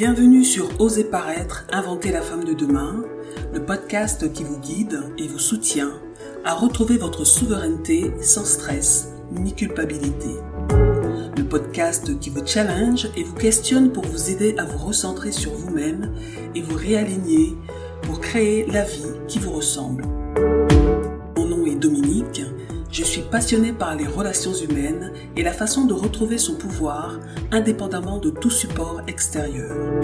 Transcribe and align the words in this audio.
Bienvenue 0.00 0.46
sur 0.46 0.80
Oser 0.80 1.04
paraître, 1.04 1.66
inventer 1.70 2.10
la 2.10 2.22
femme 2.22 2.44
de 2.44 2.54
demain, 2.54 3.04
le 3.52 3.62
podcast 3.62 4.32
qui 4.32 4.44
vous 4.44 4.58
guide 4.58 4.98
et 5.18 5.28
vous 5.28 5.38
soutient 5.38 5.92
à 6.42 6.54
retrouver 6.54 6.96
votre 6.96 7.26
souveraineté 7.26 8.10
sans 8.22 8.46
stress 8.46 9.12
ni 9.30 9.54
culpabilité. 9.54 10.30
Le 11.36 11.42
podcast 11.42 12.18
qui 12.18 12.30
vous 12.30 12.46
challenge 12.46 13.10
et 13.14 13.24
vous 13.24 13.34
questionne 13.34 13.92
pour 13.92 14.06
vous 14.06 14.30
aider 14.30 14.54
à 14.56 14.64
vous 14.64 14.78
recentrer 14.78 15.32
sur 15.32 15.52
vous-même 15.52 16.14
et 16.54 16.62
vous 16.62 16.78
réaligner 16.78 17.54
pour 18.00 18.22
créer 18.22 18.64
la 18.72 18.84
vie 18.84 19.04
qui 19.28 19.38
vous 19.38 19.52
ressemble. 19.52 20.04
Passionnée 23.30 23.72
par 23.72 23.94
les 23.94 24.06
relations 24.06 24.52
humaines 24.52 25.12
et 25.36 25.42
la 25.42 25.52
façon 25.52 25.84
de 25.84 25.94
retrouver 25.94 26.36
son 26.36 26.56
pouvoir 26.56 27.20
indépendamment 27.52 28.18
de 28.18 28.30
tout 28.30 28.50
support 28.50 29.02
extérieur. 29.06 30.00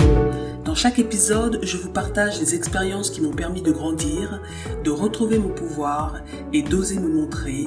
Dans 0.65 0.75
chaque 0.75 0.99
épisode, 0.99 1.59
je 1.63 1.77
vous 1.77 1.91
partage 1.91 2.39
les 2.39 2.55
expériences 2.55 3.11
qui 3.11 3.21
m'ont 3.21 3.33
permis 3.33 3.63
de 3.63 3.73
grandir, 3.73 4.41
de 4.85 4.91
retrouver 4.91 5.39
mon 5.39 5.49
pouvoir 5.49 6.23
et 6.53 6.63
d'oser 6.63 6.99
me 6.99 7.09
montrer, 7.09 7.67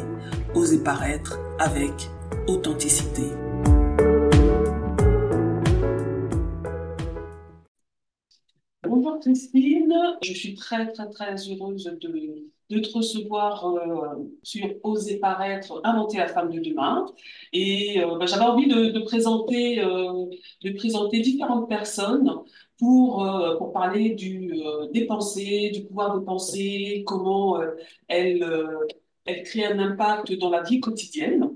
oser 0.56 0.80
paraître 0.80 1.40
avec 1.60 1.92
authenticité. 2.48 3.24
Bonjour 8.88 9.20
Christine, 9.20 9.94
je 10.24 10.34
suis 10.34 10.56
très 10.56 10.92
très 10.92 11.10
très 11.10 11.36
heureuse 11.50 11.84
de 12.02 12.08
de 12.70 12.80
te 12.80 12.94
recevoir 12.94 13.66
euh, 13.66 14.24
sur 14.44 14.68
Oser 14.84 15.20
paraître, 15.20 15.82
inventer 15.84 16.18
la 16.18 16.28
femme 16.28 16.52
de 16.52 16.60
demain. 16.60 17.06
Et 17.54 18.02
euh, 18.04 18.18
bah, 18.18 18.26
j'avais 18.28 18.44
envie 18.44 18.68
de, 18.68 19.00
présenter, 19.00 19.82
euh, 19.84 20.26
de 20.64 20.72
présenter 20.72 21.20
différentes 21.22 21.68
personnes 21.68 22.32
pour, 22.78 23.28
pour 23.58 23.74
parler 23.74 24.12
du, 24.12 24.54
des 24.94 25.06
pensées, 25.06 25.70
du 25.74 25.84
pouvoir 25.84 26.18
de 26.18 26.24
penser, 26.24 27.04
comment 27.06 27.60
elles, 28.08 28.48
elles 29.26 29.44
créent 29.44 29.66
un 29.66 29.80
impact 29.80 30.32
dans 30.38 30.50
la 30.50 30.64
vie 30.64 30.80
quotidienne. 30.80 31.49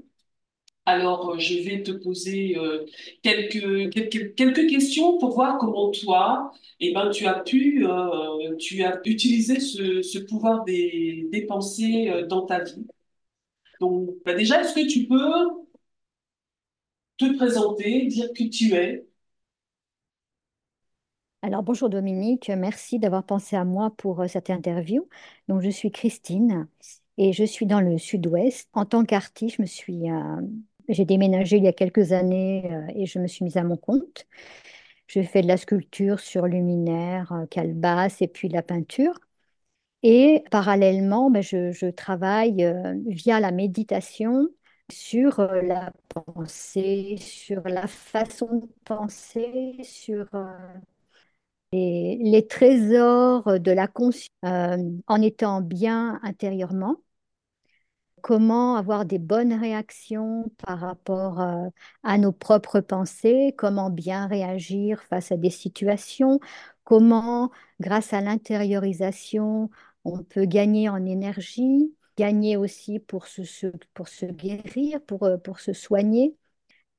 Alors, 0.86 1.40
je 1.40 1.56
vais 1.64 1.82
te 1.82 1.92
poser 1.92 2.58
quelques, 3.22 3.90
quelques, 3.94 4.36
quelques 4.36 4.68
questions 4.70 5.18
pour 5.18 5.34
voir 5.34 5.58
comment 5.58 5.92
toi, 5.92 6.52
eh 6.82 6.94
ben, 6.94 7.10
tu 7.10 7.26
as 7.26 7.40
pu, 7.40 7.86
euh, 7.88 8.56
tu 8.58 8.84
as 8.84 9.00
utilisé 9.06 9.60
ce, 9.62 10.02
ce 10.02 10.20
pouvoir 10.20 10.66
des, 10.66 11.28
des 11.32 11.46
pensées 11.46 12.10
euh, 12.10 12.28
dans 12.28 12.46
ta 12.46 12.64
vie. 12.64 12.86
Donc, 13.82 14.12
bah 14.26 14.34
déjà, 14.36 14.62
est-ce 14.62 14.74
que 14.76 14.88
tu 14.88 15.08
peux 15.08 15.66
te 17.18 17.26
présenter, 17.38 18.06
dire 18.08 18.32
qui 18.34 18.50
tu 18.52 18.74
es? 18.76 19.08
Alors, 21.42 21.62
bonjour 21.64 21.90
Dominique, 21.90 22.50
merci 22.50 23.00
d'avoir 23.00 23.26
pensé 23.26 23.56
à 23.56 23.66
moi 23.66 23.92
pour 23.98 24.22
euh, 24.22 24.28
cette 24.28 24.50
interview. 24.50 25.08
Donc, 25.48 25.62
je 25.62 25.70
suis 25.70 25.92
Christine 25.92 26.68
et 27.18 27.34
je 27.34 27.44
suis 27.44 27.66
dans 27.66 27.82
le 27.82 27.98
sud-ouest. 27.98 28.70
En 28.74 28.86
tant 28.86 29.04
qu'artiste, 29.06 29.58
je 29.58 29.62
me 29.62 29.68
suis, 29.68 30.10
j'ai 30.90 31.06
déménagé 31.06 31.58
il 31.58 31.64
y 31.64 31.68
a 31.68 31.74
quelques 31.74 32.12
années 32.12 32.70
et 32.96 33.06
je 33.06 33.20
me 33.20 33.28
suis 33.28 33.44
mise 33.46 33.58
à 33.58 33.64
mon 33.64 33.78
compte. 33.78 34.28
Je 35.08 35.22
fais 35.22 35.42
de 35.42 35.48
la 35.48 35.58
sculpture 35.58 36.20
sur 36.20 36.48
luminaire, 36.48 37.32
euh, 37.34 37.46
calebasse 37.48 38.22
et 38.22 38.28
puis 38.28 38.50
la 38.50 38.64
peinture. 38.64 39.20
Et 40.04 40.44
parallèlement, 40.52 41.32
ben, 41.32 41.44
je, 41.44 41.90
travaille 41.92 42.64
euh, 42.66 42.96
via 43.08 43.40
la 43.40 43.52
méditation 43.52 44.50
sur 44.92 45.40
euh, 45.40 45.62
la 45.62 45.94
pensée, 46.10 47.18
sur 47.20 47.62
la 47.68 47.88
façon 47.88 48.48
de 48.58 48.68
penser, 48.86 49.78
sur 49.84 50.28
les, 51.72 52.48
trésors 52.50 53.60
de 53.60 53.72
la 53.72 53.88
conscience 53.88 54.30
en 54.44 55.22
étant 55.22 55.62
bien 55.62 56.20
intérieurement 56.24 56.98
comment 58.24 58.78
avoir 58.78 59.06
des 59.06 59.20
bonnes 59.20 59.54
réactions 59.54 60.50
par 60.66 60.80
rapport 60.80 61.42
euh, 61.42 61.68
à 62.04 62.18
nos 62.18 62.32
propres 62.32 62.80
pensées, 62.80 63.54
comment 63.58 63.90
bien 63.90 64.28
réagir 64.28 65.04
face 65.04 65.32
à 65.34 65.38
des 65.38 65.50
situations, 65.50 66.40
comment, 66.86 67.52
grâce 67.82 68.14
à 68.14 68.22
l'intériorisation, 68.22 69.70
on 70.06 70.24
peut 70.24 70.46
gagner 70.46 70.88
en 70.90 71.06
énergie, 71.06 71.94
gagner 72.18 72.58
aussi 72.58 73.00
pour 73.00 73.28
se, 73.28 73.52
guérir, 74.32 75.02
pour, 75.06 75.24
euh, 75.24 75.38
pour 75.38 75.60
se 75.60 75.74
soigner. 75.74 76.38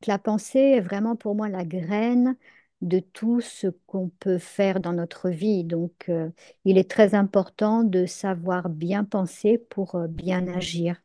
La 0.07 0.19
pensée 0.19 0.59
est 0.61 0.81
vraiment 0.81 1.17
pour 1.17 1.35
moi 1.35 1.49
la 1.49 1.65
graine 1.65 2.37
de 2.83 3.01
tout 3.01 3.41
ce 3.41 3.69
qu'on 3.87 4.11
peut 4.11 4.39
faire 4.39 4.81
dans 4.81 4.93
notre 4.93 5.31
vie. 5.31 5.65
Donc, 5.65 6.07
euh, 6.11 6.31
il 6.67 6.79
est 6.79 6.91
très 6.91 7.15
important 7.15 7.83
de 7.85 8.07
savoir 8.07 8.69
bien 8.69 9.05
penser 9.05 9.59
pour 9.59 9.99
bien 10.09 10.49
agir. 10.49 11.04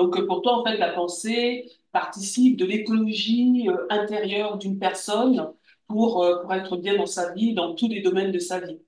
Donc 0.00 0.26
pour 0.26 0.42
toi, 0.42 0.60
en 0.60 0.64
fait, 0.64 0.76
la 0.78 0.92
pensée 0.92 1.70
participe 1.92 2.56
de 2.56 2.64
l'écologie 2.64 3.68
euh, 3.68 3.86
intérieure 3.90 4.56
d'une 4.58 4.78
personne 4.78 5.52
pour, 5.88 6.22
euh, 6.24 6.40
pour 6.42 6.54
être 6.54 6.76
bien 6.78 6.96
dans 6.96 7.06
sa 7.06 7.32
vie, 7.34 7.54
dans 7.54 7.74
tous 7.74 7.88
les 7.88 8.00
domaines 8.00 8.32
de 8.32 8.38
sa 8.38 8.60
vie. 8.60 8.78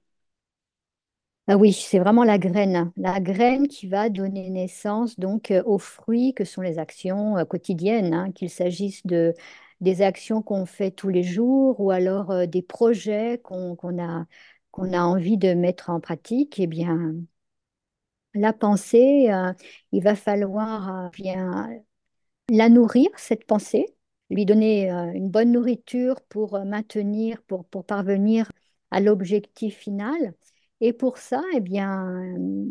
Ah 1.49 1.57
oui, 1.57 1.73
c'est 1.73 1.99
vraiment 1.99 2.23
la 2.25 2.39
graine, 2.39 2.93
la 2.97 3.19
graine 3.21 3.67
qui 3.67 3.89
va 3.89 4.09
donner 4.09 4.49
naissance 4.49 5.19
donc 5.19 5.51
euh, 5.51 5.63
aux 5.67 5.79
fruits 5.79 6.35
que 6.35 6.45
sont 6.45 6.63
les 6.63 6.79
actions 6.79 7.35
quotidiennes, 7.47 8.15
hein, 8.15 8.31
qu'il 8.33 8.49
s'agisse 8.49 9.05
de 9.07 9.35
des 9.81 10.03
actions 10.03 10.43
qu'on 10.43 10.65
fait 10.67 10.93
tous 10.93 11.09
les 11.09 11.25
jours 11.25 11.81
ou 11.81 11.91
alors 11.91 12.47
des 12.47 12.63
projets 12.63 13.41
qu'on 13.43 13.75
a 14.01 14.27
qu'on 14.71 14.93
a 14.93 15.01
envie 15.03 15.37
de 15.37 15.55
mettre 15.55 15.91
en 15.91 15.99
pratique. 16.01 16.61
Eh 16.61 16.69
bien, 16.69 17.15
la 18.35 18.53
pensée, 18.53 19.31
euh, 19.33 19.53
il 19.93 20.03
va 20.03 20.15
falloir 20.15 21.07
euh, 21.07 21.09
bien 21.11 21.69
la 22.49 22.69
nourrir, 22.69 23.09
cette 23.17 23.47
pensée, 23.47 23.87
lui 24.31 24.47
donner 24.47 24.93
euh, 24.93 25.13
une 25.13 25.31
bonne 25.31 25.53
nourriture 25.53 26.21
pour 26.23 26.59
maintenir, 26.65 27.43
pour, 27.45 27.65
pour 27.67 27.85
parvenir 27.85 28.51
à 28.91 29.01
l'objectif 29.01 29.77
final. 29.79 30.35
Et 30.81 30.93
pour 30.93 31.19
ça, 31.19 31.43
eh 31.55 31.61
bien, 31.61 32.23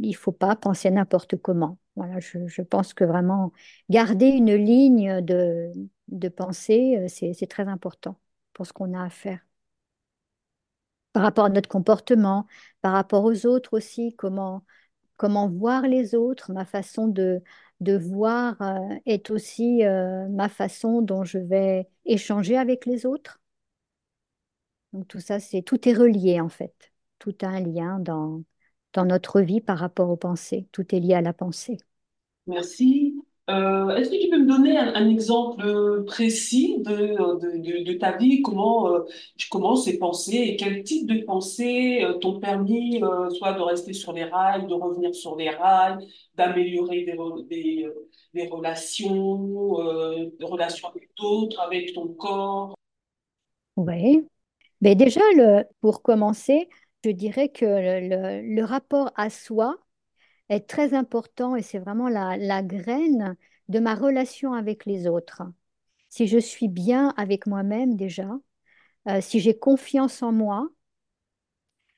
il 0.02 0.10
ne 0.10 0.14
faut 0.16 0.34
pas 0.34 0.56
penser 0.56 0.92
n'importe 0.92 1.38
comment. 1.38 1.80
Voilà, 1.96 2.20
je, 2.20 2.62
pense 2.62 2.94
que 2.94 3.04
vraiment 3.06 3.54
garder 3.90 4.28
une 4.28 4.54
ligne 4.56 5.22
de, 5.22 5.72
de 6.10 6.30
pensée, 6.30 7.06
c'est 7.08 7.48
très 7.48 7.68
important 7.68 8.20
pour 8.54 8.66
ce 8.66 8.74
qu'on 8.74 8.94
a 8.94 9.06
à 9.06 9.10
faire. 9.10 9.40
Par 11.14 11.24
rapport 11.24 11.46
à 11.46 11.50
notre 11.50 11.70
comportement, 11.70 12.48
par 12.82 12.94
rapport 12.94 13.24
aux 13.26 13.46
autres 13.46 13.74
aussi, 13.78 14.16
comment, 14.18 14.64
comment 15.22 15.48
voir 15.50 15.84
les 15.84 16.16
autres, 16.16 16.52
ma 16.52 16.66
façon 16.66 17.08
de, 17.08 17.44
de 17.80 17.96
voir 17.98 18.60
euh, 18.64 18.96
est 19.06 19.30
aussi 19.30 19.86
euh, 19.86 20.28
ma 20.30 20.50
façon 20.50 21.04
dont 21.04 21.24
je 21.24 21.38
vais 21.38 21.88
échanger 22.06 22.58
avec 22.58 22.88
les 22.88 23.06
autres. 23.06 23.40
Donc 24.94 25.08
tout 25.08 25.20
ça, 25.20 25.40
c'est 25.40 25.62
tout 25.62 25.88
est 25.88 25.94
relié 25.94 26.40
en 26.42 26.50
fait. 26.50 26.92
Tout 27.20 27.36
a 27.42 27.48
un 27.48 27.60
lien 27.62 28.00
dans, 28.00 28.44
dans 28.94 29.06
notre 29.06 29.42
vie 29.42 29.62
par 29.62 29.78
rapport 29.80 30.10
aux 30.10 30.18
pensées. 30.18 30.68
Tout 30.72 30.94
est 30.96 31.00
lié 31.00 31.14
à 31.16 31.22
la 31.22 31.34
pensée. 31.34 31.78
Merci. 32.46 33.16
Euh, 33.50 33.96
est-ce 33.96 34.10
que 34.12 34.22
tu 34.22 34.30
peux 34.30 34.38
me 34.38 34.48
donner 34.48 34.78
un, 34.78 35.10
exemple 35.10 36.04
précis 36.06 36.78
de, 36.80 37.84
de, 37.84 37.94
ta 37.94 38.16
vie, 38.16 38.42
comment, 38.42 38.94
euh, 38.94 39.00
comment 39.50 39.76
ces 39.76 39.98
pensées 39.98 40.38
et 40.38 40.56
quel 40.56 40.84
type 40.84 41.08
de 41.08 41.24
pensées 41.26 42.04
euh, 42.04 42.14
t'ont 42.20 42.40
permis 42.40 43.02
soit 43.38 43.54
de 43.54 43.62
rester 43.62 43.94
sur 43.94 44.14
les 44.14 44.26
rails, 44.26 44.68
de 44.68 44.74
revenir 44.74 45.14
sur 45.16 45.36
les 45.36 45.50
rails, 45.50 46.08
d'améliorer 46.36 47.04
des, 47.04 47.18
des, 47.50 47.88
des, 48.34 48.48
relations, 48.48 49.74
des 50.40 50.46
relations 50.46 50.88
avec 50.90 51.10
d'autres, 51.18 51.60
avec 51.62 51.94
ton 51.94 52.08
corps? 52.10 52.76
Oui. 53.76 54.26
Mais 54.82 54.96
déjà, 54.96 55.22
pour 55.82 56.04
commencer, 56.04 56.70
je 57.04 57.10
dirais 57.10 57.50
que 57.50 57.66
le, 57.66 58.56
le 58.56 58.64
rapport 58.64 59.12
à 59.16 59.30
soi, 59.30 59.78
est 60.52 60.68
très 60.68 60.94
important 60.94 61.56
et 61.56 61.62
c'est 61.64 61.80
vraiment 61.80 62.10
la, 62.10 62.64
graine 62.64 63.36
de 63.70 63.80
ma 63.80 63.96
relation 63.96 64.54
avec 64.54 64.86
les 64.86 65.08
autres. 65.08 65.44
Si 66.10 66.28
je 66.28 66.38
suis 66.38 66.68
bien 66.68 67.14
avec 67.18 67.48
moi-même 67.48 67.96
déjà, 67.96 68.30
euh, 69.08 69.22
si 69.22 69.40
j'ai 69.40 69.58
confiance 69.58 70.22
en 70.24 70.32
moi, 70.32 70.70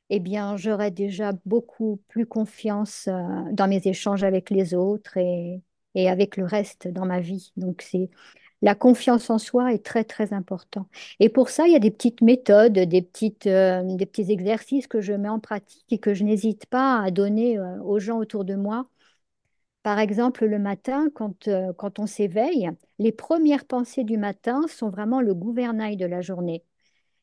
eh 0.09 0.19
bien, 0.19 0.57
j'aurai 0.57 0.91
déjà 0.91 1.31
beaucoup 1.45 2.01
plus 2.07 2.27
confiance 2.27 3.07
euh, 3.07 3.13
dans 3.51 3.67
mes 3.67 3.81
échanges 3.87 4.23
avec 4.23 4.49
les 4.49 4.75
autres 4.75 5.17
et, 5.17 5.61
et 5.95 6.09
avec 6.09 6.37
le 6.37 6.45
reste 6.45 6.87
dans 6.87 7.05
ma 7.05 7.19
vie. 7.19 7.51
Donc, 7.57 7.81
c'est 7.81 8.09
la 8.63 8.75
confiance 8.75 9.29
en 9.29 9.39
soi 9.39 9.73
est 9.73 9.85
très, 9.85 10.05
très 10.05 10.31
important. 10.33 10.87
Et 11.19 11.27
pour 11.29 11.49
ça, 11.49 11.67
il 11.67 11.73
y 11.73 11.75
a 11.75 11.79
des 11.79 11.91
petites 11.91 12.21
méthodes, 12.21 12.73
des, 12.73 13.01
petites, 13.01 13.45
euh, 13.45 13.83
des 13.83 14.05
petits 14.05 14.31
exercices 14.31 14.87
que 14.87 15.01
je 15.01 15.11
mets 15.13 15.29
en 15.29 15.41
pratique 15.41 15.85
et 15.91 15.99
que 15.99 16.13
je 16.13 16.23
n'hésite 16.23 16.65
pas 16.67 17.01
à 17.01 17.11
donner 17.11 17.57
euh, 17.59 17.81
aux 17.83 17.99
gens 17.99 18.19
autour 18.19 18.45
de 18.45 18.55
moi. 18.55 18.87
Par 19.83 19.99
exemple, 19.99 20.45
le 20.45 20.59
matin, 20.59 21.09
quand, 21.13 21.47
euh, 21.49 21.73
quand 21.73 21.99
on 21.99 22.07
s'éveille, 22.07 22.71
les 22.99 23.11
premières 23.11 23.65
pensées 23.65 24.05
du 24.05 24.17
matin 24.17 24.61
sont 24.69 24.89
vraiment 24.89 25.19
le 25.21 25.33
gouvernail 25.33 25.97
de 25.97 26.05
la 26.05 26.21
journée. 26.21 26.63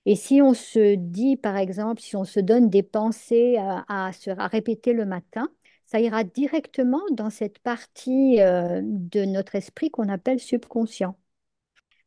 Et 0.06 0.16
si 0.16 0.42
on 0.42 0.54
se 0.54 0.94
dit, 0.96 1.36
par 1.38 1.56
exemple, 1.56 2.02
si 2.02 2.16
on 2.16 2.24
se 2.24 2.40
donne 2.40 2.68
des 2.70 2.82
pensées 2.82 3.56
à, 3.58 4.08
à 4.08 4.12
se, 4.12 4.30
répéter 4.30 4.92
le 4.92 5.06
matin, 5.06 5.48
ça 5.86 6.00
ira 6.00 6.24
directement 6.24 7.00
dans 7.12 7.30
cette 7.30 7.58
partie 7.60 8.36
de 8.38 9.24
notre 9.24 9.56
esprit 9.56 9.90
qu'on 9.90 10.08
appelle 10.08 10.40
subconscient. 10.40 11.16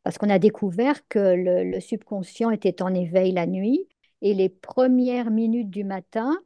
Parce 0.04 0.18
qu'on 0.18 0.30
a 0.30 0.38
découvert 0.38 1.06
que 1.08 1.18
le, 1.18 1.80
subconscient 1.80 2.50
était 2.50 2.82
en 2.82 2.94
éveil 2.94 3.32
la 3.32 3.46
nuit 3.46 3.88
et 4.22 4.34
les 4.34 4.48
premières 4.50 5.30
minutes 5.30 5.70
du 5.70 5.84
matin, 5.84 6.38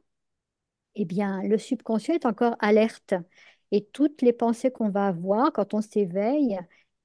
eh 0.95 1.05
bien, 1.05 1.43
le 1.43 1.59
subconscient 1.59 2.15
est 2.15 2.27
encore 2.27 2.57
alerte. 2.61 3.15
Et 3.73 3.85
toutes 3.85 4.23
les 4.23 4.33
pensées 4.33 4.71
qu'on 4.71 4.89
va 4.91 5.09
avoir 5.09 5.53
quand 5.53 5.75
on 5.75 5.81
s'éveille, 5.83 6.59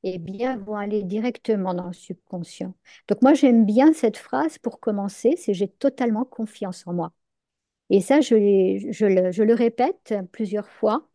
eh 0.04 0.20
bien, 0.20 0.58
vont 0.58 0.76
aller 0.76 1.04
directement 1.04 1.74
dans 1.74 1.88
le 1.88 1.94
subconscient. 1.94 2.74
Donc 3.08 3.22
moi, 3.22 3.34
j'aime 3.34 3.66
bien 3.66 3.94
cette 3.94 4.18
phrase 4.18 4.58
pour 4.60 4.80
commencer, 4.80 5.36
c'est 5.38 5.54
j'ai 5.54 5.68
totalement 5.68 6.26
confiance 6.26 6.86
en 6.88 6.94
moi. 6.94 7.14
Et 7.90 8.02
ça, 8.02 8.22
je, 8.22 8.36
je 8.92 9.06
le, 9.06 9.32
je 9.32 9.44
le 9.44 9.54
répète 9.54 10.16
plusieurs 10.32 10.70
fois. 10.70 11.10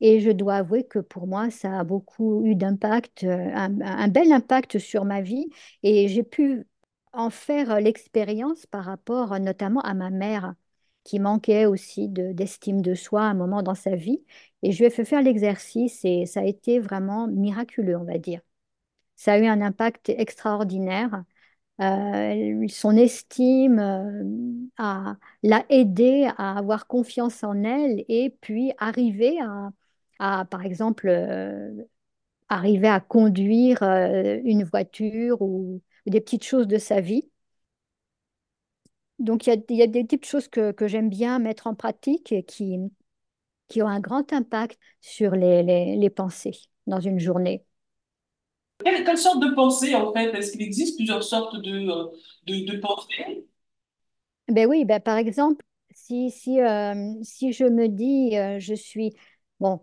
Et 0.00 0.20
je 0.20 0.30
dois 0.30 0.56
avouer 0.56 0.84
que 0.84 0.98
pour 0.98 1.26
moi, 1.26 1.50
ça 1.50 1.80
a 1.80 1.84
beaucoup 1.84 2.44
eu 2.44 2.54
d'impact, 2.54 3.24
euh, 3.24 3.50
un, 3.54 4.08
bel 4.08 4.32
impact 4.32 4.78
sur 4.78 5.04
ma 5.04 5.20
vie. 5.20 5.50
Et 5.82 6.08
j'ai 6.08 6.22
pu 6.22 6.66
en 7.12 7.30
faire 7.30 7.70
euh, 7.72 7.80
l'expérience 7.80 8.66
par 8.66 8.84
rapport 8.84 9.32
euh, 9.34 9.38
notamment 9.38 9.80
à 9.82 9.94
ma 9.94 10.10
mère, 10.10 10.54
qui 11.04 11.18
manquait 11.18 11.66
aussi 11.66 12.08
de- 12.08 12.32
d'estime 12.32 12.82
de 12.82 12.94
soi 12.94 13.22
à 13.22 13.24
un 13.26 13.34
moment 13.34 13.62
dans 13.62 13.74
sa 13.74 13.94
vie. 13.96 14.24
Et 14.62 14.72
je 14.72 14.78
lui 14.78 14.86
ai 14.86 14.90
fait 14.90 15.04
faire 15.04 15.22
l'exercice 15.22 16.04
et 16.04 16.26
ça 16.26 16.40
a 16.40 16.44
été 16.44 16.78
vraiment 16.78 17.26
miraculeux, 17.26 17.96
on 17.96 18.04
va 18.04 18.18
dire. 18.18 18.40
Ça 19.16 19.34
a 19.34 19.38
eu 19.38 19.46
un 19.46 19.60
impact 19.62 20.10
extraordinaire. 20.10 21.24
Son 22.68 22.96
estime 22.96 23.78
euh, 23.78 25.14
l'a 25.42 25.64
aidé 25.68 26.30
à 26.36 26.58
avoir 26.58 26.86
confiance 26.86 27.42
en 27.44 27.64
elle 27.64 28.04
et 28.08 28.30
puis 28.40 28.72
arriver 28.78 29.40
à, 29.40 29.70
à, 30.20 30.46
par 30.46 30.64
exemple, 30.64 31.08
euh, 31.08 31.84
arriver 32.48 32.88
à 32.88 33.00
conduire 33.00 33.82
euh, 33.84 34.40
une 34.44 34.64
voiture 34.64 35.42
ou 35.42 35.82
des 36.06 36.20
petites 36.22 36.44
choses 36.44 36.68
de 36.68 36.78
sa 36.78 37.00
vie. 37.00 37.30
Donc, 39.18 39.46
il 39.46 39.64
y 39.70 39.74
y 39.76 39.82
a 39.82 39.86
des 39.86 40.02
petites 40.04 40.24
choses 40.26 40.48
que, 40.48 40.72
que 40.72 40.88
j'aime 40.88 41.10
bien 41.10 41.38
mettre 41.38 41.66
en 41.66 41.74
pratique 41.74 42.32
et 42.32 42.42
qui, 42.44 42.78
qui 43.68 43.82
ont 43.82 43.88
un 43.88 44.00
grand 44.00 44.32
impact 44.32 44.78
sur 45.00 45.32
les, 45.32 45.62
les, 45.62 45.96
les 45.96 46.10
pensées 46.10 46.58
dans 46.86 47.00
une 47.00 47.18
journée. 47.20 47.64
Quelle, 48.84 49.04
quelle 49.04 49.16
sorte 49.18 49.40
de 49.42 49.54
pensée, 49.54 49.94
en 49.94 50.12
fait? 50.12 50.32
Est-ce 50.34 50.52
qu'il 50.52 50.62
existe 50.62 50.96
plusieurs 50.96 51.22
sortes 51.24 51.56
de, 51.62 51.88
euh, 51.90 52.06
de, 52.46 52.66
de 52.72 52.78
pensées? 52.78 53.46
Ben 54.48 54.66
oui, 54.68 54.84
ben 54.84 55.00
par 55.00 55.16
exemple, 55.16 55.64
si, 55.92 56.30
si, 56.30 56.60
euh, 56.60 57.14
si 57.22 57.52
je 57.52 57.64
me 57.64 57.88
dis, 57.88 58.36
euh, 58.36 58.58
je 58.58 58.74
suis, 58.74 59.12
bon, 59.60 59.80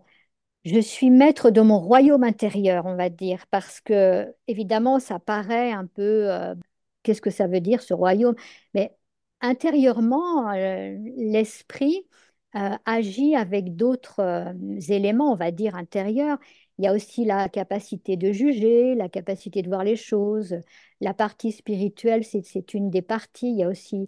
Je 0.68 0.80
suis 0.80 1.10
maître 1.10 1.50
de 1.50 1.60
mon 1.62 1.78
royaume 1.80 2.24
intérieur, 2.24 2.84
on 2.86 2.94
va 2.94 3.08
dire, 3.08 3.46
parce 3.50 3.80
que 3.80 4.34
évidemment, 4.48 4.98
ça 5.00 5.18
paraît 5.18 5.72
un 5.72 5.86
peu, 5.86 6.30
euh, 6.30 6.54
qu'est-ce 7.02 7.22
que 7.22 7.30
ça 7.30 7.46
veut 7.46 7.60
dire 7.60 7.80
ce 7.82 7.94
royaume? 7.94 8.34
Mais 8.74 8.94
intérieurement, 9.40 10.50
euh, 10.52 10.94
l'esprit 11.16 12.06
euh, 12.54 12.76
agit 12.84 13.34
avec 13.34 13.76
d'autres 13.76 14.54
éléments, 14.90 15.32
on 15.32 15.36
va 15.36 15.52
dire, 15.52 15.74
intérieurs. 15.74 16.38
Il 16.78 16.84
y 16.84 16.88
a 16.88 16.92
aussi 16.94 17.24
la 17.24 17.48
capacité 17.48 18.16
de 18.18 18.30
juger, 18.32 18.94
la 18.94 19.08
capacité 19.08 19.62
de 19.62 19.68
voir 19.68 19.84
les 19.84 19.96
choses. 19.96 20.56
La 21.00 21.14
partie 21.14 21.52
spirituelle, 21.52 22.24
c'est 22.24 22.74
une 22.74 22.90
des 22.90 23.02
parties. 23.02 23.48
Il 23.50 23.56
y 23.58 23.64
a 23.64 23.68
aussi 23.70 24.06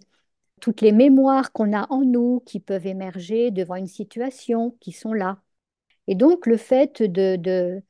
toutes 0.61 0.81
les 0.81 0.91
mémoires 0.93 1.51
qu'on 1.53 1.73
a 1.73 1.87
en 1.91 2.01
nous 2.03 2.41
qui 2.45 2.59
peuvent 2.59 2.87
émerger 2.87 3.51
devant 3.51 3.75
une 3.75 3.87
situation, 3.87 4.77
qui 4.81 4.91
sont 4.91 5.13
là. 5.13 5.41
Et 6.07 6.15
donc, 6.15 6.45
le 6.47 6.57
fait 6.57 7.01
de, 7.03 7.81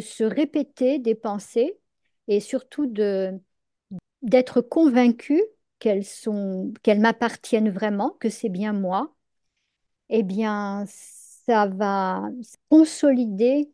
se 0.00 0.24
répéter 0.24 0.98
des 0.98 1.14
pensées 1.14 1.78
et 2.28 2.40
surtout 2.40 2.86
d'être 4.22 4.60
convaincu 4.60 5.42
qu'elles 5.78 7.00
m'appartiennent 7.00 7.70
vraiment, 7.70 8.10
que 8.20 8.28
c'est 8.28 8.48
bien 8.48 8.72
moi, 8.72 9.14
eh 10.10 10.22
bien, 10.22 10.84
ça 10.86 11.66
va 11.66 12.30
consolider 12.68 13.70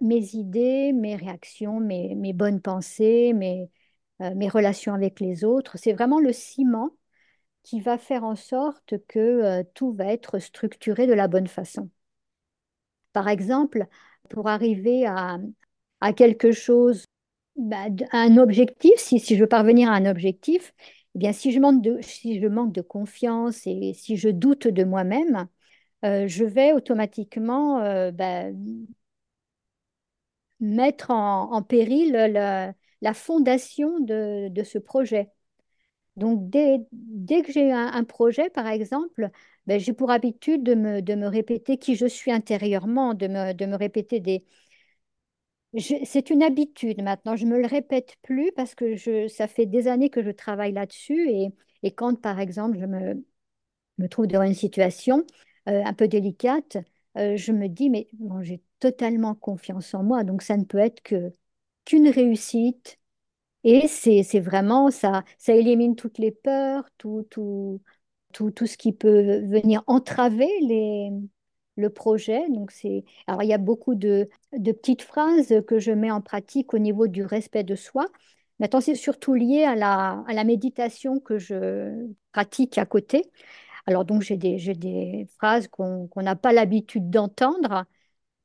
mes 0.00 0.34
idées, 0.36 0.92
mes 0.92 1.16
réactions, 1.16 1.80
mes, 1.80 2.32
bonnes 2.32 2.60
pensées, 2.60 3.32
mes, 3.34 3.70
euh, 4.22 4.34
mes 4.34 4.48
relations 4.48 4.94
avec 4.94 5.20
les 5.20 5.44
autres. 5.44 5.78
C'est 5.78 5.92
vraiment 5.92 6.20
le 6.20 6.32
ciment 6.32 6.90
qui 7.62 7.80
va 7.80 7.98
faire 7.98 8.24
en 8.24 8.36
sorte 8.36 8.94
que 9.08 9.18
euh, 9.18 9.62
tout 9.74 9.92
va 9.92 10.06
être 10.06 10.38
structuré 10.38 11.06
de 11.06 11.14
la 11.14 11.28
bonne 11.28 11.48
façon. 11.48 11.90
Par 13.12 13.28
exemple, 13.28 13.86
pour 14.30 14.48
arriver 14.48 15.06
à, 15.06 15.38
quelque 16.16 16.52
chose, 16.52 17.06
bah, 17.56 17.86
un 18.12 18.36
objectif, 18.38 18.92
si, 18.96 19.18
je 19.18 19.40
veux 19.40 19.48
parvenir 19.48 19.90
à 19.90 19.94
un 19.94 20.06
objectif, 20.06 20.74
eh 21.14 21.18
bien, 21.18 21.32
si 21.32 21.52
je 21.52 21.60
manque 21.60 21.82
de, 22.72 22.80
confiance 22.80 23.66
et 23.66 23.92
si 23.94 24.16
je 24.16 24.28
doute 24.28 24.68
de 24.68 24.84
moi-même, 24.84 25.48
euh, 26.04 26.26
je 26.26 26.44
vais 26.44 26.72
automatiquement 26.72 27.80
euh, 27.80 28.10
bah, 28.10 28.46
mettre 30.60 31.10
en, 31.10 31.62
péril 31.62 32.12
la, 32.12 33.14
fondation 33.14 34.00
de 34.00 34.62
ce 34.64 34.78
projet. 34.78 35.30
Donc, 36.16 36.50
dès, 36.50 36.78
dès 36.92 37.42
que 37.42 37.52
j'ai 37.52 37.72
un, 37.72 38.04
projet, 38.04 38.50
par 38.50 38.66
exemple, 38.66 39.30
ben, 39.66 39.80
j'ai 39.80 39.92
pour 39.94 40.10
habitude 40.10 40.62
de 40.62 40.74
me, 40.74 41.00
de 41.02 41.14
me 41.14 41.26
répéter 41.26 41.78
qui 41.78 41.96
je 41.96 42.06
suis 42.06 42.30
intérieurement, 42.32 43.14
de 43.14 43.28
me, 43.28 43.52
de 43.54 43.66
me 43.66 43.76
répéter 43.76 44.20
des, 44.20 44.44
c'est 46.04 46.30
une 46.30 46.42
habitude 46.42 47.02
maintenant, 47.02 47.34
je 47.36 47.46
me 47.46 47.58
le 47.58 47.66
répète 47.66 48.16
plus 48.22 48.52
parce 48.52 48.74
que 48.74 48.94
je, 48.96 49.26
ça 49.28 49.48
fait 49.48 49.64
des 49.66 49.88
années 49.88 50.10
que 50.10 50.22
je 50.22 50.30
travaille 50.30 50.72
là-dessus 50.72 51.28
et, 51.30 51.48
et 51.82 51.92
quand 51.92 52.20
par 52.20 52.40
exemple 52.40 52.78
je 52.78 52.84
me, 52.86 53.24
me 53.98 54.08
trouve 54.08 54.26
devant 54.28 54.44
une 54.44 54.54
situation 54.54 55.26
euh, 55.68 55.82
un 55.84 55.94
peu 55.94 56.08
délicate, 56.08 56.78
euh, 57.18 57.36
je 57.36 57.52
me 57.52 57.68
dis 57.68 57.90
mais 57.90 58.08
bon, 58.14 58.42
j'ai 58.42 58.62
totalement 58.80 59.34
confiance 59.34 59.94
en 59.94 60.04
moi, 60.04 60.24
donc 60.24 60.42
ça 60.42 60.56
ne 60.58 60.64
peut 60.64 60.78
être 60.78 61.02
que 61.02 61.34
qu'une 61.86 62.08
réussite 62.08 62.98
et 63.64 63.86
c'est, 63.88 64.22
vraiment 64.40 64.90
ça, 64.90 65.24
ça 65.38 65.54
élimine 65.54 65.96
toutes 65.96 66.18
les 66.18 66.32
peurs, 66.32 66.84
tout, 66.98 67.26
tout, 67.30 67.80
tout, 68.32 68.50
tout 68.50 68.66
ce 68.66 68.76
qui 68.76 68.92
peut 68.92 69.38
venir 69.46 69.82
entraver 69.86 70.48
les, 70.62 71.10
le 71.76 71.90
projet. 71.90 72.48
Donc 72.50 72.72
alors 73.26 73.42
il 73.42 73.48
y 73.48 73.52
a 73.54 73.58
beaucoup 73.58 73.94
de, 73.94 74.28
de 74.52 74.72
petites 74.72 75.02
phrases 75.02 75.54
que 75.66 75.78
je 75.78 75.92
mets 75.92 76.10
en 76.10 76.20
pratique 76.20 76.74
au 76.74 76.78
niveau 76.78 77.06
du 77.08 77.24
respect 77.24 77.64
de 77.64 77.74
soi. 77.76 78.06
Maintenant, 78.58 78.80
c'est 78.80 78.94
surtout 78.94 79.34
lié 79.34 79.64
à 79.64 79.74
la, 79.74 80.22
à 80.28 80.32
la 80.34 80.44
méditation 80.44 81.18
que 81.20 81.38
je 81.38 82.08
pratique 82.32 82.78
à 82.78 82.86
côté. 82.86 83.30
Alors 83.86 84.04
donc 84.04 84.22
j'ai 84.22 84.36
des, 84.36 84.58
des 84.74 85.26
phrases 85.38 85.68
qu'on 85.68 86.08
qu'on 86.08 86.22
n'a 86.22 86.36
pas 86.36 86.52
l'habitude 86.52 87.10
d'entendre. 87.10 87.84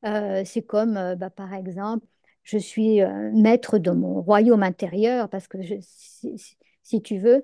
Euh, 0.05 0.43
c'est 0.45 0.61
comme, 0.63 0.97
euh, 0.97 1.15
bah, 1.15 1.29
par 1.29 1.53
exemple, 1.53 2.05
je 2.47 2.57
suis 2.57 3.01
euh, 3.01 3.31
maître 3.33 3.77
de 3.77 3.91
mon 3.91 4.21
royaume 4.21 4.63
intérieur 4.63 5.29
parce 5.29 5.47
que 5.49 5.57
si, 5.81 7.01
tu 7.03 7.17
veux, 7.19 7.43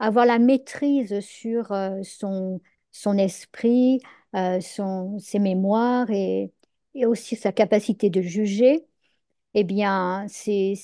avoir 0.00 0.26
la 0.26 0.38
maîtrise 0.40 1.20
sur 1.20 1.72
euh, 1.72 2.02
son, 2.02 2.60
esprit, 3.18 4.00
euh, 4.34 4.60
ses 4.60 5.38
mémoires 5.38 6.10
et, 6.10 6.52
aussi 7.06 7.36
sa 7.36 7.52
capacité 7.52 8.10
de 8.10 8.20
juger, 8.20 8.84
eh 9.54 9.64
bien, 9.64 10.26
c'est, 10.28 10.74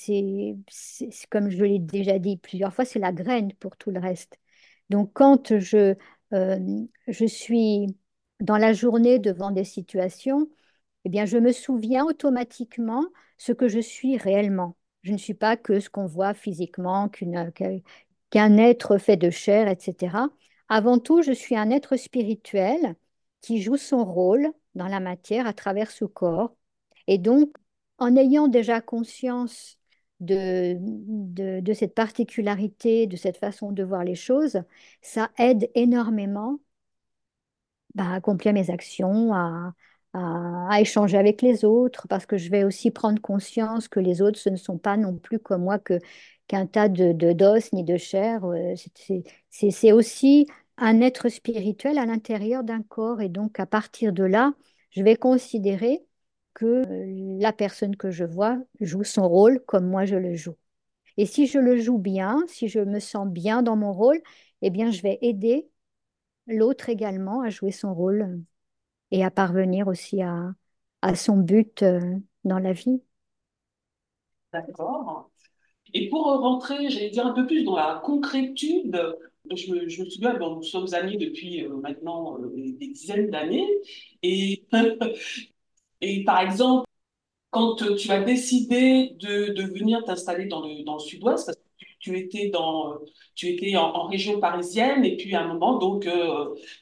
comme 1.31 1.51
je 1.51 1.65
l'ai 1.65 1.79
déjà 1.81 2.19
dit 2.19 2.37
plusieurs 2.37 2.73
fois, 2.75 2.85
c'est 2.85 2.99
la 3.01 3.13
graine 3.13 3.53
pour 3.55 3.77
tout 3.77 3.91
le 3.91 4.01
reste. 4.01 4.39
Donc, 4.91 5.13
quand 5.15 5.59
je, 5.59 5.97
je 6.33 7.27
suis 7.27 7.97
dans 8.41 8.57
la 8.57 8.73
journée 8.73 9.19
devant 9.19 9.51
des 9.51 9.65
situations, 9.65 10.49
eh 11.09 11.11
bien, 11.11 11.25
je 11.25 11.39
me 11.39 11.53
souviens 11.53 12.05
automatiquement 12.05 13.03
ce 13.39 13.53
que 13.53 13.67
je 13.67 13.79
suis 13.81 14.19
réellement. 14.19 14.77
Je 15.03 15.13
ne 15.13 15.17
suis 15.17 15.33
pas 15.33 15.57
que 15.57 15.81
ce 15.81 15.89
qu'on 15.89 16.05
voit 16.07 16.35
physiquement, 16.35 17.09
qu'un 17.09 18.59
être 18.59 18.99
fait 18.99 19.17
de 19.17 19.31
chair, 19.31 19.69
etc. 19.69 20.29
Avant 20.69 20.99
tout, 20.99 21.23
je 21.23 21.33
suis 21.33 21.57
un 21.57 21.71
être 21.71 21.97
spirituel 21.97 22.95
qui 23.41 23.63
joue 23.63 23.79
son 23.79 24.05
rôle 24.05 24.53
dans 24.75 24.87
la 24.87 25.01
matière 25.01 25.47
à 25.47 25.55
travers 25.55 25.91
ce 25.91 26.05
corps. 26.05 26.55
Et 27.07 27.17
donc, 27.17 27.57
en 27.97 28.15
ayant 28.15 28.47
déjà 28.47 28.83
conscience 28.83 29.79
de, 30.21 30.77
de, 30.79 31.61
de 31.61 31.73
cette 31.73 31.95
particularité, 31.95 33.07
de 33.07 33.17
cette 33.17 33.39
façon 33.39 33.73
de 33.73 33.83
voir 33.83 34.05
les 34.05 34.15
choses, 34.15 34.63
ça 35.01 35.31
aide 35.39 35.71
énormément 35.75 36.61
bah, 37.95 38.05
à 38.13 38.15
accomplir 38.17 38.53
mes 38.53 38.71
actions, 38.71 39.33
à, 39.35 39.73
à, 40.15 40.81
échanger 40.81 41.17
avec 41.19 41.43
les 41.43 41.65
autres, 41.65 42.07
parce 42.09 42.27
que 42.27 42.37
je 42.37 42.51
vais 42.51 42.65
aussi 42.65 42.91
prendre 42.91 43.21
conscience 43.21 43.89
que 43.89 44.01
les 44.01 44.23
autres, 44.23 44.39
ce 44.39 44.49
ne 44.51 44.57
sont 44.57 44.79
pas 44.79 44.97
non 44.97 45.17
plus 45.17 45.39
comme 45.39 45.63
moi 45.65 45.79
que, 45.79 45.99
qu'un 46.47 46.67
tas 46.67 46.89
de, 46.89 47.13
de- 47.13 47.33
d'os 47.33 47.73
ni 47.73 47.85
de 47.85 47.97
chair. 47.97 48.45
Euh, 48.45 48.75
c'est 49.51 49.93
aussi 49.93 50.47
un 50.77 51.01
être 51.01 51.29
spirituel 51.29 51.99
à 51.99 52.07
l'intérieur 52.07 52.65
d'un 52.65 52.83
corps. 52.83 53.21
Et 53.21 53.29
donc, 53.29 53.59
à 53.61 53.67
partir 53.67 54.13
de 54.13 54.25
là, 54.25 54.55
je 54.91 55.03
vais 55.03 55.17
considérer 55.17 56.05
que 56.55 56.67
euh, 56.67 57.39
la 57.41 57.53
personne 57.53 57.97
que 57.97 58.11
je 58.11 58.25
vois 58.25 58.59
joue 58.81 59.05
son 59.05 59.29
rôle 59.29 59.61
comme 59.67 59.87
moi 59.89 60.05
je 60.07 60.17
le 60.17 60.35
joue. 60.35 60.57
Et 61.19 61.27
si 61.27 61.47
je 61.47 61.59
le 61.59 61.79
joue 61.81 61.99
bien, 61.99 62.45
si 62.49 62.69
je 62.69 62.81
me 62.81 63.01
sens 63.01 63.29
bien 63.29 63.63
dans 63.63 63.77
mon 63.77 63.93
rôle, 63.93 64.21
eh 64.63 64.71
bien, 64.71 64.91
je 64.91 65.03
vais 65.03 65.19
aider 65.23 65.69
l'autre 66.49 66.89
également 66.91 67.43
à 67.43 67.51
jouer 67.51 67.73
son 67.73 67.95
rôle 67.95 68.41
et 69.11 69.25
à 69.25 69.31
parvenir 69.31 69.89
aussi 69.89 70.23
à, 70.23 70.55
à 71.03 71.15
son 71.17 71.37
but 71.39 71.83
euh, 71.83 72.17
dans 72.45 72.59
la 72.59 72.73
vie. 72.73 73.03
D'accord. 74.53 75.31
Et 75.95 76.09
pour 76.11 76.27
rentrer, 76.27 76.91
j'allais 76.91 77.11
dire 77.11 77.27
un 77.27 77.33
peu 77.35 77.47
plus 77.47 77.65
dans 77.65 77.77
la 77.77 78.01
concrétude, 78.05 79.01
je 79.55 79.73
me, 79.73 79.89
je 79.89 80.03
me 80.05 80.11
souviens, 80.11 80.35
bon, 80.39 80.57
nous 80.57 80.63
sommes 80.63 80.93
amis 80.95 81.19
depuis 81.19 81.65
euh, 81.65 81.77
maintenant 81.79 82.39
euh, 82.41 82.51
des 82.55 82.89
dizaines 82.89 83.31
d'années. 83.31 83.67
Et, 84.23 84.67
et 86.01 86.25
par 86.25 86.41
exemple, 86.41 86.87
quand 87.51 87.77
tu 87.97 88.11
as 88.13 88.23
décidé 88.25 89.17
de, 89.21 89.53
de 89.55 89.63
venir 89.65 90.05
t'installer 90.05 90.47
dans 90.47 90.63
le, 90.67 90.85
dans 90.85 90.95
le 90.95 91.01
sud-ouest, 91.01 91.58
tu, 91.99 92.19
étais 92.19 92.49
dans, 92.51 92.93
euh, 92.95 92.99
tu 93.35 93.49
étais 93.49 93.77
en, 93.77 93.83
en 93.95 94.07
région 94.07 94.41
parisienne, 94.41 95.05
et 95.05 95.17
puis 95.17 95.35
à 95.35 95.43
un 95.43 95.49
moment, 95.49 95.79
donc, 95.79 96.03
tu 96.05 96.11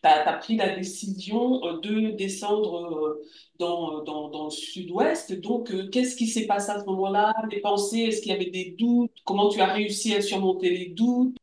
as, 0.02 0.32
pris 0.35 0.56
la 0.56 0.76
décision 0.76 1.64
euh, 1.66 1.80
de 1.80 2.11
descendre 2.16 2.76
euh, 3.06 3.23
dans, 3.58 4.02
dans, 4.02 4.28
dans 4.30 4.44
le 4.44 4.50
sud-ouest. 4.50 5.32
Donc, 5.40 5.70
euh, 5.70 5.88
qu'est-ce 5.90 6.16
qui 6.16 6.26
s'est 6.26 6.46
passé 6.46 6.70
à 6.70 6.80
ce 6.80 6.85
moment-là? 6.87 7.35
Les 7.50 7.61
pensées, 7.61 8.00
est-ce 8.00 8.20
qu'il 8.23 8.32
y 8.32 8.35
avait 8.35 8.50
des 8.50 8.75
doutes? 8.78 9.12
Comment 9.25 9.49
tu 9.49 9.61
as 9.61 9.73
réussi 9.73 10.14
à 10.14 10.20
surmonter 10.23 10.70
les 10.70 10.87
doutes? 10.90 11.37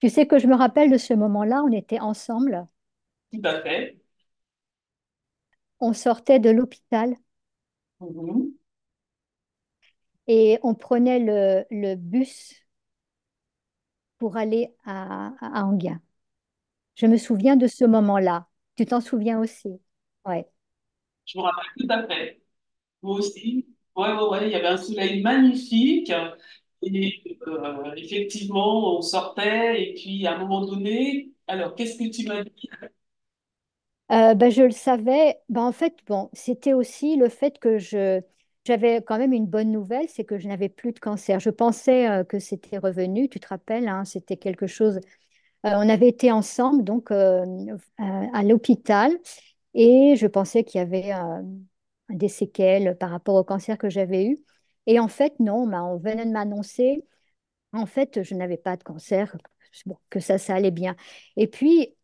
Tu 0.00 0.08
sais 0.08 0.26
que 0.28 0.38
je 0.38 0.46
me 0.46 0.54
rappelle 0.54 0.88
de 0.90 0.98
ce 0.98 1.14
moment-là, 1.14 1.62
on 1.64 1.72
était 1.72 1.98
ensemble, 1.98 2.66
Tout 3.32 3.40
à 3.44 3.60
fait. 3.62 3.98
on 5.78 5.92
sortait 5.92 6.40
de 6.40 6.50
l'hôpital 6.50 7.14
Mhm. 8.00 8.54
et 10.26 10.58
on 10.62 10.74
prenait 10.74 11.18
le, 11.20 11.64
le 11.70 11.94
bus 11.96 12.54
pour 14.24 14.38
aller 14.38 14.74
à, 14.86 15.32
à 15.42 15.64
Enghien. 15.66 16.00
Je 16.96 17.06
me 17.06 17.18
souviens 17.18 17.56
de 17.56 17.66
ce 17.68 17.84
moment-là. 17.84 18.48
Tu 18.76 18.86
t'en 18.86 19.00
souviens 19.02 19.40
aussi? 19.40 19.80
Ouais. 20.26 20.48
Je 21.26 21.38
me 21.38 21.42
rappelle 21.44 21.64
tout 21.78 21.86
à 21.90 22.06
fait. 22.06 22.40
Moi 23.02 23.18
aussi. 23.18 23.66
Ouais, 23.96 24.12
ouais, 24.12 24.28
ouais. 24.30 24.46
Il 24.48 24.52
y 24.52 24.56
avait 24.56 24.68
un 24.68 24.76
soleil 24.76 25.22
magnifique. 25.22 26.12
Et 26.82 27.24
euh, 27.48 27.94
effectivement, 27.96 28.98
on 28.98 29.02
sortait. 29.02 29.82
Et 29.90 29.94
puis, 29.94 30.26
à 30.26 30.36
un 30.36 30.38
moment 30.38 30.66
donné, 30.66 31.32
alors, 31.48 31.74
qu'est-ce 31.74 31.98
que 31.98 32.10
tu 32.10 32.26
m'as 32.28 32.44
dit? 32.44 32.70
Euh, 34.12 34.34
ben, 34.34 34.50
je 34.50 34.62
le 34.62 34.70
savais. 34.70 35.38
Ben, 35.48 35.62
en 35.62 35.72
fait, 35.72 35.96
bon, 36.06 36.28
c'était 36.32 36.74
aussi 36.74 37.16
le 37.16 37.28
fait 37.28 37.58
que 37.58 37.78
je, 37.78 38.20
j'avais 38.64 39.02
quand 39.02 39.18
même 39.18 39.32
une 39.32 39.46
bonne 39.46 39.70
nouvelle, 39.70 40.08
c'est 40.08 40.24
que 40.24 40.38
je 40.38 40.48
n'avais 40.48 40.68
plus 40.68 40.92
de 40.92 40.98
cancer. 40.98 41.40
Je 41.40 41.50
pensais 41.50 42.08
euh, 42.08 42.24
que 42.24 42.38
c'était 42.38 42.78
revenu, 42.78 43.28
tu 43.28 43.40
te 43.40 43.48
rappelles, 43.48 43.88
hein, 43.88 44.04
c'était 44.04 44.36
quelque 44.36 44.66
chose. 44.66 44.96
euh, 45.66 45.72
on 45.76 45.88
avait 45.88 46.08
été 46.08 46.32
ensemble 46.32 46.84
donc 46.84 47.10
euh, 47.10 47.44
à, 47.98 48.42
l'hôpital 48.44 49.12
et 49.74 50.16
je 50.16 50.26
pensais 50.26 50.64
qu'il 50.64 50.80
y 50.80 50.82
avait 50.82 51.12
des 52.10 52.28
séquelles 52.28 52.96
par 52.98 53.10
rapport 53.10 53.36
au 53.36 53.44
cancer 53.44 53.78
que 53.78 53.90
j'avais 53.90 54.26
eu. 54.26 54.42
Et 54.86 55.00
en 55.00 55.08
fait, 55.08 55.38
non, 55.40 55.66
ben, 55.66 55.82
on 55.84 55.96
venait 55.98 56.26
de 56.26 56.32
m'annoncer, 56.32 57.04
en 57.72 57.86
fait, 57.86 58.22
je 58.22 58.34
n'avais 58.34 58.58
pas 58.58 58.76
de 58.76 58.84
cancer, 58.84 59.36
que 60.10 60.20
ça, 60.20 60.38
ça 60.38 60.54
allait 60.56 60.70
bien. 60.70 60.96
Et 61.36 61.48
puis, 61.48 61.96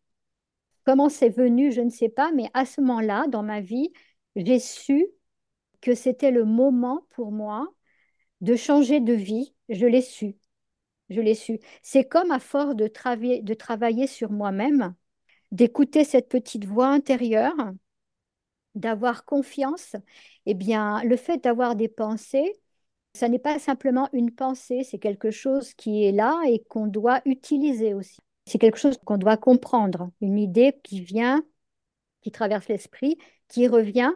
Comment 0.85 1.09
c'est 1.09 1.29
venu, 1.29 1.73
je 1.73 1.81
ne 1.81 1.91
sais 1.91 2.09
pas, 2.09 2.33
mais 2.33 2.51
à 2.55 2.65
ce 2.65 2.81
moment-là, 2.81 3.27
dans 3.29 3.43
ma 3.43 3.61
vie, 3.61 3.93
j'ai 4.37 4.59
su 4.59 5.07
que 5.81 5.95
c'était 5.95 6.31
le 6.31 6.45
moment 6.45 7.07
pour 7.11 7.33
moi 7.33 7.73
de 8.41 8.57
changer 8.57 9.01
de 9.01 9.13
vie. 9.13 9.55
Je 9.69 9.87
l'ai 9.87 10.03
su, 10.03 10.37
je 11.11 11.21
l'ai 11.21 11.35
su. 11.35 11.59
C'est 11.83 12.05
comme 12.05 12.31
à 12.31 12.41
force 12.41 12.77
de 12.77 12.87
travailler, 12.87 13.43
de 13.43 13.55
travailler 13.55 14.07
sur 14.07 14.31
moi-même, 14.31 14.95
d'écouter 15.53 16.05
cette 16.05 16.29
petite 16.29 16.65
voix 16.67 16.89
intérieure, 16.89 17.55
d'avoir 18.75 19.25
confiance. 19.25 19.97
Eh 20.47 20.55
bien, 20.55 21.03
le 21.05 21.17
fait 21.17 21.43
d'avoir 21.43 21.77
des 21.77 21.89
pensées, 21.89 22.61
ça 23.15 23.29
n'est 23.29 23.39
pas 23.39 23.59
simplement 23.59 24.09
une 24.13 24.31
pensée, 24.31 24.85
c'est 24.85 24.99
quelque 24.99 25.31
chose 25.31 25.75
qui 25.75 26.05
est 26.05 26.13
là 26.13 26.41
et 26.47 26.61
qu'on 26.65 26.87
doit 26.87 27.21
utiliser 27.25 27.95
aussi. 27.95 28.19
C'est 28.47 28.59
quelque 28.59 28.79
chose 28.79 28.99
qu'on 29.05 29.19
doit 29.19 29.37
comprendre, 29.37 30.11
une 30.21 30.39
idée 30.39 30.79
qui 30.83 31.01
vient 31.01 31.43
qui 32.23 32.31
traverse 32.31 32.69
l'esprit, 32.69 33.19
qui 33.49 33.69
revient, 33.69 34.13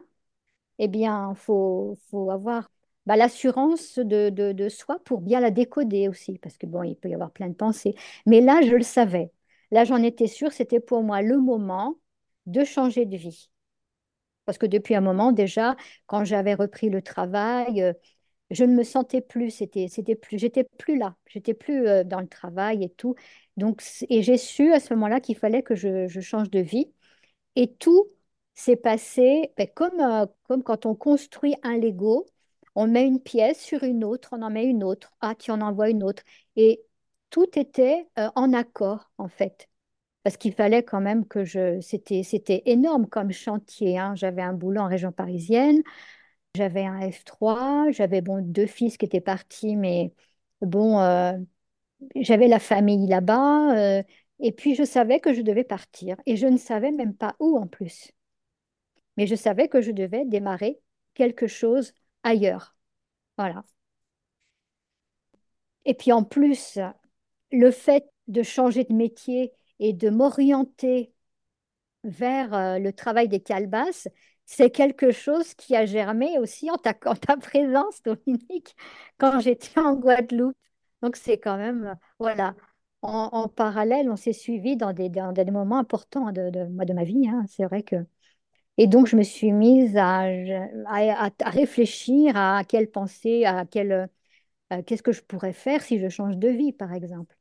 eh 0.78 0.88
bien, 0.88 1.30
il 1.32 1.36
faut, 1.36 1.98
faut 2.10 2.30
avoir 2.30 2.70
bah, 3.06 3.16
l'assurance 3.16 3.98
de, 3.98 4.30
de, 4.30 4.68
soi 4.68 4.98
pour 5.04 5.20
bien 5.20 5.40
la 5.40 5.50
décoder 5.50 6.08
aussi, 6.08 6.38
parce 6.38 6.56
que 6.58 6.66
bon, 6.66 6.82
il 6.82 6.96
peut 6.96 7.08
y 7.08 7.14
avoir 7.14 7.30
plein 7.32 7.48
de 7.48 7.54
pensées. 7.54 7.94
Mais 8.26 8.40
là, 8.40 8.60
je 8.62 8.74
le 8.74 8.82
savais. 8.82 9.30
Là, 9.70 9.84
j'en 9.84 10.02
étais 10.02 10.26
sûre, 10.26 10.52
c'était 10.52 10.80
pour 10.80 11.02
moi 11.02 11.22
le 11.22 11.38
moment 11.38 11.96
de 12.46 12.64
changer 12.64 13.06
de 13.06 13.16
vie. 13.16 13.50
Parce 14.44 14.58
que 14.58 14.66
depuis 14.66 14.94
un 14.94 15.00
moment 15.00 15.32
déjà, 15.32 15.76
quand 16.06 16.24
j'avais 16.24 16.54
repris 16.54 16.90
le 16.90 17.00
travail, 17.02 17.82
euh, 17.82 17.92
je 18.50 18.64
ne 18.64 18.74
me 18.74 18.84
sentais 18.84 19.20
plus, 19.22 19.50
c'était, 19.50 19.88
c'était 19.88 20.16
plus, 20.16 20.38
j'étais 20.38 20.64
plus 20.64 20.98
là, 20.98 21.16
j'étais 21.26 21.54
plus 21.54 21.86
euh, 21.88 22.04
dans 22.04 22.20
le 22.20 22.28
travail 22.28 22.84
et 22.84 22.90
tout. 22.90 23.14
Donc, 23.56 23.82
et 24.10 24.22
j'ai 24.22 24.38
su 24.38 24.72
à 24.72 24.80
ce 24.80 24.94
moment-là 24.94 25.20
qu'il 25.20 25.36
fallait 25.36 25.62
que 25.62 25.74
je, 25.76 26.08
je 26.08 26.20
change 26.20 26.50
de 26.50 26.60
vie. 26.60 26.92
Et 27.56 27.72
tout 27.74 28.08
s'est 28.54 28.76
passé 28.76 29.52
ben, 29.56 29.66
comme, 29.74 30.00
euh, 30.00 30.26
comme 30.44 30.62
quand 30.62 30.86
on 30.86 30.94
construit 30.94 31.54
un 31.62 31.76
Lego, 31.78 32.26
on 32.74 32.86
met 32.88 33.06
une 33.06 33.20
pièce 33.20 33.60
sur 33.60 33.82
une 33.84 34.04
autre, 34.04 34.30
on 34.32 34.42
en 34.42 34.50
met 34.50 34.64
une 34.66 34.84
autre, 34.84 35.12
ah, 35.20 35.34
tu 35.34 35.50
en 35.50 35.60
envoies 35.60 35.90
une 35.90 36.02
autre. 36.02 36.22
Et 36.56 36.82
tout 37.30 37.46
était 37.58 38.08
euh, 38.18 38.28
en 38.36 38.52
accord, 38.52 39.10
en 39.18 39.28
fait. 39.28 39.68
Parce 40.22 40.36
qu'il 40.38 40.54
fallait 40.54 40.82
quand 40.84 41.00
même 41.00 41.26
que 41.26 41.44
je... 41.44 41.80
C'était, 41.80 42.22
c'était 42.24 42.62
énorme 42.66 43.08
comme 43.08 43.32
chantier. 43.32 43.98
hein. 43.98 44.14
J'avais 44.16 44.42
un 44.42 44.54
boulot 44.54 44.82
en 44.82 44.88
région 44.88 45.12
parisienne, 45.12 45.82
j'avais 46.56 46.84
un 46.86 47.10
F3, 47.10 47.90
j'avais 47.92 48.20
bon, 48.22 48.42
deux 48.44 48.66
fils 48.66 48.96
qui 48.98 49.06
étaient 49.06 49.20
partis, 49.20 49.76
mais 49.76 50.14
bon, 50.62 51.00
euh, 51.00 51.34
j'avais 52.16 52.48
la 52.48 52.58
famille 52.60 53.06
là-bas. 53.08 54.02
et 54.40 54.52
puis, 54.52 54.74
je 54.74 54.84
savais 54.84 55.20
que 55.20 55.32
je 55.34 55.42
devais 55.42 55.64
partir. 55.64 56.16
Et 56.26 56.36
je 56.36 56.46
ne 56.46 56.56
savais 56.58 56.92
même 56.92 57.14
pas 57.14 57.36
où 57.40 57.58
en 57.58 57.66
plus. 57.66 58.10
Mais 59.16 59.26
je 59.26 59.34
savais 59.34 59.68
que 59.68 59.80
je 59.80 59.90
devais 59.92 60.24
démarrer 60.24 60.80
quelque 61.14 61.46
chose 61.46 61.92
ailleurs. 62.22 62.76
Voilà. 63.38 63.64
Et 65.84 65.94
puis 65.94 66.12
en 66.12 66.24
plus, 66.24 66.78
le 67.52 67.70
fait 67.70 68.04
de 68.28 68.42
changer 68.42 68.84
de 68.84 68.94
métier 68.94 69.52
et 69.78 69.92
de 69.92 70.10
m'orienter 70.10 71.12
vers 72.04 72.54
euh, 72.54 72.78
le 72.78 72.92
travail 72.92 73.28
des 73.28 73.40
calebasses, 73.40 74.08
c'est 74.46 74.70
quelque 74.70 75.10
chose 75.10 75.54
qui 75.54 75.74
a 75.76 75.86
germé 75.86 76.38
aussi 76.38 76.70
en 76.70 76.76
ta, 76.76 76.94
en 77.06 77.14
ta 77.16 77.36
présence, 77.36 78.02
Dominique, 78.02 78.76
quand 79.18 79.40
j'étais 79.40 79.80
en 79.80 79.94
Guadeloupe. 79.96 80.56
Donc 81.02 81.16
c'est 81.16 81.38
quand 81.38 81.56
même, 81.58 81.96
voilà, 82.18 82.54
en, 83.02 83.48
parallèle, 83.48 84.10
on 84.10 84.16
s'est 84.16 84.32
suivis 84.32 84.76
dans 84.76 84.92
des, 84.94 85.10
des 85.10 85.50
moments 85.50 85.78
importants 85.78 86.32
de, 86.32 86.50
de, 86.50 86.84
de 86.84 86.92
ma 86.94 87.04
vie. 87.04 87.28
hein. 87.28 87.44
C'est 87.48 87.64
vrai 87.64 87.82
que 87.82 87.96
Et 88.78 88.86
donc, 88.86 89.06
je 89.06 89.16
me 89.16 89.22
suis 89.22 89.52
mise 89.52 89.96
à, 89.96 90.22
à, 90.86 91.30
réfléchir 91.50 92.36
à 92.36 92.64
quelle 92.64 92.90
pensée, 92.90 93.44
à 93.44 93.66
quelle, 93.66 94.10
euh, 94.72 94.82
qu'est-ce 94.86 95.02
que 95.02 95.12
je 95.12 95.22
pourrais 95.22 95.52
faire 95.52 95.82
si 95.82 96.00
je 96.00 96.08
change 96.08 96.36
de 96.38 96.48
vie, 96.48 96.72
par 96.72 96.92
exemple. 96.92 97.36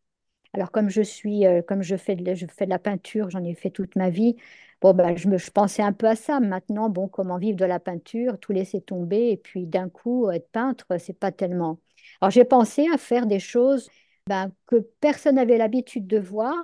Alors, 0.53 0.71
comme 0.71 0.89
je 0.89 1.01
suis, 1.01 1.45
euh, 1.47 1.61
comme 1.63 1.83
je 1.83 1.95
fais 1.97 2.15
de, 2.15 2.35
je 2.35 2.45
fais 2.47 2.65
de 2.65 2.69
la 2.71 2.79
peinture, 2.79 3.29
j'en 3.31 3.43
ai 3.43 3.55
fait 3.55 3.71
toute 3.71 3.95
ma 3.95 4.09
vie. 4.09 4.35
Bon, 4.81 4.93
ben, 4.93 5.15
je 5.17 5.27
me, 5.29 5.37
je 5.37 5.51
pensais 5.51 5.81
un 5.83 5.93
peu 5.93 6.07
à 6.07 6.15
ça. 6.15 6.39
Maintenant, 6.39 6.89
bon, 6.89 7.07
comment 7.07 7.37
vivre 7.39 7.57
de 7.57 7.65
la 7.65 7.79
peinture, 7.79 8.39
tout 8.39 8.53
laisser 8.53 8.81
tomber, 8.81 9.31
et 9.31 9.37
puis 9.37 9.65
d'un 9.67 9.89
coup, 9.89 10.29
être 10.31 10.49
peintre, 10.51 10.85
c'est 10.99 11.17
pas 11.19 11.31
tellement. 11.31 11.79
Alors, 12.21 12.31
j'ai 12.31 12.45
pensé 12.45 12.87
à 12.93 12.97
faire 12.97 13.25
des 13.27 13.39
choses 13.39 13.89
ben, 14.27 14.51
que 14.67 14.77
personne 15.01 15.35
n'avait 15.35 15.57
l'habitude 15.57 16.07
de 16.07 16.19
voir. 16.19 16.55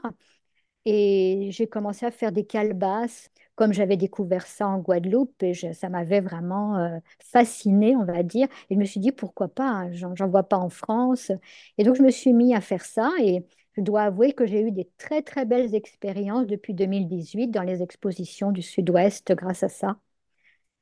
Et 0.86 1.50
j'ai 1.52 1.68
commencé 1.68 2.06
à 2.06 2.12
faire 2.12 2.32
des 2.32 2.46
calebasses, 2.46 3.30
comme 3.60 3.74
j'avais 3.74 3.98
découvert 3.98 4.48
ça 4.48 4.68
en 4.70 4.80
Guadeloupe, 4.80 5.44
et 5.44 5.54
ça 5.74 5.90
m'avait 5.90 6.22
vraiment 6.22 6.78
euh, 6.78 6.98
fascinée, 7.20 7.94
on 7.98 8.06
va 8.06 8.24
dire. 8.24 8.48
Et 8.70 8.76
je 8.76 8.80
me 8.80 8.86
suis 8.86 9.02
dit, 9.02 9.12
pourquoi 9.12 9.50
pas, 9.50 9.66
hein, 9.70 9.92
j'en 9.94 10.30
vois 10.30 10.44
pas 10.44 10.58
en 10.58 10.70
France. 10.70 11.32
Et 11.78 11.84
donc, 11.84 11.96
je 11.98 12.02
me 12.04 12.10
suis 12.12 12.32
mis 12.34 12.56
à 12.56 12.62
faire 12.62 12.86
ça, 12.86 13.12
et 13.22 13.46
je 13.76 13.82
dois 13.82 14.04
avouer 14.04 14.32
que 14.34 14.46
j'ai 14.46 14.62
eu 14.62 14.72
des 14.72 14.90
très, 14.98 15.22
très 15.24 15.46
belles 15.46 15.76
expériences 15.76 16.48
depuis 16.48 16.74
2018 16.74 17.50
dans 17.50 17.64
les 17.64 17.82
expositions 17.84 18.52
du 18.54 18.62
Sud-Ouest 18.62 19.34
grâce 19.36 19.64
à 19.64 19.70
ça. 19.70 19.98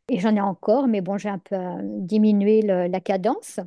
Et 0.09 0.19
j'en 0.19 0.35
ai 0.35 0.41
encore, 0.41 0.87
mais 0.87 1.01
bon, 1.01 1.17
j'ai 1.17 1.29
un 1.29 1.39
peu 1.39 1.55
euh, 1.55 1.79
diminué 1.83 2.61
la 2.61 2.99
cadence, 3.01 3.59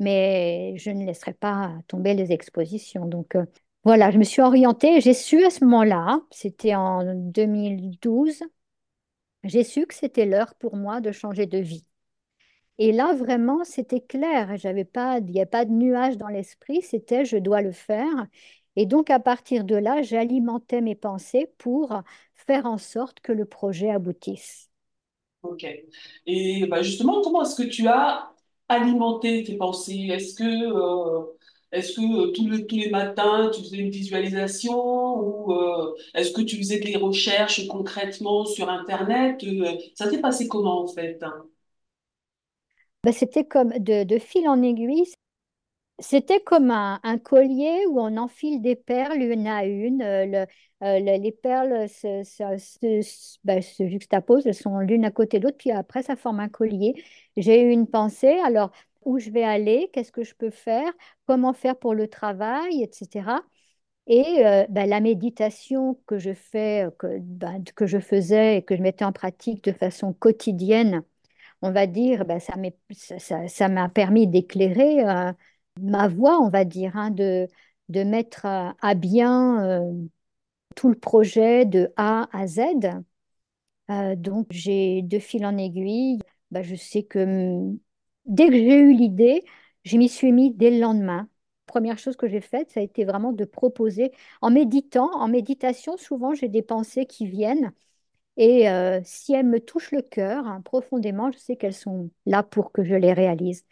mais 0.00 0.74
je 0.76 0.90
ne 0.90 1.04
laisserai 1.06 1.34
pas 1.34 1.72
tomber 1.88 2.14
les 2.14 2.32
expositions. 2.32 3.06
Donc 3.06 3.36
euh, 3.36 3.44
voilà, 3.84 4.10
je 4.10 4.18
me 4.18 4.24
suis 4.24 4.42
orientée. 4.42 5.00
J'ai 5.00 5.14
su 5.14 5.44
à 5.44 5.50
ce 5.50 5.64
moment-là, 5.64 6.20
c'était 6.30 6.74
en 6.74 7.14
2012, 7.14 8.42
j'ai 9.44 9.64
su 9.64 9.86
que 9.86 9.94
c'était 9.94 10.26
l'heure 10.26 10.54
pour 10.56 10.76
moi 10.76 11.00
de 11.00 11.12
changer 11.12 11.46
de 11.46 11.58
vie. 11.58 11.86
Et 12.78 12.92
là, 12.92 13.12
vraiment, 13.14 13.64
c'était 13.64 14.00
clair. 14.00 14.56
J'avais 14.56 14.84
pas, 14.84 15.18
il 15.18 15.26
n'y 15.26 15.40
a 15.40 15.46
pas 15.46 15.64
de 15.64 15.70
nuage 15.72 16.16
dans 16.16 16.28
l'esprit. 16.28 16.82
C'était 16.82 17.24
je 17.24 17.36
dois 17.36 17.62
le 17.62 17.72
faire. 17.72 18.26
Et 18.76 18.86
donc, 18.86 19.10
à 19.10 19.20
partir 19.20 19.64
de 19.64 19.76
là, 19.76 20.02
j'alimentais 20.02 20.80
mes 20.80 20.96
pensées 20.96 21.52
pour 21.58 22.02
faire 22.34 22.66
en 22.66 22.78
sorte 22.78 23.20
que 23.20 23.32
le 23.32 23.44
projet 23.44 23.90
aboutisse. 23.90 24.70
Ok. 25.42 25.66
Et 26.26 26.66
bah, 26.66 26.82
justement, 26.82 27.22
comment 27.22 27.42
est-ce 27.42 27.54
que 27.62 27.68
tu 27.68 27.86
as 27.86 28.32
alimenté 28.68 29.44
tes 29.44 29.56
pensées? 29.56 30.08
Est-ce 30.10 30.34
que, 30.34 30.44
euh, 30.44 31.24
est-ce 31.74 31.92
que 31.94 32.28
euh, 32.28 32.32
tous 32.32 32.48
les, 32.50 32.66
tous 32.66 32.76
les 32.76 32.90
matins, 32.90 33.50
tu 33.54 33.62
faisais 33.62 33.78
une 33.78 33.90
visualisation 33.90 34.74
ou 35.18 35.52
euh, 35.52 35.94
est-ce 36.14 36.32
que 36.32 36.42
tu 36.42 36.56
faisais 36.58 36.78
des 36.80 36.96
recherches 36.96 37.66
concrètement 37.68 38.44
sur 38.46 38.68
Internet? 38.70 39.42
Euh, 39.44 39.72
ça 39.94 40.10
s'est 40.10 40.20
passé 40.20 40.48
comment 40.48 40.84
en 40.84 40.88
fait? 40.88 41.20
Ben, 43.04 43.12
c'était 43.12 43.44
comme 43.44 43.70
de, 43.78 44.04
de 44.04 44.18
fil 44.18 44.48
en 44.48 44.62
aiguille. 44.62 45.04
C'était 46.00 46.40
comme 46.40 46.70
un, 46.72 47.00
un 47.04 47.18
collier 47.18 47.86
où 47.88 48.00
on 48.00 48.16
enfile 48.18 48.62
des 48.62 48.76
perles 48.76 49.22
une 49.22 49.46
à 49.48 49.64
une. 49.66 49.98
Le- 50.00 50.46
le- 50.82 51.18
les 51.22 51.32
perles 51.32 51.88
se, 51.88 52.24
ben, 53.44 53.62
se 53.62 53.88
juxtaposent, 53.88 54.46
elles 54.46 54.54
sont 54.54 54.78
l'une 54.80 55.04
à 55.04 55.10
côté 55.10 55.38
de 55.38 55.44
l'autre, 55.44 55.56
puis 55.58 55.70
après 55.70 56.02
ça 56.02 56.16
forme 56.16 56.40
un 56.40 56.48
collier. 56.48 56.94
J'ai 57.36 57.62
eu 57.62 57.70
une 57.70 57.86
pensée, 57.88 58.38
alors 58.44 58.70
où 59.04 59.18
je 59.18 59.30
vais 59.30 59.44
aller, 59.44 59.90
qu'est-ce 59.92 60.12
que 60.12 60.24
je 60.24 60.34
peux 60.34 60.50
faire, 60.50 60.92
comment 61.26 61.52
faire 61.52 61.76
pour 61.78 61.94
le 61.94 62.08
travail, 62.08 62.82
etc. 62.82 63.42
Et 64.06 64.44
euh, 64.46 64.66
ben, 64.68 64.88
la 64.88 65.00
méditation 65.00 65.98
que 66.06 66.18
je 66.18 66.34
fais, 66.34 66.86
euh, 66.86 66.90
que, 66.98 67.18
ben, 67.20 67.62
que 67.76 67.86
je 67.86 67.98
faisais 67.98 68.58
et 68.58 68.62
que 68.64 68.76
je 68.76 68.82
mettais 68.82 69.04
en 69.04 69.12
pratique 69.12 69.64
de 69.64 69.72
façon 69.72 70.12
quotidienne, 70.12 71.02
on 71.62 71.72
va 71.72 71.86
dire, 71.86 72.24
ben, 72.26 72.40
ça 72.40 73.68
m'a 73.68 73.88
permis 73.88 74.26
d'éclairer. 74.28 75.08
euh, 75.08 75.32
ma 75.80 76.08
voix, 76.08 76.40
on 76.40 76.48
va 76.50 76.64
dire, 76.64 76.96
hein, 76.96 77.10
de, 77.10 77.48
de 77.88 78.04
mettre 78.04 78.46
à, 78.46 78.94
bien 78.94 79.82
tout 80.76 80.88
le 80.88 80.94
projet 80.98 81.64
de 81.66 81.92
A 81.96 82.28
à 82.32 82.46
Z. 82.46 82.60
Donc, 84.16 84.46
j'ai 84.50 85.02
de 85.02 85.18
fil 85.18 85.44
en 85.46 85.56
aiguille, 85.58 86.18
bah, 86.50 86.62
je 86.62 86.74
sais 86.74 87.02
que 87.02 87.74
dès 88.26 88.46
que 88.48 88.52
j'ai 88.54 88.76
eu 88.78 88.92
l'idée, 88.94 89.44
je 89.84 89.96
m'y 89.98 90.08
suis 90.08 90.32
mis 90.32 90.52
dès 90.52 90.70
le 90.70 90.78
lendemain. 90.80 91.28
Première 91.66 91.98
chose 91.98 92.16
que 92.16 92.28
j'ai 92.28 92.40
faite, 92.40 92.70
ça 92.72 92.80
a 92.80 92.82
été 92.82 93.04
vraiment 93.04 93.32
de 93.32 93.44
proposer, 93.44 94.12
en 94.42 94.50
méditant, 94.50 95.10
en 95.14 95.28
méditation, 95.28 95.96
souvent 95.96 96.34
j'ai 96.34 96.48
des 96.48 96.62
pensées 96.62 97.06
qui 97.06 97.26
viennent 97.26 97.72
et 98.36 98.68
euh, 98.70 99.00
si 99.04 99.32
elles 99.34 99.46
me 99.46 99.60
touchent 99.60 99.92
le 99.92 100.02
cœur 100.02 100.46
hein, 100.46 100.60
profondément, 100.62 101.30
je 101.32 101.38
sais 101.38 101.56
qu'elles 101.56 101.74
sont 101.74 102.10
là 102.26 102.42
pour 102.42 102.72
que 102.72 102.84
je 102.84 102.94
les 102.94 103.12
réalise. 103.12 103.64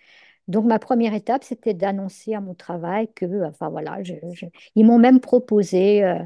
Donc, 0.49 0.67
ma 0.67 0.79
première 0.81 1.15
étape, 1.15 1.45
c'était 1.45 1.75
d'annoncer 1.75 2.35
à 2.35 2.41
mon 2.41 2.55
travail 2.55 3.13
que, 3.15 3.45
enfin 3.47 3.71
voilà, 3.71 3.99
ils 4.77 4.85
m'ont 4.87 4.99
même 4.99 5.21
proposé 5.21 6.05
euh, 6.05 6.19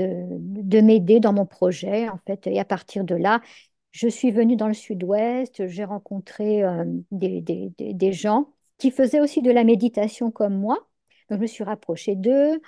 de 0.00 0.80
m'aider 0.80 1.20
dans 1.20 1.32
mon 1.32 1.46
projet, 1.46 2.08
en 2.08 2.18
fait. 2.26 2.46
Et 2.46 2.60
à 2.60 2.64
partir 2.64 3.04
de 3.04 3.14
là, 3.14 3.40
je 3.96 4.08
suis 4.08 4.30
venue 4.30 4.56
dans 4.56 4.68
le 4.68 4.74
sud-ouest, 4.74 5.66
j'ai 5.68 5.84
rencontré 5.84 6.62
euh, 6.62 6.84
des, 7.10 8.12
gens 8.12 8.52
qui 8.76 8.90
faisaient 8.90 9.20
aussi 9.20 9.40
de 9.40 9.50
la 9.50 9.64
méditation 9.64 10.30
comme 10.30 10.54
moi. 10.54 10.76
Donc, 11.30 11.38
je 11.38 11.42
me 11.42 11.46
suis 11.46 11.64
rapprochée 11.64 12.14
d'eux, 12.14 12.60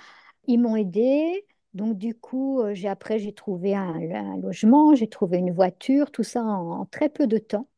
ils 0.47 0.57
m'ont 0.57 0.75
aidée. 0.75 1.45
Donc, 1.75 1.99
du 1.99 2.14
coup, 2.14 2.62
euh, 2.62 2.73
j'ai, 2.73 2.88
après, 2.88 3.19
j'ai 3.19 3.35
trouvé 3.35 3.75
un, 3.75 4.38
logement, 4.41 4.95
j'ai 4.95 5.07
trouvé 5.07 5.37
une 5.37 5.53
voiture, 5.53 6.11
tout 6.11 6.23
ça 6.23 6.43
en 6.43 6.87
très 6.87 7.11
peu 7.11 7.27
de 7.27 7.37
temps. 7.37 7.69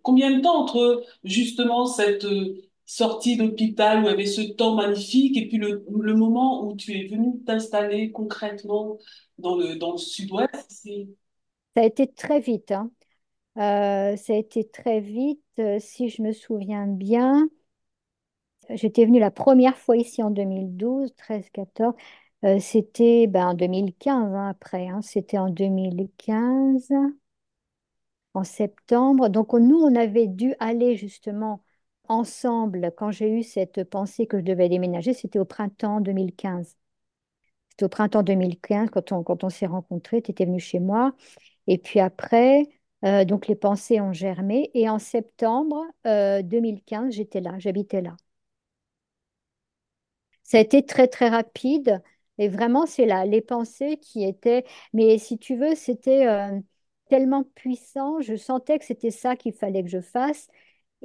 Combien 0.00 0.34
de 0.34 0.40
temps 0.40 0.62
entre 0.62 1.04
justement 1.22 1.84
cette 1.84 2.24
euh, 2.24 2.62
sortie 2.86 3.36
d'hôpital 3.36 3.98
où 3.98 4.02
il 4.04 4.06
y 4.06 4.12
avait 4.14 4.24
ce 4.24 4.40
temps 4.40 4.74
magnifique 4.74 5.36
et 5.36 5.48
puis 5.48 5.58
le, 5.58 5.84
moment 6.14 6.66
où 6.66 6.74
tu 6.74 6.92
es 6.92 7.06
venu 7.08 7.42
t'installer 7.44 8.10
concrètement 8.10 8.96
dans 9.36 9.54
le, 9.54 9.76
dans 9.76 9.92
le 9.92 9.98
sud-ouest? 9.98 10.88
Ça 11.76 11.82
a 11.82 11.84
été 11.86 12.12
très 12.12 12.40
vite, 12.40 12.72
hein. 12.72 12.90
Euh, 13.58 14.16
ça 14.16 14.34
a 14.34 14.36
été 14.36 14.68
très 14.68 15.00
vite, 15.00 15.42
euh, 15.60 15.78
si 15.80 16.08
je 16.10 16.22
me 16.22 16.32
souviens 16.32 16.86
bien. 16.88 17.48
J'étais 18.70 19.04
venue 19.04 19.18
la 19.20 19.30
première 19.32 19.76
fois 19.76 19.96
ici 19.96 20.22
en 20.22 20.30
2012, 20.30 21.14
13, 21.16 21.48
14. 21.50 21.94
Euh, 22.44 22.58
c'était 22.60 23.26
ben, 23.26 23.48
en 23.48 23.54
2015, 23.54 24.32
hein, 24.34 24.48
après. 24.50 24.86
hein. 24.88 25.00
C'était 25.02 25.38
en 25.38 25.48
2015, 25.50 26.88
en 28.34 28.44
septembre. 28.44 29.28
Donc 29.28 29.52
nous, 29.54 29.76
on 29.78 29.94
avait 29.96 30.26
dû 30.26 30.54
aller 30.60 30.96
justement 30.96 31.62
ensemble 32.08 32.92
quand 32.96 33.10
j'ai 33.10 33.30
eu 33.30 33.42
cette 33.42 33.84
pensée 33.84 34.26
que 34.26 34.38
je 34.38 34.44
devais 34.44 34.68
déménager. 34.68 35.12
C'était 35.14 35.38
au 35.38 35.44
printemps 35.44 36.00
2015. 36.00 36.76
C'était 37.70 37.86
au 37.86 37.88
printemps 37.90 38.22
2015 38.24 38.90
quand 38.92 39.12
on, 39.12 39.22
quand 39.24 39.44
on 39.44 39.50
s'est 39.50 39.66
rencontrés. 39.66 40.22
Tu 40.22 40.32
étais 40.32 40.46
venu 40.46 40.60
chez 40.60 40.80
moi. 40.80 41.14
Et 41.66 41.78
puis 41.78 42.00
après, 42.00 42.64
euh, 43.04 43.24
donc 43.24 43.46
les 43.48 43.56
pensées 43.56 44.00
ont 44.00 44.12
germé. 44.12 44.70
Et 44.74 44.88
en 44.88 44.98
septembre 44.98 45.84
euh, 46.06 46.42
2015, 46.42 47.14
j'étais 47.14 47.40
là, 47.40 47.58
j'habitais 47.58 48.02
là. 48.02 48.16
Ça 50.42 50.58
a 50.58 50.60
été 50.60 50.84
très, 50.84 51.08
très 51.08 51.28
rapide. 51.28 52.02
Et 52.38 52.48
vraiment, 52.48 52.86
c'est 52.86 53.06
là, 53.06 53.24
les 53.26 53.40
pensées 53.40 53.96
qui 53.98 54.24
étaient... 54.24 54.64
Mais 54.92 55.18
si 55.18 55.38
tu 55.38 55.56
veux, 55.56 55.74
c'était 55.74 56.26
euh, 56.26 56.60
tellement 57.08 57.44
puissant. 57.54 58.20
Je 58.20 58.36
sentais 58.36 58.78
que 58.78 58.84
c'était 58.84 59.10
ça 59.10 59.36
qu'il 59.36 59.52
fallait 59.54 59.82
que 59.82 59.88
je 59.90 60.00
fasse. 60.00 60.48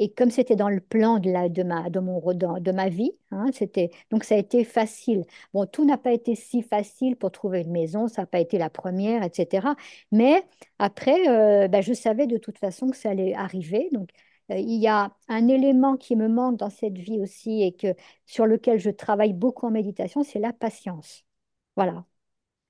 Et 0.04 0.12
comme 0.12 0.32
c'était 0.32 0.56
dans 0.56 0.70
le 0.70 0.80
plan 0.82 1.20
de, 1.20 1.30
la, 1.32 1.48
de, 1.48 1.62
ma, 1.64 1.90
de, 1.92 2.00
mon, 2.00 2.20
de 2.34 2.72
ma 2.72 2.90
vie, 2.90 3.12
hein, 3.32 3.46
c'était, 3.54 3.92
donc 4.10 4.24
ça 4.24 4.36
a 4.36 4.38
été 4.40 4.64
facile. 4.64 5.26
Bon, 5.54 5.66
tout 5.68 5.86
n'a 5.86 5.98
pas 5.98 6.12
été 6.12 6.34
si 6.36 6.64
facile 6.64 7.16
pour 7.16 7.32
trouver 7.32 7.62
une 7.62 7.72
maison, 7.72 8.08
ça 8.08 8.24
n'a 8.24 8.26
pas 8.26 8.40
été 8.40 8.58
la 8.58 8.70
première, 8.72 9.24
etc. 9.24 9.76
Mais 10.12 10.44
après, 10.80 11.30
euh, 11.30 11.68
ben, 11.68 11.82
je 11.82 11.94
savais 11.94 12.26
de 12.28 12.38
toute 12.38 12.58
façon 12.58 12.90
que 12.90 12.98
ça 12.98 13.12
allait 13.12 13.34
arriver. 13.36 13.90
Donc, 13.92 14.10
euh, 14.52 14.56
il 14.58 14.82
y 14.82 14.88
a 14.88 15.12
un 15.28 15.48
élément 15.48 15.98
qui 15.98 16.16
me 16.16 16.28
manque 16.28 16.58
dans 16.58 16.70
cette 16.72 16.98
vie 16.98 17.20
aussi 17.20 17.62
et 17.64 17.74
que, 17.74 17.94
sur 18.26 18.46
lequel 18.48 18.80
je 18.80 18.90
travaille 18.90 19.34
beaucoup 19.34 19.68
en 19.68 19.72
méditation, 19.72 20.24
c'est 20.24 20.40
la 20.40 20.52
patience. 20.54 21.26
Voilà. 21.76 22.06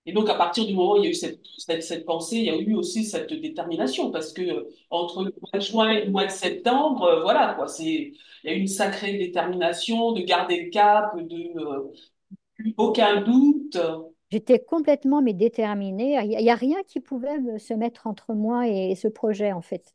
Et 0.06 0.14
donc, 0.14 0.30
à 0.30 0.36
partir 0.36 0.66
du 0.66 0.74
moment 0.74 0.94
où 0.94 0.98
il 0.98 1.04
y 1.04 1.08
a 1.08 1.12
eu 1.12 1.14
cette, 1.14 1.40
cette, 1.58 1.84
cette 1.84 2.06
pensée, 2.06 2.38
il 2.38 2.46
y 2.46 2.50
a 2.50 2.58
eu 2.58 2.74
aussi 2.74 3.06
cette 3.06 3.32
détermination, 3.32 4.12
parce 4.12 4.34
que 4.34 4.42
euh, 4.42 4.70
entre 4.90 5.24
le 5.24 5.34
mois 5.40 5.60
de 5.60 5.62
juin 5.62 5.90
et 5.92 6.06
le 6.06 6.12
mois 6.12 6.26
de 6.26 6.32
septembre, 6.32 7.04
euh, 7.04 7.22
voilà, 7.22 7.54
quoi, 7.56 7.68
c'est, 7.68 7.84
il 7.84 8.16
y 8.44 8.50
a 8.50 8.54
eu 8.54 8.60
une 8.60 8.68
sacrée 8.68 9.18
détermination 9.18 10.12
de 10.14 10.22
garder 10.22 10.64
le 10.64 10.70
cap, 10.72 11.16
de 11.18 11.60
euh, 11.60 11.92
aucun 12.78 13.22
doute. 13.22 13.78
J'étais 14.32 14.60
complètement 14.60 15.22
mais 15.22 15.34
déterminée. 15.34 16.18
Il 16.24 16.30
n'y 16.30 16.50
a, 16.50 16.56
rien 16.56 16.82
qui 16.88 17.00
pouvait 17.00 17.60
se 17.60 17.74
mettre 17.74 18.08
entre 18.08 18.34
moi 18.34 18.68
et 18.68 18.96
ce 18.96 19.08
projet, 19.08 19.52
en 19.52 19.62
fait. 19.62 19.94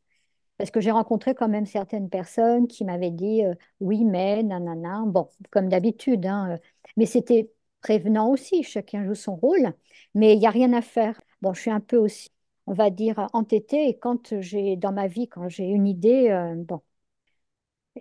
Parce 0.57 0.71
que 0.71 0.79
j'ai 0.79 0.91
rencontré 0.91 1.35
quand 1.35 1.49
même 1.49 1.65
certaines 1.65 2.09
personnes 2.09 2.67
qui 2.67 2.83
m'avaient 2.83 3.11
dit 3.11 3.43
euh, 3.43 3.53
oui, 3.79 4.03
mais, 4.03 4.43
nanana. 4.43 5.03
Bon, 5.05 5.29
comme 5.51 5.69
d'habitude, 5.69 6.25
hein, 6.25 6.57
mais 6.97 7.05
c'était 7.05 7.51
prévenant 7.87 8.29
aussi. 8.29 8.63
Chacun 8.63 9.05
joue 9.05 9.15
son 9.15 9.35
rôle, 9.35 9.73
mais 10.13 10.33
il 10.33 10.39
n'y 10.39 10.47
a 10.47 10.49
rien 10.51 10.73
à 10.73 10.81
faire. 10.81 11.21
Bon, 11.41 11.53
je 11.53 11.61
suis 11.61 11.71
un 11.71 11.79
peu 11.79 11.97
aussi, 11.97 12.31
on 12.65 12.73
va 12.73 12.89
dire, 12.89 13.27
entêtée. 13.33 13.87
Et 13.87 13.97
quand 13.97 14.41
j'ai, 14.41 14.75
dans 14.75 14.91
ma 14.91 15.07
vie, 15.07 15.29
quand 15.29 15.47
j'ai 15.47 15.65
une 15.65 15.87
idée, 15.87 16.29
euh, 16.29 16.55
bon, 16.57 16.81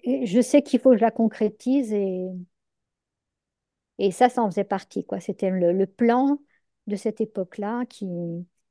je 0.05 0.40
sais 0.40 0.62
qu'il 0.62 0.81
faut 0.81 0.90
que 0.90 0.96
je 0.96 1.03
la 1.03 1.11
concrétise 1.11 1.92
et, 1.92 2.27
et 3.99 4.11
ça, 4.11 4.29
ça 4.29 4.42
en 4.42 4.51
faisait 4.51 4.64
partie, 4.64 5.05
quoi. 5.05 5.20
C'était 5.20 5.51
le, 5.51 5.87
plan 5.87 6.38
de 6.87 6.96
cette 6.96 7.20
époque-là 7.20 7.85
qui, 7.87 8.07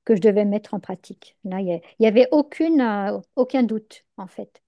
que 0.04 0.16
je 0.16 0.22
devais 0.22 0.46
mettre 0.46 0.74
en 0.74 0.80
pratique. 0.80 1.38
Là, 1.46 1.62
il 1.62 1.82
n'y 2.00 2.08
avait 2.08 2.28
aucune, 2.32 2.82
euh, 2.82 3.20
aucun 3.36 3.64
doute, 3.64 4.06
en 4.18 4.28
fait. 4.28 4.62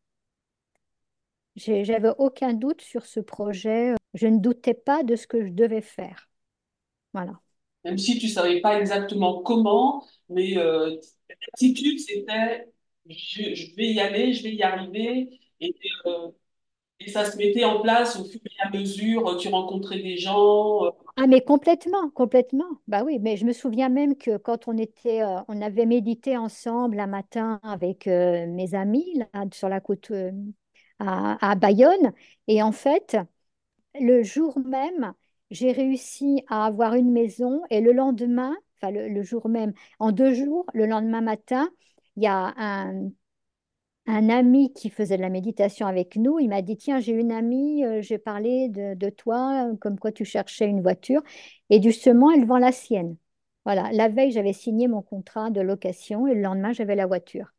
J'avais 1.57 2.11
aucun 2.19 2.53
doute 2.53 2.81
sur 2.81 3.05
ce 3.05 3.19
projet. 3.19 3.95
Je 4.13 4.27
ne 4.27 4.37
doutais 4.37 4.75
pas 4.75 5.03
de 5.03 5.15
ce 5.15 5.27
que 5.27 5.45
je 5.45 5.51
devais 5.51 5.81
faire. 5.81 6.26
Voilà. 7.13 7.39
Même 7.85 7.97
si 7.97 8.19
tu 8.19 8.27
savais 8.27 8.61
pas 8.61 8.79
exactement 8.79 9.41
comment, 9.43 10.05
mais 10.29 10.57
euh, 10.57 10.95
l'attitude, 11.29 11.99
c'était 11.99 12.67
je, 13.09 13.55
je 13.55 13.75
vais 13.75 13.93
y 13.93 13.99
aller, 14.01 14.33
je 14.33 14.43
vais 14.43 14.53
y 14.55 14.63
arriver. 14.63 15.39
Et, 15.61 15.73
euh, 16.05 16.29
et 16.99 17.09
ça 17.11 17.25
se 17.29 17.37
mettait 17.37 17.65
en 17.65 17.81
place 17.81 18.17
au 18.19 18.25
fur 18.25 18.41
et 18.45 18.67
à 18.67 18.71
mesure, 18.77 19.37
tu 19.37 19.49
rencontrais 19.49 19.99
des 20.01 20.17
gens. 20.17 20.93
Ah, 21.15 21.25
mais 21.27 21.41
complètement, 21.41 22.09
complètement. 22.11 22.65
Bah 22.87 23.03
oui, 23.03 23.17
mais 23.19 23.37
je 23.37 23.45
me 23.45 23.53
souviens 23.53 23.89
même 23.89 24.15
que 24.15 24.37
quand 24.37 24.67
on 24.67 24.77
était, 24.77 25.23
euh, 25.23 25.39
on 25.47 25.61
avait 25.61 25.85
médité 25.87 26.37
ensemble 26.37 26.99
un 26.99 27.07
matin 27.07 27.59
avec 27.63 28.07
euh, 28.07 28.45
mes 28.47 28.75
amis 28.75 29.05
là, 29.33 29.45
sur 29.51 29.67
la 29.69 29.79
côte 29.81 30.11
euh, 30.11 30.31
à, 30.99 31.51
à 31.51 31.55
Bayonne. 31.55 32.13
Et 32.47 32.61
en 32.61 32.71
fait, 32.71 33.17
le 33.99 34.23
jour 34.23 34.59
même, 34.59 35.13
j'ai 35.51 35.71
réussi 35.71 36.43
à 36.47 36.65
avoir 36.65 36.95
une 36.95 37.11
maison. 37.11 37.61
Et 37.69 37.81
le 37.81 37.93
lendemain, 37.93 38.55
enfin 38.77 38.91
le, 38.91 39.21
jour 39.23 39.47
même, 39.49 39.73
en 39.99 40.11
deux 40.11 40.33
jours, 40.33 40.65
le 40.73 40.85
lendemain 40.85 41.21
matin, 41.21 41.69
il 42.15 42.23
y 42.23 42.27
a 42.27 42.53
un, 42.57 43.11
ami 44.07 44.73
qui 44.73 44.89
faisait 44.89 45.17
de 45.17 45.21
la 45.21 45.29
méditation 45.29 45.85
avec 45.87 46.15
nous, 46.15 46.39
il 46.39 46.47
m'a 46.49 46.61
dit, 46.61 46.77
tiens, 46.77 46.99
j'ai 46.99 47.11
une 47.13 47.31
amie, 47.31 47.83
euh, 47.85 48.01
j'ai 48.01 48.17
parlé 48.17 48.69
de, 48.69 48.93
de 48.95 49.09
toi, 49.09 49.69
comme 49.81 49.99
quoi 49.99 50.11
tu 50.11 50.25
cherchais 50.25 50.65
une 50.67 50.81
voiture, 50.81 51.21
et 51.69 51.81
justement, 51.81 52.31
elle 52.31 52.45
vend 52.45 52.57
la 52.57 52.71
sienne. 52.71 53.17
Voilà, 53.65 53.91
la 53.91 54.07
veille, 54.09 54.31
j'avais 54.31 54.53
signé 54.53 54.87
mon 54.87 55.01
contrat 55.01 55.49
de 55.51 55.61
location 55.61 56.27
et 56.27 56.35
le 56.35 56.41
lendemain, 56.41 56.71
j'avais 56.73 56.95
la 56.95 57.05
voiture. 57.07 57.53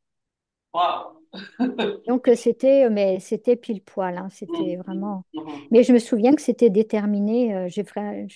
Donc, 2.06 2.28
euh, 2.28 2.34
c'était, 2.36 2.84
euh, 2.86 2.90
mais 2.90 3.20
c'était 3.20 3.56
pile 3.56 3.82
poil, 3.82 4.16
hein, 4.16 4.28
c'était 4.30 4.76
Mhm, 4.76 4.76
vraiment. 4.76 5.24
mhm, 5.32 5.68
Mais 5.70 5.82
je 5.82 5.92
me 5.92 5.98
souviens 5.98 6.34
que 6.34 6.40
c'était 6.42 6.70
déterminé, 6.70 7.54
euh, 7.54 7.68
j'ai 7.68 7.82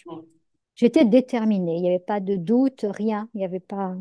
mhm. 0.05 0.43
j'étais 0.75 1.05
déterminée, 1.07 1.77
il 1.77 1.81
n'y 1.83 1.89
avait 1.89 1.99
pas 1.99 2.21
de 2.21 2.37
doute, 2.37 2.85
rien, 2.89 3.29
il 3.35 3.39
n'y 3.39 3.45
avait 3.47 3.59
pas, 3.61 3.97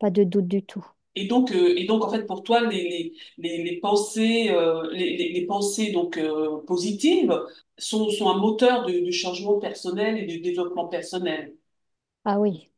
pas 0.00 0.10
de 0.10 0.24
doute 0.24 0.48
du 0.48 0.64
tout. 0.64 0.84
Et 1.14 1.26
donc, 1.26 1.50
euh, 1.52 1.74
et 1.76 1.84
donc, 1.86 2.04
en 2.04 2.10
fait, 2.10 2.26
pour 2.26 2.44
toi, 2.44 2.60
les, 2.70 3.12
les, 3.38 3.64
les, 3.64 3.80
pensées, 3.80 4.50
euh, 4.50 4.88
les, 4.92 5.44
pensées 5.46 5.90
donc, 5.92 6.18
positives 6.66 7.34
sont, 7.76 8.08
sont 8.10 8.28
un 8.30 8.38
moteur 8.38 8.86
de, 8.86 8.92
du 9.00 9.12
changement 9.12 9.58
personnel 9.58 10.18
et 10.18 10.26
du 10.26 10.40
développement 10.40 10.86
personnel. 10.88 11.54
Ah 12.24 12.38
oui. 12.38 12.70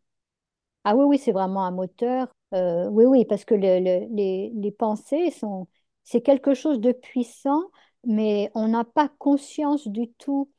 Ah 0.84 0.96
oui, 0.96 1.04
oui, 1.06 1.18
c'est 1.18 1.32
vraiment 1.32 1.64
un 1.66 1.70
moteur. 1.72 2.28
Euh, 2.54 2.88
oui, 2.90 3.04
oui, 3.04 3.24
parce 3.24 3.44
que 3.44 3.54
le- 3.54 3.78
le- 3.80 4.06
les, 4.14 4.50
les 4.54 4.70
pensées 4.72 5.30
sont, 5.30 5.68
c'est 6.04 6.20
quelque 6.20 6.54
chose 6.54 6.80
de 6.80 6.92
puissant, 6.92 7.62
mais 8.06 8.50
on 8.54 8.68
n'a 8.68 8.84
pas 8.84 9.08
conscience 9.18 9.86
du 9.88 10.08
tout 10.14 10.50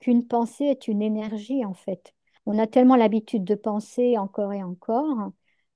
qu'une 0.00 0.26
pensée 0.26 0.64
est 0.66 0.88
une 0.88 1.02
énergie, 1.02 1.64
en 1.64 1.74
fait. 1.74 2.14
On 2.46 2.58
a 2.58 2.66
tellement 2.66 2.96
l'habitude 2.96 3.44
de 3.44 3.54
penser 3.56 4.18
encore 4.18 4.52
et 4.52 4.62
encore 4.64 5.32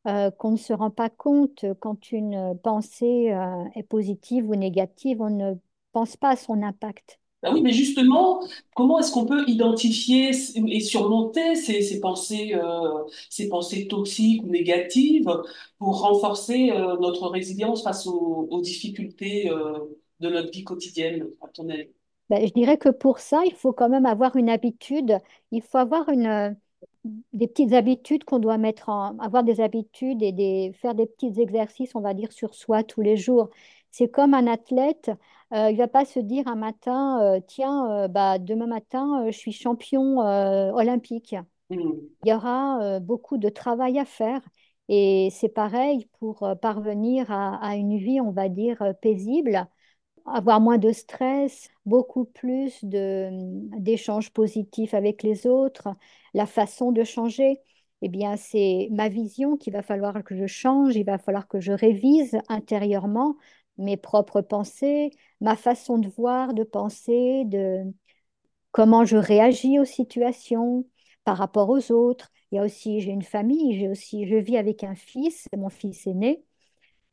euh, 0.09 0.31
qu'on 0.33 0.53
ne 0.53 0.57
se 0.57 0.73
rend 0.73 0.91
pas 0.91 1.11
compte 1.11 1.65
quand 1.81 2.13
une 2.13 2.59
pensée 2.63 3.33
euh, 3.33 3.65
est 3.77 3.83
positive 3.85 4.49
ou 4.51 4.55
négative, 4.57 5.21
on 5.23 5.31
ne 5.31 5.55
pense 5.93 6.17
pas 6.17 6.31
à 6.31 6.37
son 6.37 6.63
impact. 6.63 7.21
Ben 7.43 7.55
oui, 7.55 7.63
mais 7.63 7.73
justement, 7.73 8.41
comment 8.75 8.99
est-ce 8.99 9.13
qu'on 9.13 9.25
peut 9.25 9.45
identifier 9.47 10.31
et 10.31 10.81
surmonter 10.81 11.55
ces, 11.55 11.83
ces 11.83 12.01
pensées, 12.01 12.55
euh, 12.55 13.05
ces 13.31 13.49
pensées 13.49 13.87
toxiques 13.87 14.43
ou 14.43 14.49
négatives 14.49 15.31
pour 15.79 16.01
renforcer 16.01 16.73
euh, 16.73 16.97
notre 16.99 17.29
résilience 17.29 17.85
face 17.85 18.09
aux, 18.09 18.61
difficultés 18.61 19.49
euh, 19.51 19.79
de 20.19 20.31
notre 20.31 20.51
vie 20.51 20.65
quotidienne, 20.65 21.29
à 21.41 21.49
ton 21.49 21.69
avis? 21.69 21.89
Ben, 22.29 22.45
je 22.45 22.53
dirais 22.53 22.77
que 22.77 22.89
pour 22.89 23.21
ça, 23.21 23.43
il 23.47 23.55
faut 23.55 23.73
quand 23.73 23.89
même 23.89 24.07
avoir 24.07 24.35
une 24.35 24.51
habitude. 24.51 25.19
Il 25.53 25.63
faut 25.63 25.79
avoir 25.79 26.09
une, 26.09 26.57
des 27.33 27.47
petites 27.47 27.73
habitudes 27.73 28.25
qu'on 28.25 28.39
doit 28.39 28.59
mettre 28.59 28.89
en, 28.89 29.17
avoir 29.19 29.45
des 29.45 29.61
habitudes 29.61 30.23
et 30.23 30.33
des, 30.33 30.73
faire 30.81 30.95
des 30.95 31.07
petits 31.07 31.41
exercices, 31.41 31.95
on 31.95 32.01
va 32.01 32.15
dire, 32.15 32.33
sur 32.33 32.55
soi 32.55 32.83
tous 32.83 33.01
les 33.01 33.17
jours. 33.17 33.49
C'est 33.99 34.09
comme 34.09 34.33
un 34.33 34.47
athlète, 34.47 35.11
euh, 35.53 35.73
il 35.73 35.77
va 35.77 35.89
pas 35.89 36.05
se 36.05 36.21
dire 36.21 36.47
un 36.47 36.55
matin, 36.55 37.21
euh, 37.21 37.41
tiens, 37.45 37.91
euh, 37.91 38.07
bah, 38.07 38.39
demain 38.39 38.69
matin, 38.69 39.25
je 39.27 39.37
suis 39.37 39.51
champion 39.51 40.19
olympique. 40.19 41.35
Hmm. 41.69 41.95
Il 42.25 42.29
y 42.31 42.33
aura 42.33 43.01
beaucoup 43.01 43.39
de 43.39 43.49
travail 43.49 43.99
à 43.99 44.05
faire. 44.05 44.41
Et 44.89 45.31
c'est 45.33 45.49
pareil 45.49 46.09
pour 46.21 46.49
parvenir 46.63 47.33
à, 47.33 47.57
à 47.57 47.75
une 47.75 47.99
vie, 47.99 48.21
on 48.21 48.31
va 48.31 48.49
dire, 48.49 48.95
paisible 49.03 49.67
avoir 50.27 50.61
moins 50.61 50.79
de 50.79 50.93
stress, 50.93 51.69
beaucoup 51.87 52.25
plus 52.27 52.85
de, 52.85 53.31
d'échanges 53.81 54.31
positifs 54.31 54.95
avec 54.95 55.23
les 55.23 55.47
autres, 55.47 55.89
la 56.35 56.47
façon 56.47 56.93
de 56.93 57.03
changer. 57.03 57.61
Eh 58.03 58.09
bien, 58.09 58.37
c'est 58.37 58.89
ma 58.93 59.09
vision 59.09 59.57
qu'il 59.57 59.73
va 59.73 59.83
falloir 59.83 60.23
que 60.23 60.37
je 60.37 60.47
change, 60.47 60.95
il 60.95 61.05
va 61.05 61.19
falloir 61.19 61.49
que 61.49 61.61
je 61.61 61.73
révise 61.73 62.39
intérieurement 62.49 63.37
mes 63.79 63.97
propres 63.97 64.41
pensées, 64.43 65.11
ma 65.41 65.57
façon 65.57 65.99
de 65.99 66.09
voir, 66.09 66.55
de 66.55 66.65
penser, 66.65 67.45
de 67.47 67.85
comment 68.73 69.05
je 69.05 69.17
réagis 69.17 69.79
aux 69.79 69.85
situations 69.85 70.87
par 71.25 71.37
rapport 71.39 71.69
aux 71.71 71.93
autres. 71.93 72.31
Il 72.53 72.57
y 72.57 72.59
a 72.59 72.65
aussi, 72.65 73.01
j'ai 73.01 73.11
une 73.11 73.23
famille, 73.23 73.79
j'ai 73.79 73.89
aussi, 73.89 74.27
je 74.27 74.37
vis 74.37 74.57
avec 74.57 74.85
un 74.85 74.95
fils, 74.95 75.47
mon 75.57 75.69
fils 75.69 76.07
aîné 76.07 76.45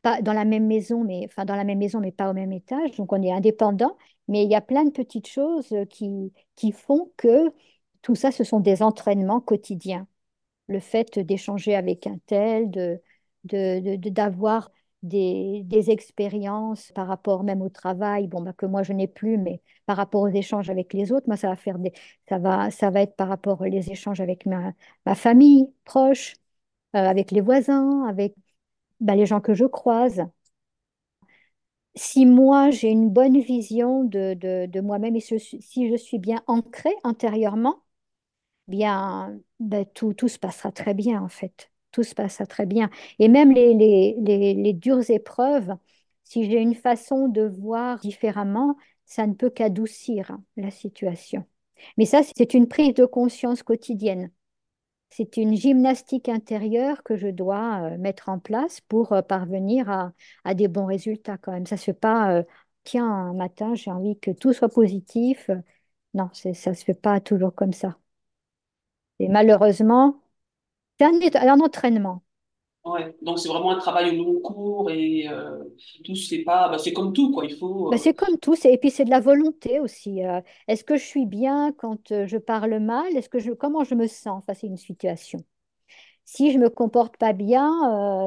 pas 0.02 0.22
dans 0.22 0.34
la 0.34 0.46
même 0.46 0.68
maison, 0.68 1.04
mais 1.04 1.24
enfin 1.26 1.46
dans 1.46 1.56
la 1.56 1.64
même 1.64 1.80
maison, 1.80 2.00
mais 2.00 2.12
pas 2.12 2.30
au 2.30 2.34
même 2.34 2.52
étage. 2.52 2.92
Donc 2.98 3.12
on 3.14 3.22
est 3.22 3.32
indépendant, 3.32 3.98
mais 4.28 4.44
il 4.44 4.50
y 4.52 4.56
a 4.56 4.62
plein 4.62 4.86
de 4.86 4.92
petites 4.92 5.28
choses 5.28 5.76
qui, 5.90 6.32
qui 6.56 6.72
font 6.72 7.12
que 7.18 7.52
tout 8.02 8.16
ça, 8.16 8.32
ce 8.32 8.44
sont 8.44 8.60
des 8.60 8.84
entraînements 8.84 9.42
quotidiens. 9.42 10.08
Le 10.68 10.80
fait 10.80 11.20
d'échanger 11.20 11.76
avec 11.76 12.08
un 12.08 12.18
tel, 12.28 12.72
de, 12.72 13.02
de, 13.46 13.80
de- 13.82 13.96
de- 13.98 14.10
d'avoir 14.10 14.72
des, 15.08 15.90
expériences 15.92 16.92
par 16.94 17.08
rapport 17.08 17.44
même 17.44 17.62
au 17.62 17.70
travail, 17.70 18.28
bon, 18.28 18.42
bah, 18.42 18.54
que 18.54 18.66
moi 18.66 18.84
je 18.84 18.94
n'ai 18.94 19.08
plus, 19.08 19.38
mais 19.38 19.62
par 19.86 19.98
rapport 19.98 20.22
aux 20.22 20.30
échanges 20.30 20.70
avec 20.70 20.94
les 20.94 21.12
autres, 21.12 21.28
moi 21.28 21.38
ça 21.38 21.50
va 21.50 21.56
faire 21.56 21.80
des, 21.80 21.94
ça 22.30 22.40
va, 22.40 22.72
ça 22.72 22.90
va 22.90 23.02
être 23.02 23.16
par 23.16 23.28
rapport 23.30 23.62
aux 23.62 23.66
échanges 23.66 24.22
avec 24.22 24.46
ma, 24.46 24.74
famille 25.16 25.68
proche, 25.86 26.36
euh, 26.96 27.00
avec 27.00 27.32
les 27.32 27.42
voisins, 27.42 28.06
avec 28.08 28.36
bah, 29.02 29.16
les 29.16 29.26
gens 29.26 29.42
que 29.42 29.54
je 29.54 29.66
croise 29.66 30.24
si 31.96 32.26
moi 32.26 32.70
j'ai 32.72 32.90
une 32.90 33.10
bonne 33.10 33.40
vision 33.40 34.04
de, 34.04 34.34
de, 34.34 34.82
moi-même 34.82 35.16
et 35.16 35.22
si 35.22 35.90
je 35.90 35.96
suis 35.98 36.20
bien 36.20 36.42
ancrée 36.48 36.96
intérieurement, 37.04 37.84
bien 38.68 39.40
ben, 39.60 39.86
tout, 39.96 40.14
tout 40.14 40.30
se 40.30 40.40
passera 40.40 40.72
très 40.72 40.94
bien 40.94 41.22
en 41.22 41.30
fait. 41.30 41.72
Tout 41.96 42.04
se 42.04 42.14
passera 42.14 42.46
très 42.46 42.66
bien. 42.66 42.90
Et 43.20 43.30
même 43.30 43.54
les, 43.54 44.74
dures 44.74 45.10
épreuves, 45.10 45.74
si 46.26 46.44
j'ai 46.52 46.60
une 46.60 46.76
façon 46.76 47.30
de 47.30 47.44
voir 47.44 48.00
différemment, 48.00 48.76
ça 49.06 49.26
ne 49.28 49.34
peut 49.34 49.50
qu'adoucir 49.50 50.38
la 50.58 50.72
situation. 50.72 51.46
Mais 51.98 52.06
ça, 52.06 52.22
c'est 52.36 52.54
une 52.54 52.68
prise 52.68 52.96
de 52.96 53.06
conscience 53.06 53.64
quotidienne. 53.64 54.30
C'est 55.10 55.38
une 55.38 55.56
gymnastique 55.56 56.28
intérieure 56.30 57.02
que 57.04 57.16
je 57.16 57.30
dois 57.30 57.94
euh, 57.94 57.98
mettre 57.98 58.28
en 58.30 58.40
place 58.40 58.82
pour 58.82 59.14
euh, 59.14 59.22
parvenir 59.22 59.90
à, 60.44 60.54
des 60.56 60.68
bons 60.68 60.88
résultats 60.88 61.38
quand 61.38 61.54
même. 61.54 61.66
Ça 61.66 61.78
se 61.78 61.86
fait 61.86 61.94
pas, 61.94 62.34
euh, 62.40 62.44
tiens, 62.84 63.06
un 63.10 63.34
matin, 63.34 63.74
j'ai 63.76 63.92
envie 63.92 64.20
que 64.20 64.32
tout 64.32 64.52
soit 64.54 64.70
positif. 64.70 65.50
Non, 66.14 66.30
ça 66.34 66.74
se 66.74 66.84
fait 66.84 66.94
pas 66.94 67.22
toujours 67.22 67.56
comme 67.56 67.74
ça. 67.74 67.98
Et 69.20 69.28
malheureusement, 69.30 70.22
c'est 71.00 71.06
un, 71.06 71.48
un 71.54 71.60
entraînement. 71.62 72.24
Ouais. 72.84 73.16
Donc, 73.24 73.40
c'est 73.40 73.48
vraiment 73.50 73.72
un 73.72 73.80
travail 73.80 74.12
au 74.20 74.24
long 74.24 74.40
cours 74.42 74.92
et 74.92 75.28
euh, 75.28 75.58
tout 76.06 76.16
fait 76.16 76.44
pas. 76.44 76.70
bah, 76.70 76.78
c'est 76.78 76.94
comme 76.94 77.14
tout, 77.14 77.32
quoi. 77.32 77.46
Il 77.46 77.56
faut. 77.58 77.94
Euh, 77.94 77.98
c'est 77.98 78.14
comme 78.14 78.38
tout, 78.40 78.56
c'est- 78.56 78.74
et 78.74 78.78
puis 78.78 78.92
c'est 78.92 79.06
de 79.06 79.10
la 79.10 79.20
volonté 79.20 79.80
aussi. 79.80 80.24
euh, 80.26 80.42
est-ce 80.68 80.84
que 80.84 80.98
je 80.98 81.04
suis 81.06 81.26
bien 81.26 81.72
quand 81.78 82.12
euh, 82.12 82.28
je 82.28 82.38
parle 82.38 82.80
mal? 82.80 83.16
Est-ce 83.16 83.30
que 83.30 83.40
je, 83.40 83.52
comment 83.52 83.84
je 83.84 83.96
me 83.96 84.08
sens 84.08 84.44
face 84.46 84.64
à 84.64 84.68
une 84.68 84.78
situation? 84.78 85.40
Si 86.26 86.52
je 86.54 86.60
me 86.60 86.70
comporte 86.70 87.18
pas 87.18 87.34
bien, 87.34 87.70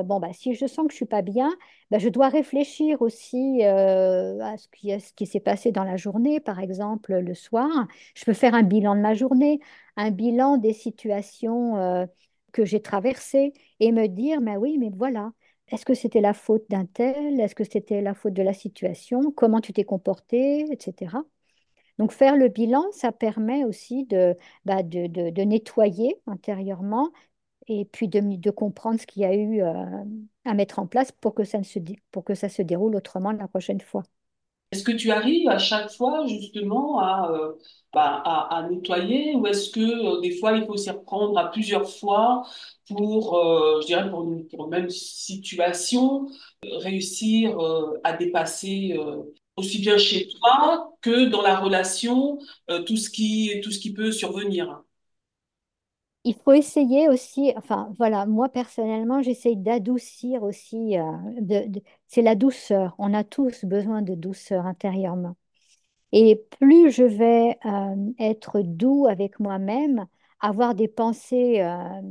euh, 0.00 0.04
bon, 0.04 0.20
bah, 0.20 0.32
si 0.32 0.54
je 0.54 0.66
sens 0.66 0.86
que 0.86 0.92
je 0.92 0.96
suis 0.96 1.06
pas 1.06 1.22
bien, 1.22 1.50
bah, 1.90 1.98
je 1.98 2.08
dois 2.10 2.28
réfléchir 2.28 3.02
aussi 3.02 3.64
euh, 3.64 4.40
à 4.42 4.56
ce 4.58 4.68
qui, 4.68 4.92
à 4.92 5.00
ce 5.00 5.12
qui 5.14 5.26
s'est 5.26 5.40
passé 5.40 5.72
dans 5.72 5.84
la 5.84 5.96
journée, 5.96 6.40
par 6.40 6.60
exemple 6.60 7.14
le 7.18 7.34
soir. 7.34 7.68
Je 8.14 8.24
peux 8.24 8.34
faire 8.34 8.54
un 8.54 8.62
bilan 8.64 8.96
de 8.96 9.00
ma 9.02 9.14
journée, 9.14 9.60
un 9.96 10.10
bilan 10.12 10.58
des 10.58 10.72
situations 10.74 11.76
euh, 11.78 12.06
que 12.58 12.64
j'ai 12.66 12.82
traversées 12.82 13.52
et 13.80 13.92
me 13.92 14.08
dire, 14.08 14.40
mais 14.40 14.56
oui, 14.56 14.78
mais 14.78 14.90
voilà, 14.94 15.32
est-ce 15.68 15.84
que 15.86 15.94
c'était 15.94 16.20
la 16.20 16.34
faute 16.34 16.64
d'un 16.70 16.86
tel? 16.86 17.40
Est-ce 17.40 17.54
que 17.54 17.64
c'était 17.64 18.00
la 18.02 18.14
faute 18.14 18.34
de 18.34 18.42
la 18.42 18.54
situation? 18.54 19.32
Comment 19.32 19.60
tu 19.60 19.72
t'es 19.72 19.84
comporté, 19.84 20.66
etc. 20.72 21.24
Donc 21.98 22.12
faire 22.12 22.36
le 22.36 22.48
bilan, 22.48 22.84
ça 22.92 23.12
permet 23.12 23.64
aussi 23.64 24.04
de, 24.06 24.36
bah, 24.64 24.82
de, 24.82 25.06
de- 25.08 25.42
nettoyer 25.42 26.20
intérieurement 26.26 27.10
et 27.68 27.84
puis 27.86 28.08
de, 28.08 28.20
de 28.36 28.50
comprendre 28.50 29.00
ce 29.00 29.06
qu'il 29.06 29.22
y 29.22 29.26
a 29.26 29.34
eu 29.36 29.62
euh, 29.62 29.74
à 30.44 30.54
mettre 30.54 30.78
en 30.80 30.86
place 30.88 31.12
pour 31.12 31.34
que 31.34 31.44
ça 31.44 31.58
ne 31.58 31.64
se, 31.64 31.78
pour 32.12 32.24
que 32.24 32.34
ça 32.34 32.48
se 32.48 32.62
déroule 32.62 32.96
autrement 32.96 33.32
la 33.32 33.48
prochaine 33.48 33.80
fois. 33.80 34.02
Est-ce 34.70 34.82
que 34.84 34.92
tu 34.92 35.10
arrives 35.10 35.48
à 35.48 35.58
chaque 35.58 35.90
fois 35.90 36.26
justement 36.26 36.98
à, 37.00 37.30
euh, 37.32 37.52
bah, 37.94 38.66
nettoyer 38.70 39.34
ou 39.34 39.46
est-ce 39.46 39.70
que 39.70 39.80
euh, 39.80 40.20
des 40.20 40.36
fois 40.38 40.52
il 40.52 40.66
faut 40.66 40.76
s'y 40.76 40.90
reprendre 40.90 41.38
à 41.38 41.50
plusieurs 41.50 41.88
fois 41.88 42.46
pour, 42.86 43.36
euh, 43.38 43.80
je 43.80 43.86
dirais 43.86 44.10
pour 44.10 44.22
une, 44.24 44.46
même 44.70 44.90
situation, 44.90 46.28
réussir 46.62 47.56
à 48.04 48.12
dépasser 48.14 48.98
aussi 49.56 49.78
bien 49.80 49.96
chez 49.98 50.28
toi 50.28 50.92
que 51.00 51.26
dans 51.26 51.42
la 51.42 51.58
relation, 51.58 52.38
tout 52.86 52.96
ce 52.96 53.10
qui 53.10 53.92
peut 53.94 54.12
survenir? 54.12 54.82
Il 56.28 56.34
faut 56.34 56.52
essayer 56.52 57.08
aussi, 57.08 57.54
enfin 57.56 57.90
voilà, 57.96 58.26
moi 58.26 58.50
personnellement, 58.50 59.22
j'essaye 59.22 59.56
d'adoucir 59.56 60.42
aussi, 60.42 60.98
euh, 60.98 61.02
c'est 62.06 62.20
la 62.22 62.34
douceur. 62.34 62.94
On 62.98 63.14
a 63.14 63.24
tous 63.24 63.64
besoin 63.64 64.02
de 64.02 64.14
douceur 64.14 64.66
intérieurement. 64.66 65.36
Et 66.12 66.36
plus 66.60 66.92
je 66.92 67.04
vais 67.04 67.58
euh, 67.66 68.12
être 68.18 68.60
doux 68.62 69.06
avec 69.08 69.40
moi-même, 69.40 70.06
avoir 70.40 70.74
des 70.74 70.88
pensées 70.88 71.62
euh, 71.62 72.02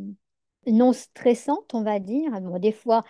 non 0.67 0.93
stressantes, 0.93 1.73
on 1.75 1.83
va 1.83 1.99
dire. 1.99 2.41
Des 2.59 2.71
fois, 2.71 3.03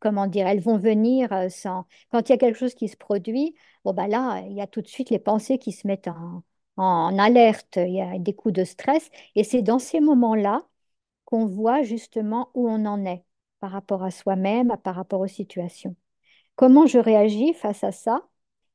comment 0.00 0.26
dire, 0.28 0.46
elles 0.48 0.60
vont 0.60 0.78
venir 0.78 1.30
sans... 1.50 1.86
Quand 2.12 2.28
il 2.28 2.32
y 2.32 2.34
a 2.34 2.38
quelque 2.38 2.58
chose 2.58 2.74
qui 2.74 2.88
se 2.88 2.96
produit, 2.96 3.54
bon, 3.84 3.94
bah 3.94 4.08
là, 4.08 4.40
il 4.48 4.54
y 4.54 4.62
a 4.62 4.66
tout 4.68 4.82
de 4.82 4.88
suite 4.88 5.10
les 5.10 5.20
pensées 5.20 5.58
qui 5.58 5.72
se 5.72 5.86
mettent 5.86 6.08
en, 6.08 6.42
en 6.76 7.18
alerte, 7.18 7.76
il 7.78 7.94
y 7.94 8.00
a 8.00 8.18
des 8.18 8.34
coups 8.34 8.54
de 8.54 8.64
stress. 8.64 9.10
Et 9.34 9.44
c'est 9.44 9.62
dans 9.62 9.78
ces 9.78 10.00
moments-là 10.00 10.62
qu'on 11.24 11.46
voit 11.46 11.82
justement 11.82 12.50
où 12.54 12.68
on 12.68 12.86
en 12.86 13.04
est 13.06 13.24
par 13.60 13.70
rapport 13.72 14.02
à 14.04 14.10
soi-même, 14.10 14.76
par 14.84 14.94
rapport 14.96 15.20
aux 15.20 15.26
situations. 15.28 15.96
Comment 16.56 16.86
je 16.86 16.98
réagis 16.98 17.54
face 17.54 17.84
à 17.84 17.92
ça? 17.92 18.22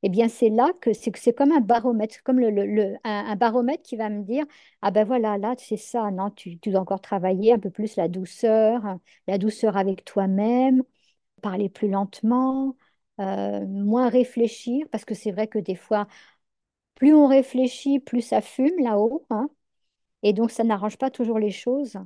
Eh 0.02 0.08
bien, 0.10 0.28
c'est 0.28 0.48
là 0.50 0.72
que 0.80 0.92
c'est 0.92 1.12
comme 1.34 1.52
un 1.52 1.60
baromètre, 1.60 2.22
comme 2.22 2.38
le, 2.40 2.50
le- 2.50 2.96
un, 3.04 3.34
baromètre 3.36 3.82
qui 3.82 3.96
va 3.96 4.08
me 4.10 4.22
dire, 4.22 4.44
ah 4.82 4.90
ben 4.92 5.04
voilà, 5.04 5.38
là, 5.38 5.54
c'est 5.58 5.76
ça, 5.76 6.10
non, 6.12 6.30
tu, 6.30 6.56
dois 6.56 6.80
encore 6.80 7.00
travailler 7.00 7.52
un 7.52 7.58
peu 7.58 7.70
plus 7.70 7.96
la 7.96 8.06
douceur, 8.08 8.82
la 9.26 9.38
douceur 9.38 9.76
avec 9.76 10.04
toi-même, 10.04 10.84
parler 11.42 11.68
plus 11.68 11.88
lentement, 11.88 12.76
euh, 13.20 13.66
moins 13.66 14.08
réfléchir, 14.08 14.86
parce 14.92 15.04
que 15.04 15.14
c'est 15.14 15.32
vrai 15.32 15.48
que 15.48 15.58
des 15.58 15.74
fois, 15.76 16.06
plus 16.98 17.14
on 17.14 17.28
réfléchit, 17.28 18.00
plus 18.00 18.22
ça 18.22 18.42
fume 18.42 18.78
là-haut, 18.80 19.26
hein, 19.30 19.50
et 20.24 20.32
donc 20.34 20.50
ça 20.52 20.64
n'arrange 20.64 20.98
pas 20.98 21.10
toujours 21.10 21.38
les 21.40 21.50
choses. 21.52 21.96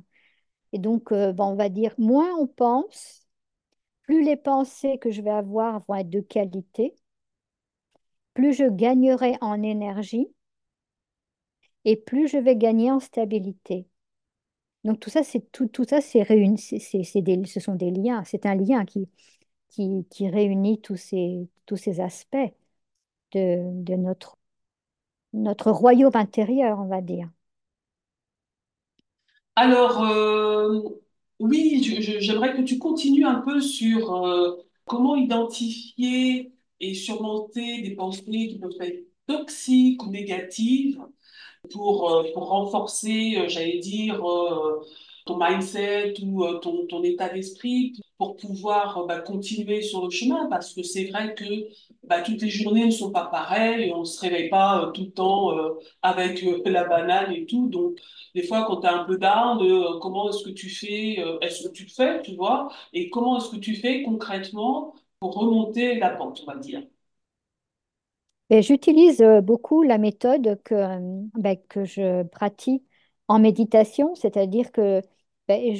Et 0.73 0.79
donc, 0.79 1.11
euh, 1.13 1.33
bon, 1.33 1.45
on 1.47 1.55
va 1.55 1.69
dire, 1.69 1.93
moins 1.99 2.29
on 2.39 2.47
pense, 2.47 3.27
plus 4.03 4.23
les 4.23 4.37
pensées 4.37 4.97
que 4.99 5.11
je 5.11 5.21
vais 5.23 5.31
avoir 5.31 5.81
vont 5.87 5.95
être 5.95 6.09
de 6.11 6.21
qualité 6.21 6.95
plus 8.35 8.53
je 8.53 8.65
gagnerai 8.69 9.39
en 9.41 9.63
énergie 9.63 10.27
et 11.85 11.95
plus 11.97 12.27
je 12.27 12.37
vais 12.37 12.55
gagner 12.55 12.91
en 12.91 12.99
stabilité. 12.99 13.87
Donc 14.83 14.99
tout 14.99 15.09
ça, 15.09 15.23
c'est 15.23 15.51
tout, 15.51 15.67
tout 15.67 15.85
ça, 15.85 16.01
c'est 16.01 16.23
réuni, 16.23 16.57
c'est, 16.59 16.79
ce 16.79 17.59
sont 17.59 17.75
des 17.75 17.91
liens. 17.91 18.23
C'est 18.25 18.45
un 18.45 18.55
lien 18.55 18.85
qui, 18.85 19.09
qui, 19.69 20.07
qui 20.09 20.29
réunit 20.29 20.81
tous 20.81 20.97
ces, 20.97 21.49
tous 21.65 21.77
ces 21.77 21.99
aspects 22.01 22.37
de, 23.33 23.83
de 23.83 23.95
notre, 23.95 24.37
notre 25.33 25.71
royaume 25.71 26.15
intérieur, 26.15 26.79
on 26.79 26.87
va 26.87 27.01
dire. 27.01 27.29
Alors, 29.55 30.01
euh, 30.03 30.81
oui, 31.39 31.81
j'aimerais 32.19 32.55
que 32.55 32.61
tu 32.63 32.79
continues 32.79 33.25
un 33.25 33.41
peu 33.41 33.61
sur 33.61 34.15
euh, 34.25 34.57
comment 34.85 35.15
identifier 35.15 36.51
et 36.79 36.93
surmonter 36.95 37.81
des 37.81 37.91
pensées 37.95 38.23
qui 38.49 38.59
peuvent 38.59 38.71
être 38.81 39.05
toxiques 39.27 40.03
ou 40.03 40.09
négatives 40.09 40.99
pour, 41.71 42.11
euh, 42.11 42.23
pour 42.33 42.49
renforcer, 42.49 43.45
j'allais 43.49 43.79
dire, 43.79 44.21
ton 45.25 45.37
mindset 45.37 46.13
ou 46.23 46.43
euh, 46.45 46.59
ton, 46.59 46.85
ton 46.87 47.03
état 47.03 47.29
d'esprit 47.29 47.93
pour 48.17 48.35
pouvoir 48.37 48.97
euh, 48.99 49.05
bah, 49.07 49.19
continuer 49.19 49.81
sur 49.81 50.03
le 50.05 50.09
chemin 50.09 50.47
parce 50.49 50.73
que 50.73 50.83
c'est 50.83 51.05
vrai 51.05 51.33
que 51.35 51.43
bah, 52.03 52.21
toutes 52.21 52.41
les 52.41 52.49
journées 52.49 52.85
ne 52.85 52.91
sont 52.91 53.11
pas 53.11 53.25
pareilles 53.27 53.89
et 53.89 53.93
on 53.93 54.05
se 54.05 54.19
réveille 54.21 54.49
pas 54.49 54.83
euh, 54.83 54.91
tout 54.91 55.03
le 55.05 55.11
temps 55.11 55.51
avec 56.01 56.43
la 56.65 56.83
banane 56.85 57.31
et 57.33 57.45
tout. 57.45 57.67
Donc, 57.69 57.97
des 58.35 58.43
fois, 58.43 58.65
quand 58.65 58.81
tu 58.81 58.87
as 58.87 58.95
un 59.01 59.05
peu 59.05 59.17
euh, 59.21 59.99
comment 60.01 60.29
est-ce 60.29 60.43
que 60.43 60.49
tu 60.51 60.69
fais, 60.69 61.17
est-ce 61.41 61.67
que 61.67 61.73
tu 61.73 61.83
le 61.85 61.89
fais, 61.89 62.21
tu 62.21 62.35
vois, 62.35 62.69
et 62.93 63.09
comment 63.09 63.37
est-ce 63.37 63.49
que 63.51 63.57
tu 63.57 63.75
fais 63.75 64.03
concrètement 64.03 64.93
pour 65.19 65.35
remonter 65.35 65.95
la 65.99 66.09
pente, 66.09 66.41
on 66.43 66.51
va 66.51 66.57
dire? 66.57 66.83
Et 68.49 68.61
j'utilise 68.61 69.23
beaucoup 69.43 69.83
la 69.83 69.97
méthode 69.97 70.61
que, 70.63 70.75
ben, 71.39 71.57
que 71.69 71.85
je 71.85 72.23
pratique 72.23 72.83
en 73.27 73.39
méditation, 73.39 74.15
c'est-à-dire 74.15 74.71
que 74.71 75.01
ben, 75.47 75.75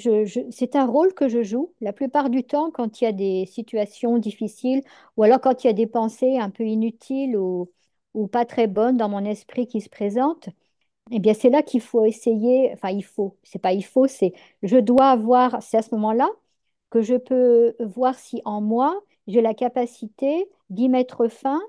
c'est 0.52 0.76
un 0.76 0.86
rôle 0.86 1.14
que 1.14 1.30
je 1.30 1.42
joue 1.44 1.74
la 1.82 1.94
plupart 1.94 2.30
du 2.30 2.44
temps 2.44 2.70
quand 2.72 3.00
il 3.02 3.06
y 3.06 3.08
a 3.08 3.12
des 3.14 3.46
situations 3.46 4.18
difficiles 4.18 4.82
ou 5.18 5.24
alors 5.24 5.40
quand 5.42 5.64
il 5.64 5.68
y 5.68 5.70
a 5.70 5.74
des 5.74 5.88
pensées 5.88 6.38
un 6.38 6.50
peu 6.50 6.64
inutiles 6.66 7.38
ou, 7.38 7.72
ou 8.14 8.28
pas 8.28 8.46
très 8.46 8.68
bonnes 8.68 8.98
dans 8.98 9.10
mon 9.10 9.24
esprit 9.26 9.68
qui 9.68 9.80
se 9.82 9.90
présentent. 9.90 10.50
Eh 11.12 11.20
bien, 11.20 11.34
c'est 11.34 11.50
là 11.50 11.64
qu'il 11.64 11.82
faut 11.82 12.06
essayer, 12.06 12.72
enfin, 12.74 12.90
il 12.90 13.04
faut, 13.04 13.38
c'est 13.44 13.60
pas 13.60 13.74
il 13.74 13.84
faut, 13.86 14.08
c'est 14.08 14.34
je 14.64 14.78
dois 14.78 15.10
avoir, 15.12 15.62
c'est 15.64 15.78
à 15.78 15.82
ce 15.82 15.94
moment-là 15.96 16.30
que 16.90 17.02
je 17.02 17.16
peux 17.16 17.76
voir 17.80 18.16
si 18.20 18.42
en 18.46 18.62
moi, 18.62 19.02
j'ai 19.28 19.42
la 19.42 19.54
capacité 19.54 20.50
d'y 20.70 20.90
mettre 20.90 21.28
fin 21.28 21.62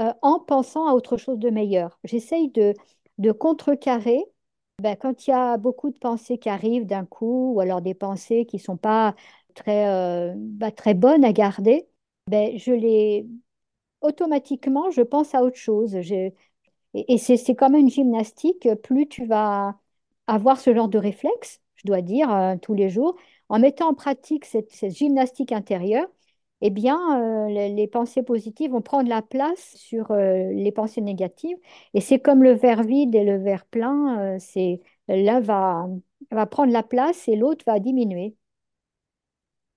euh, 0.00 0.12
en 0.22 0.40
pensant 0.40 0.86
à 0.88 0.92
autre 0.94 1.16
chose 1.16 1.38
de 1.38 1.50
meilleur. 1.50 1.98
J'essaye 2.04 2.50
de, 2.50 2.74
de 3.18 3.32
contrecarrer 3.32 4.24
ben, 4.82 4.96
quand 4.96 5.26
il 5.26 5.30
y 5.30 5.32
a 5.32 5.56
beaucoup 5.56 5.90
de 5.90 5.98
pensées 5.98 6.38
qui 6.38 6.48
arrivent 6.48 6.86
d'un 6.86 7.06
coup, 7.06 7.54
ou 7.54 7.60
alors 7.60 7.80
des 7.80 7.94
pensées 7.94 8.44
qui 8.46 8.56
ne 8.56 8.60
sont 8.62 8.76
pas 8.76 9.14
très, 9.54 9.88
euh, 9.88 10.34
bah, 10.36 10.70
très 10.70 10.94
bonnes 10.94 11.24
à 11.24 11.32
garder, 11.32 11.88
ben, 12.28 12.58
je 12.58 12.72
les 12.72 13.26
automatiquement, 14.02 14.90
je 14.90 15.02
pense 15.02 15.34
à 15.34 15.42
autre 15.42 15.56
chose. 15.56 15.96
Et, 16.94 17.18
c'est 17.18 17.54
comme 17.56 17.74
une 17.76 17.90
gymnastique, 17.90 18.68
plus 18.82 19.08
tu 19.08 19.26
vas 19.26 19.78
avoir 20.26 20.60
ce 20.60 20.74
genre 20.74 20.88
de 20.88 20.98
réflexe, 20.98 21.60
je 21.76 21.84
dois 21.86 22.02
dire, 22.02 22.32
euh, 22.32 22.56
tous 22.60 22.74
les 22.74 22.90
jours, 22.90 23.16
en 23.48 23.58
mettant 23.58 23.88
en 23.90 23.94
pratique 23.94 24.44
cette 24.44 24.72
gymnastique 24.90 25.52
intérieure, 25.52 26.08
eh 26.62 26.70
bien, 26.70 27.46
euh, 27.46 27.48
les, 27.48 27.86
pensées 27.88 28.22
positives 28.22 28.70
vont 28.70 28.80
prendre 28.82 29.08
la 29.08 29.22
place 29.22 29.74
sur 29.76 30.10
euh, 30.10 30.50
les 30.52 30.72
pensées 30.72 31.02
négatives. 31.02 31.56
Et 31.94 32.00
c'est 32.00 32.18
comme 32.20 32.42
le 32.42 32.52
verre 32.52 32.82
vide 32.82 33.14
et 33.14 33.24
le 33.24 33.36
verre 33.36 33.66
plein, 33.66 34.36
euh, 34.36 34.36
c'est 34.40 34.80
l'un 35.08 35.40
va, 35.40 35.86
va 36.30 36.46
prendre 36.46 36.72
la 36.72 36.82
place 36.82 37.28
et 37.28 37.36
l'autre 37.36 37.64
va 37.66 37.78
diminuer. 37.78 38.36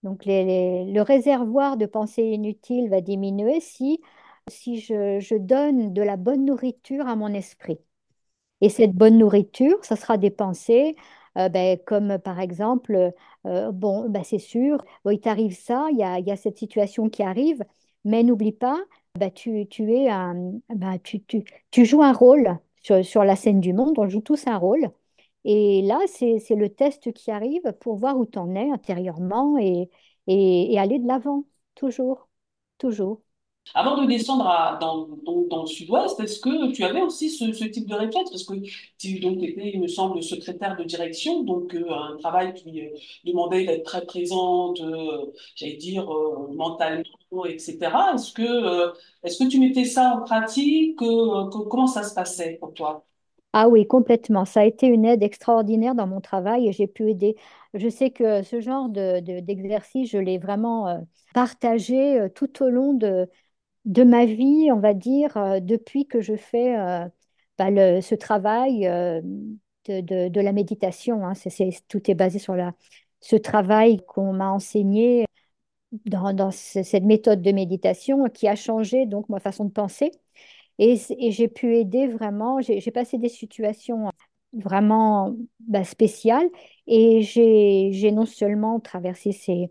Donc, 0.04 0.24
le 0.26 1.02
réservoir 1.02 1.76
de 1.78 1.86
pensées 1.86 2.24
inutiles 2.24 2.90
va 2.90 3.02
diminuer 3.02 3.60
si, 3.60 4.00
si 4.48 4.80
je 4.80 5.20
je 5.20 5.36
donne 5.36 5.94
de 5.94 6.02
la 6.02 6.16
bonne 6.18 6.46
nourriture 6.46 7.08
à 7.08 7.16
mon 7.16 7.34
esprit. 7.34 7.80
Et 8.62 8.70
cette 8.70 8.94
bonne 8.94 9.18
nourriture, 9.18 9.84
ça 9.86 9.96
sera 9.96 10.18
des 10.18 10.32
pensées, 10.32 10.96
euh, 11.38 11.50
ben, 11.50 11.78
comme 11.86 12.18
par 12.20 12.40
exemple, 12.40 13.14
euh, 13.46 13.72
bon, 13.72 14.10
ben, 14.10 14.24
c'est 14.24 14.40
sûr, 14.40 14.84
il 15.10 15.20
t'arrive 15.20 15.56
ça, 15.56 15.88
il 15.92 15.98
y 15.98 16.04
a, 16.04 16.36
cette 16.36 16.58
situation 16.58 17.10
qui 17.10 17.24
arrive, 17.24 17.64
mais 18.06 18.24
n'oublie 18.24 18.52
pas, 18.52 18.78
ben, 19.16 19.32
tu, 19.32 19.68
joues 21.86 22.04
un 22.04 22.14
rôle 22.14 22.58
sur, 22.82 23.24
la 23.24 23.36
scène 23.36 23.60
du 23.60 23.74
monde, 23.74 23.98
on 23.98 24.08
joue 24.10 24.22
tous 24.22 24.48
un 24.48 24.58
rôle. 24.58 24.92
Et 25.46 25.82
là, 25.84 26.00
c'est, 26.08 26.40
le 26.56 26.70
test 26.70 27.14
qui 27.14 27.32
arrive 27.32 27.74
pour 27.80 27.96
voir 27.98 28.18
où 28.18 28.26
tu 28.26 28.40
en 28.40 28.56
es 28.56 28.70
intérieurement 28.72 29.58
et 29.58 29.90
aller 30.78 31.00
de 31.00 31.08
l'avant, 31.08 31.46
toujours, 31.76 32.30
toujours. 32.78 33.22
Avant 33.76 34.02
de 34.02 34.08
descendre 34.08 34.46
dans, 34.80 35.08
dans, 35.48 35.62
le 35.62 35.68
sud-ouest, 35.68 36.20
est-ce 36.20 36.40
que 36.40 36.72
tu 36.72 36.84
avais 36.84 37.02
aussi 37.02 37.30
ce, 37.30 37.46
type 37.66 37.88
de 37.88 37.96
réflexe? 37.96 38.30
Parce 38.32 38.44
que 38.44 38.54
tu 38.98 39.20
donc, 39.20 39.42
étais, 39.44 39.72
il 39.74 39.82
me 39.82 39.88
semble, 39.88 40.22
secrétaire 40.24 40.76
de 40.78 40.84
direction, 40.84 41.44
donc 41.44 41.74
euh, 41.76 41.86
un 41.92 42.18
travail 42.18 42.54
qui 42.54 42.82
euh, 42.82 42.90
demandait 43.26 43.66
d'être 43.66 43.84
très 43.84 44.06
présente, 44.06 44.80
euh, 44.82 45.26
j'allais 45.56 45.78
dire, 45.78 46.06
mentalement, 46.52 47.04
etc. 47.46 48.14
Est-ce 48.16 48.34
que, 48.34 48.94
est-ce 49.24 49.44
que 49.44 49.50
tu 49.50 49.60
mettais 49.60 49.86
ça 49.86 50.16
en 50.16 50.22
pratique? 50.24 50.98
Que- 50.98 51.50
comment 51.70 51.88
ça 51.88 52.04
se 52.04 52.14
passait 52.16 52.58
pour 52.60 52.74
toi? 52.74 53.06
Ah 53.54 53.68
oui, 53.68 53.88
complètement. 53.88 54.46
Ça 54.46 54.62
a 54.62 54.66
été 54.66 54.86
une 54.88 55.06
aide 55.06 55.24
extraordinaire 55.24 55.96
dans 55.96 56.06
mon 56.08 56.22
travail 56.22 56.68
et 56.68 56.72
j'ai 56.72 56.86
pu 56.88 57.10
aider. 57.10 57.36
Je 57.74 57.90
sais 57.90 58.12
que 58.12 58.44
ce 58.44 58.62
genre 58.62 58.90
de, 58.90 59.20
de- 59.22 59.40
d'exercice, 59.40 60.10
je 60.12 60.18
l'ai 60.20 60.38
vraiment 60.38 61.04
partagé 61.34 62.28
tout 62.36 62.64
au 62.64 62.70
long 62.70 62.94
de, 62.94 63.28
de 63.86 64.04
ma 64.04 64.26
vie, 64.26 64.70
on 64.72 64.80
va 64.80 64.94
dire, 64.94 65.38
euh, 65.38 65.60
depuis 65.60 66.06
que 66.08 66.22
je 66.22 66.36
fais 66.36 66.78
euh, 66.78 67.08
bah, 67.58 67.68
ce 68.02 68.16
travail 68.16 68.88
euh, 68.88 69.22
de, 69.88 70.42
la 70.42 70.52
méditation. 70.54 71.26
hein. 71.26 71.34
Tout 71.88 72.12
est 72.12 72.16
basé 72.16 72.40
sur 72.40 72.56
ce 73.22 73.36
travail 73.36 74.00
qu'on 74.08 74.34
m'a 74.34 74.50
enseigné 74.52 75.26
dans, 76.06 76.34
dans 76.34 76.52
ce- 76.52 76.84
cette 76.84 77.04
méthode 77.04 77.42
de 77.42 77.52
méditation 77.52 78.26
qui 78.30 78.48
a 78.48 78.56
changé 78.56 79.06
donc 79.06 79.30
ma 79.30 79.40
façon 79.40 79.66
de 79.66 79.72
penser. 79.72 80.12
Et, 80.80 80.98
j'ai 81.32 81.48
pu 81.48 81.78
aider 81.78 82.08
vraiment, 82.08 82.62
j'ai 82.62 82.92
passé 82.92 83.18
des 83.18 83.30
situations 83.30 84.12
vraiment 84.54 85.36
bah, 85.60 85.84
spéciales 85.84 86.50
et 86.88 87.22
j'ai 87.24 88.12
non 88.12 88.26
seulement 88.26 88.80
traversé 88.80 89.32
ces, 89.34 89.70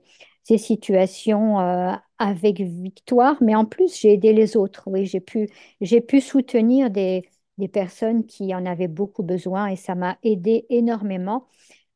ces 0.48 0.58
situations 0.58 1.60
euh, 1.60 1.92
avec 2.18 2.60
victoire, 2.60 3.36
mais 3.42 3.54
en 3.54 3.64
plus, 3.66 3.94
j'ai 4.00 4.14
aidé 4.14 4.32
les 4.32 4.56
autres. 4.56 4.84
Oui, 4.86 5.04
j'ai 5.06 5.20
pu, 5.20 5.48
j'ai 5.82 6.00
pu 6.00 6.20
soutenir 6.22 6.90
des, 6.90 7.28
des 7.58 7.68
personnes 7.68 8.24
qui 8.26 8.54
en 8.54 8.64
avaient 8.66 8.88
beaucoup 8.88 9.22
besoin 9.22 9.66
et 9.68 9.76
ça 9.76 9.94
m'a 9.94 10.18
aidé 10.22 10.64
énormément. 10.70 11.46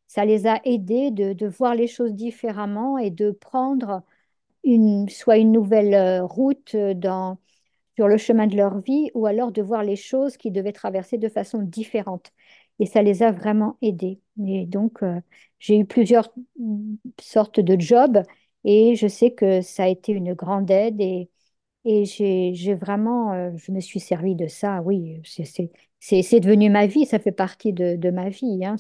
Ça 0.09 0.25
les 0.27 0.47
a 0.47 0.61
aidés 0.65 1.11
de, 1.13 1.33
de 1.35 1.47
voir 1.49 1.75
les 1.75 1.89
choses 1.89 2.13
différemment 2.15 2.99
et 2.99 3.11
de 3.11 3.31
prendre 3.33 4.03
une, 4.65 5.09
soit 5.09 5.39
une 5.39 5.53
nouvelle 5.53 5.95
euh, 5.95 6.25
route 6.25 6.75
euh, 6.75 6.95
dans, 6.95 7.39
sur 7.97 8.09
le 8.09 8.17
chemin 8.19 8.47
de 8.49 8.57
leur 8.57 8.81
vie 8.81 9.11
ou 9.15 9.27
alors 9.27 9.53
de 9.53 9.63
voir 9.63 9.85
les 9.85 9.97
choses 9.97 10.37
qu'ils 10.37 10.53
devaient 10.53 10.73
traverser 10.73 11.19
de 11.19 11.29
façon 11.29 11.61
différente. 11.63 12.33
Et 12.81 12.87
ça 12.87 13.03
les 13.03 13.23
a 13.23 13.33
vraiment 13.33 13.77
aidés. 13.83 14.21
Et 14.47 14.67
donc, 14.67 15.01
j'ai 15.59 15.79
eu 15.79 15.85
plusieurs 15.87 16.33
mm, 16.59 16.95
sortes 17.21 17.61
de 17.61 17.79
jobs 17.81 18.23
et 18.65 18.95
je 18.97 19.07
sais 19.09 19.33
que 19.33 19.61
ça 19.63 19.85
a 19.85 19.89
été 19.89 20.13
une 20.13 20.35
grande 20.35 20.71
aide 20.71 21.01
et, 21.01 21.31
et 21.85 22.05
j'ai, 22.07 22.75
vraiment, 22.75 23.33
euh, 23.35 23.53
je 23.57 23.73
me 23.73 23.81
suis 23.81 24.01
servi 24.01 24.37
de 24.37 24.49
ça. 24.49 24.83
Oui, 24.83 25.23
c'est, 25.25 26.41
devenu 26.41 26.71
ma 26.71 26.87
vie, 26.87 27.07
ça 27.07 27.19
fait 27.21 27.33
partie 27.33 27.73
de, 27.75 27.97
de 27.97 28.11
ma 28.11 28.29
vie. 28.31 28.65
hein. 28.65 28.77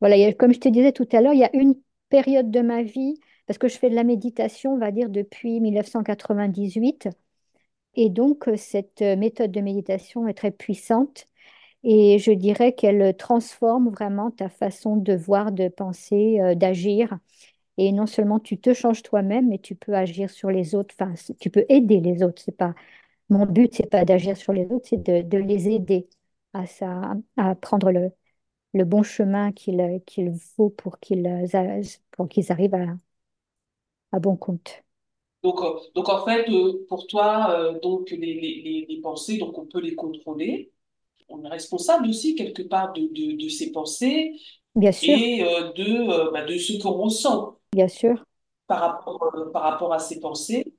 Voilà, 0.00 0.32
comme 0.34 0.52
je 0.52 0.60
te 0.60 0.68
disais 0.68 0.92
tout 0.92 1.08
à 1.12 1.20
l'heure, 1.20 1.32
il 1.32 1.40
y 1.40 1.44
a 1.44 1.54
une 1.56 1.74
période 2.08 2.50
de 2.50 2.60
ma 2.60 2.82
vie, 2.82 3.18
parce 3.46 3.58
que 3.58 3.68
je 3.68 3.78
fais 3.78 3.90
de 3.90 3.94
la 3.94 4.04
méditation, 4.04 4.74
on 4.74 4.78
va 4.78 4.90
dire, 4.92 5.08
depuis 5.08 5.60
1998. 5.60 7.08
Et 7.96 8.10
donc, 8.10 8.48
euh, 8.48 8.56
cette 8.56 9.02
euh, 9.02 9.16
méthode 9.16 9.52
de 9.52 9.60
méditation 9.60 10.28
est 10.28 10.34
très 10.34 10.50
puissante 10.52 11.26
et 11.84 12.18
je 12.20 12.32
dirais 12.32 12.74
qu'elle 12.74 13.16
transforme 13.16 13.90
vraiment 13.90 14.30
ta 14.32 14.48
façon 14.50 14.96
de 14.96 15.14
voir, 15.16 15.52
de 15.52 15.68
penser, 15.68 16.38
d'agir. 16.56 17.18
Et 17.78 17.92
non 17.92 18.06
seulement 18.06 18.40
tu 18.40 18.58
te 18.60 18.72
changes 18.74 19.02
toi-même, 19.02 19.48
mais 19.48 19.58
tu 19.58 19.74
peux 19.74 19.94
agir 19.94 20.30
sur 20.30 20.50
les 20.50 20.74
autres. 20.74 20.94
Enfin, 20.98 21.14
tu 21.40 21.50
peux 21.50 21.64
aider 21.68 22.00
les 22.00 22.22
autres. 22.22 22.42
C'est 22.42 22.56
pas 22.56 22.74
mon 23.30 23.46
but, 23.46 23.74
c'est 23.74 23.90
pas 23.90 24.04
d'agir 24.04 24.36
sur 24.36 24.52
les 24.54 24.66
autres, 24.66 24.86
c'est 24.88 25.02
de, 25.02 25.22
de 25.22 25.38
les 25.38 25.68
aider 25.70 26.08
à 26.54 26.66
ça, 26.66 27.14
à 27.36 27.54
prendre 27.56 27.92
le, 27.92 28.10
le 28.74 28.84
bon 28.84 29.02
chemin 29.04 29.52
qu'il 29.52 29.80
faut 30.56 30.70
pour 30.70 31.00
qu'ils 31.00 31.24
pour 32.12 32.28
qu'ils 32.28 32.52
arrivent 32.52 32.74
à, 32.74 32.96
à 34.12 34.18
bon 34.18 34.36
compte. 34.36 34.82
Donc, 35.42 35.60
euh, 35.62 35.78
donc 35.94 36.08
en 36.08 36.24
fait, 36.24 36.48
euh, 36.50 36.84
pour 36.88 37.06
toi, 37.06 37.50
euh, 37.52 37.78
donc 37.80 38.10
les, 38.10 38.18
les, 38.18 38.62
les, 38.62 38.86
les 38.88 39.00
pensées, 39.00 39.38
donc 39.38 39.56
on 39.58 39.66
peut 39.66 39.80
les 39.80 39.94
contrôler. 39.94 40.72
On 41.28 41.44
est 41.44 41.48
responsable 41.48 42.08
aussi 42.08 42.34
quelque 42.36 42.62
part 42.62 42.92
de, 42.94 43.02
de, 43.02 43.36
de 43.42 43.48
ces 43.48 43.72
pensées 43.72 44.34
Bien 44.74 44.92
sûr, 44.92 45.18
et 45.18 45.42
euh, 45.44 45.72
de, 45.74 45.84
euh, 46.28 46.32
bah, 46.32 46.44
de 46.44 46.58
ce 46.58 46.80
qu'on 46.82 46.92
ressent 46.92 47.55
bien 47.72 47.88
sûr. 47.88 48.24
par 48.66 48.80
rapport, 48.80 49.32
euh, 49.36 49.50
par 49.52 49.62
rapport 49.62 49.92
à 49.92 49.98
ces 49.98 50.20
pensées. 50.20 50.74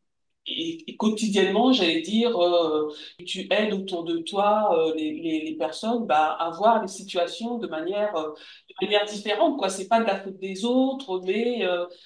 Et, 0.50 0.90
et 0.90 0.96
quotidiennement, 0.98 1.74
j'allais 1.74 2.02
dire, 2.02 2.38
euh, 2.42 2.90
tu 3.26 3.48
aides 3.52 3.74
autour 3.74 4.06
de 4.06 4.20
toi 4.20 4.74
euh, 4.80 4.94
les, 4.96 5.12
les, 5.14 5.42
les 5.46 5.58
personnes 5.58 6.06
bah, 6.08 6.32
à 6.40 6.52
voir 6.52 6.82
les 6.82 6.88
situations 6.88 7.58
de 7.58 7.68
manière, 7.68 8.14
de 8.14 8.74
manière 8.86 9.04
différente, 9.06 9.58
quoi. 9.58 9.70
C'est 9.70 9.90
pas 9.90 10.00
de 10.00 10.06
la 10.06 10.22
faute 10.24 10.40
des 10.40 10.64
autres, 10.66 11.22
mais 11.26 11.64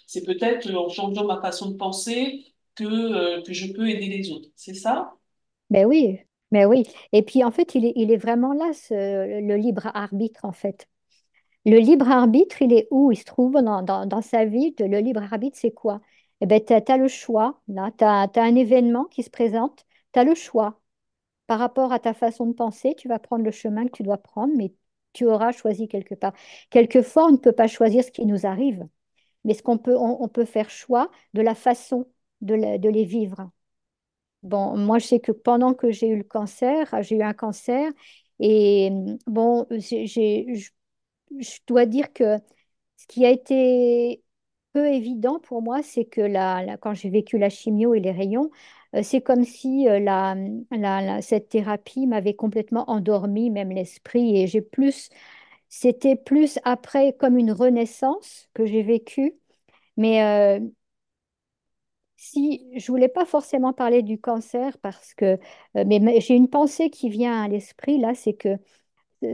c'est 0.07 0.23
peut-être 0.25 0.71
en 0.75 0.89
changeant 0.89 1.25
ma 1.25 1.39
façon 1.41 1.69
de 1.71 1.77
penser 1.77 2.43
que, 2.75 3.41
que 3.45 3.53
je 3.53 3.71
peux 3.73 3.87
aider 3.89 4.07
les 4.07 4.31
autres. 4.31 4.49
C'est 4.55 4.73
ça? 4.73 5.13
Ben 5.71 5.85
oui, 5.85 6.19
ben 6.51 6.65
oui. 6.67 6.83
Et 7.13 7.23
puis 7.23 7.43
en 7.43 7.51
fait, 7.51 7.73
il 7.75 7.85
est, 7.85 7.93
il 7.95 8.11
est 8.11 8.17
vraiment 8.17 8.53
là, 8.53 8.73
ce- 8.73 9.41
le 9.41 9.55
libre 9.57 9.87
arbitre, 9.95 10.45
en 10.45 10.51
fait. 10.51 10.87
Le 11.65 11.78
libre 11.80 12.10
arbitre, 12.10 12.62
il 12.62 12.74
est 12.74 12.88
où? 12.91 13.12
Il 13.12 13.17
se 13.17 13.24
trouve 13.26 13.54
dans, 13.54 13.82
dans, 13.84 14.06
dans 14.06 14.21
sa 14.21 14.45
vie. 14.45 14.74
Le 14.80 15.00
libre 15.00 15.21
arbitre, 15.24 15.58
c'est 15.60 15.71
quoi? 15.71 16.02
Eh 16.41 16.45
bien, 16.47 16.60
tu 16.60 16.74
as, 16.74 16.97
le 16.97 17.08
choix. 17.08 17.62
Tu 17.67 18.04
as, 18.04 18.30
un 18.36 18.56
événement 18.56 19.06
qui 19.06 19.24
se 19.24 19.30
présente. 19.30 19.86
Tu 20.13 20.19
as 20.19 20.24
le 20.24 20.34
choix. 20.36 20.80
Par 21.47 21.60
rapport 21.60 21.93
à 21.93 22.00
ta 22.00 22.13
façon 22.13 22.47
de 22.47 22.54
penser, 22.54 22.95
tu 22.97 23.08
vas 23.10 23.19
prendre 23.19 23.43
le 23.45 23.52
chemin 23.52 23.86
que 23.86 23.91
tu 23.91 24.04
dois 24.04 24.17
prendre, 24.19 24.54
mais 24.58 24.74
tu 25.13 25.26
auras 25.28 25.52
choisi 25.54 25.88
quelque 25.89 26.15
part. 26.15 26.34
Quelquefois, 26.71 27.26
on 27.28 27.32
ne 27.34 27.38
peut 27.38 27.52
pas 27.54 27.67
choisir 27.67 28.04
ce 28.04 28.12
qui 28.12 28.26
nous 28.26 28.45
arrive, 28.47 28.88
mais 29.45 29.54
ce 29.56 29.63
peut, 29.63 29.97
on, 29.97 30.28
peut 30.30 30.45
faire 30.45 30.69
choix 30.71 31.12
de 31.34 31.41
la 31.41 31.56
façon 31.56 32.08
de, 32.41 32.78
de 32.78 32.89
les 32.89 33.06
vivre. 33.06 33.52
Bon, 34.43 34.76
moi, 34.78 34.97
je 35.00 35.06
sais 35.08 35.19
que 35.19 35.32
pendant 35.32 35.74
que 35.76 35.91
j'ai 35.91 36.08
eu 36.10 36.17
le 36.17 36.24
cancer, 36.24 36.88
j'ai 37.04 37.17
eu 37.17 37.21
un 37.24 37.34
cancer, 37.34 37.91
et 38.39 38.89
bon, 39.28 39.67
j'ai- 39.71 40.56
je 41.39 41.59
dois 41.67 41.85
dire 41.85 42.11
que 42.13 42.37
ce 42.97 43.07
qui 43.07 43.25
a 43.25 43.29
été 43.31 44.23
peu 44.73 44.87
évident 44.87 45.39
pour 45.39 45.61
moi, 45.61 45.83
c'est 45.83 46.05
que 46.05 46.21
la, 46.21 46.77
quand 46.81 46.93
j'ai 46.93 47.09
vécu 47.09 47.37
la 47.37 47.49
chimio 47.49 47.93
et 47.93 47.99
les 47.99 48.11
rayons, 48.11 48.51
euh, 48.95 49.03
c'est 49.03 49.21
comme 49.21 49.43
si 49.45 49.87
euh, 49.89 49.99
la, 49.99 50.35
cette 51.21 51.49
thérapie 51.49 52.07
m'avait 52.07 52.35
complètement 52.35 52.89
endormi, 52.89 53.49
même 53.49 53.71
l'esprit, 53.71 54.37
et 54.41 54.47
j'ai 54.47 54.61
plus, 54.61 55.09
c'était 55.69 56.15
plus 56.15 56.59
après 56.63 57.13
comme 57.19 57.37
une 57.37 57.51
renaissance 57.51 58.49
que 58.53 58.65
j'ai 58.65 58.83
vécue. 58.83 59.33
Mais 59.97 60.23
euh, 60.23 60.59
si 62.17 62.69
je 62.79 62.91
voulais 62.91 63.07
pas 63.09 63.25
forcément 63.25 63.73
parler 63.73 64.03
du 64.03 64.19
cancer 64.19 64.77
parce 64.79 65.13
que, 65.13 65.39
euh, 65.77 65.83
mais 65.87 66.19
j'ai 66.21 66.35
une 66.35 66.49
pensée 66.49 66.89
qui 66.89 67.09
vient 67.09 67.41
à 67.43 67.47
l'esprit 67.47 67.99
là, 67.99 68.13
c'est 68.15 68.33
que 68.33 68.57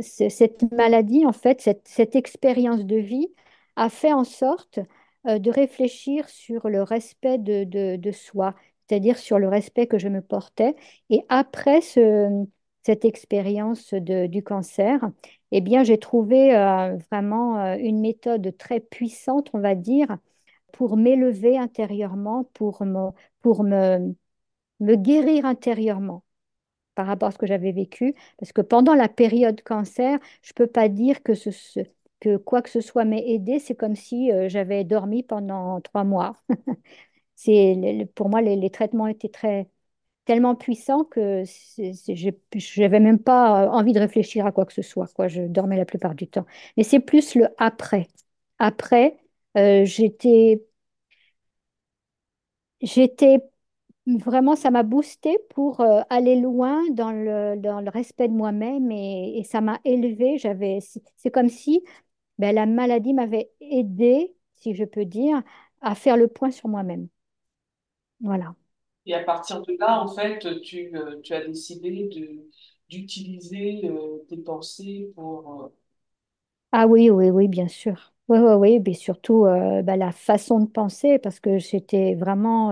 cette 0.02 0.63
maladie, 0.71 1.26
en 1.26 1.34
fait, 1.34 1.62
cette, 1.86 2.15
expérience 2.15 2.86
de 2.86 2.97
vie 2.97 3.28
a 3.76 3.89
fait 3.89 4.13
en 4.13 4.23
sorte 4.23 4.80
euh, 5.28 5.39
de 5.39 5.52
réfléchir 5.52 6.28
sur 6.30 6.69
le 6.69 6.84
respect 6.84 7.38
de, 7.38 8.12
soi, 8.12 8.56
c'est-à-dire 8.88 9.17
sur 9.17 9.39
le 9.39 9.47
respect 9.47 9.88
que 9.88 9.97
je 10.00 10.10
me 10.10 10.21
portais. 10.21 10.76
Et 11.10 11.23
après 11.30 11.82
ce- 11.82 12.45
cette 12.84 13.06
expérience 13.06 13.93
du 13.93 14.43
cancer, 14.43 15.00
eh 15.52 15.62
bien, 15.62 15.84
j'ai 15.84 15.97
trouvé 16.00 16.56
euh, 16.56 16.95
vraiment 17.12 17.60
euh, 17.60 17.76
une 17.80 18.00
méthode 18.00 18.56
très 18.58 18.80
puissante, 18.80 19.50
on 19.54 19.60
va 19.60 19.76
dire, 19.76 20.17
pour 20.71 20.97
m'élever 20.97 21.58
intérieurement, 21.58 22.50
pour 22.54 22.84
me 22.84 23.12
guérir 24.95 25.45
intérieurement 25.45 26.23
par 26.97 27.05
rapport 27.07 27.29
à 27.29 27.31
ce 27.31 27.38
que 27.38 27.45
j'avais 27.47 27.71
vécu. 27.71 28.15
Parce 28.39 28.51
que 28.51 28.62
pendant 28.62 28.95
la 28.95 29.07
période 29.07 29.62
cancer, 29.62 30.19
je 30.41 30.51
ne 30.51 30.55
peux 30.55 30.67
pas 30.67 30.89
dire 30.89 31.21
que, 31.23 31.36
ce, 31.36 31.49
que 32.19 32.38
quoi 32.38 32.62
que 32.63 32.69
ce 32.69 32.81
soit 32.81 33.05
m'ait 33.05 33.29
aidé. 33.29 33.60
C'est 33.60 33.75
comme 33.75 33.95
si 33.95 34.31
euh, 34.31 34.49
j'avais 34.49 34.83
dormi 34.83 35.21
pendant 35.23 35.79
trois 35.81 36.03
mois. 36.03 36.36
C'est, 37.36 38.10
pour 38.15 38.29
moi, 38.29 38.41
les, 38.41 38.69
traitements 38.71 39.07
étaient 39.07 39.29
très, 39.29 39.69
tellement 40.25 40.55
puissants 40.55 41.03
que 41.05 41.43
je 41.45 42.81
n'avais 42.81 42.99
même 43.01 43.19
pas 43.19 43.65
euh, 43.65 43.69
envie 43.69 43.93
de 43.93 43.99
réfléchir 43.99 44.45
à 44.47 44.51
quoi 44.53 44.65
que 44.65 44.73
ce 44.73 44.81
soit, 44.83 45.07
quoi. 45.15 45.27
Je 45.29 45.43
dormais 45.43 45.77
la 45.77 45.86
plupart 45.86 46.15
du 46.15 46.27
temps. 46.27 46.45
Mais 46.77 46.83
c'est 46.83 46.99
plus 47.01 47.36
le 47.36 47.47
après. 47.60 48.07
Après, 48.60 49.17
euh, 49.57 49.86
j'étais, 49.86 50.63
j'étais 52.81 53.39
Vraiment, 54.08 54.56
ça 54.56 54.72
m'a 54.72 54.84
boosté 54.84 55.38
pour 55.50 55.82
euh, 55.82 56.02
aller 56.10 56.39
loin 56.39 56.82
dans 56.91 57.12
le, 57.12 57.58
dans 57.58 57.82
le 57.82 57.89
respect 57.89 58.30
de 58.30 58.34
moi-même 58.34 58.89
et, 58.91 59.38
et 59.38 59.43
ça 59.43 59.60
m'a. 59.60 59.80
J'avais, 60.38 60.80
c'est 61.17 61.30
comme 61.32 61.50
si 61.50 61.84
ben, 62.38 62.54
la 62.56 62.67
maladie 62.67 63.13
m'avait 63.15 63.52
aidé, 63.62 64.36
si 64.54 64.76
je 64.76 64.86
peux 64.86 65.06
dire, 65.06 65.41
à 65.82 65.96
faire 65.96 66.17
le 66.17 66.28
point 66.28 66.52
sur 66.52 66.70
moi-même. 66.70 67.08
Voilà. 68.22 68.56
Et 69.08 69.13
à 69.15 69.24
partir 69.24 69.62
de 69.63 69.76
là, 69.80 70.02
en 70.04 70.08
fait, 70.08 70.62
tu, 70.62 70.91
euh, 70.96 71.20
tu 71.24 71.34
as 71.34 71.43
décidé 71.46 72.10
de, 72.10 72.48
d'utiliser 72.89 73.82
euh, 73.86 74.20
tes 74.30 74.38
pensées 74.38 75.12
pour... 75.15 75.63
euh, 75.63 75.70
Ah 76.72 76.88
oui, 76.88 77.10
oui, 77.10 77.30
oui, 77.30 77.48
bien 77.48 77.67
sûr. 77.67 78.13
Oui, 78.28 78.39
oui, 78.39 78.54
oui. 78.54 78.80
Mais 78.86 78.93
surtout 78.93 79.46
euh, 79.46 79.82
ben, 79.82 79.96
la 79.98 80.12
façon 80.12 80.60
de 80.60 80.67
penser, 80.70 81.17
parce 81.20 81.39
que 81.39 81.58
j'étais 81.60 82.15
vraiment, 82.15 82.72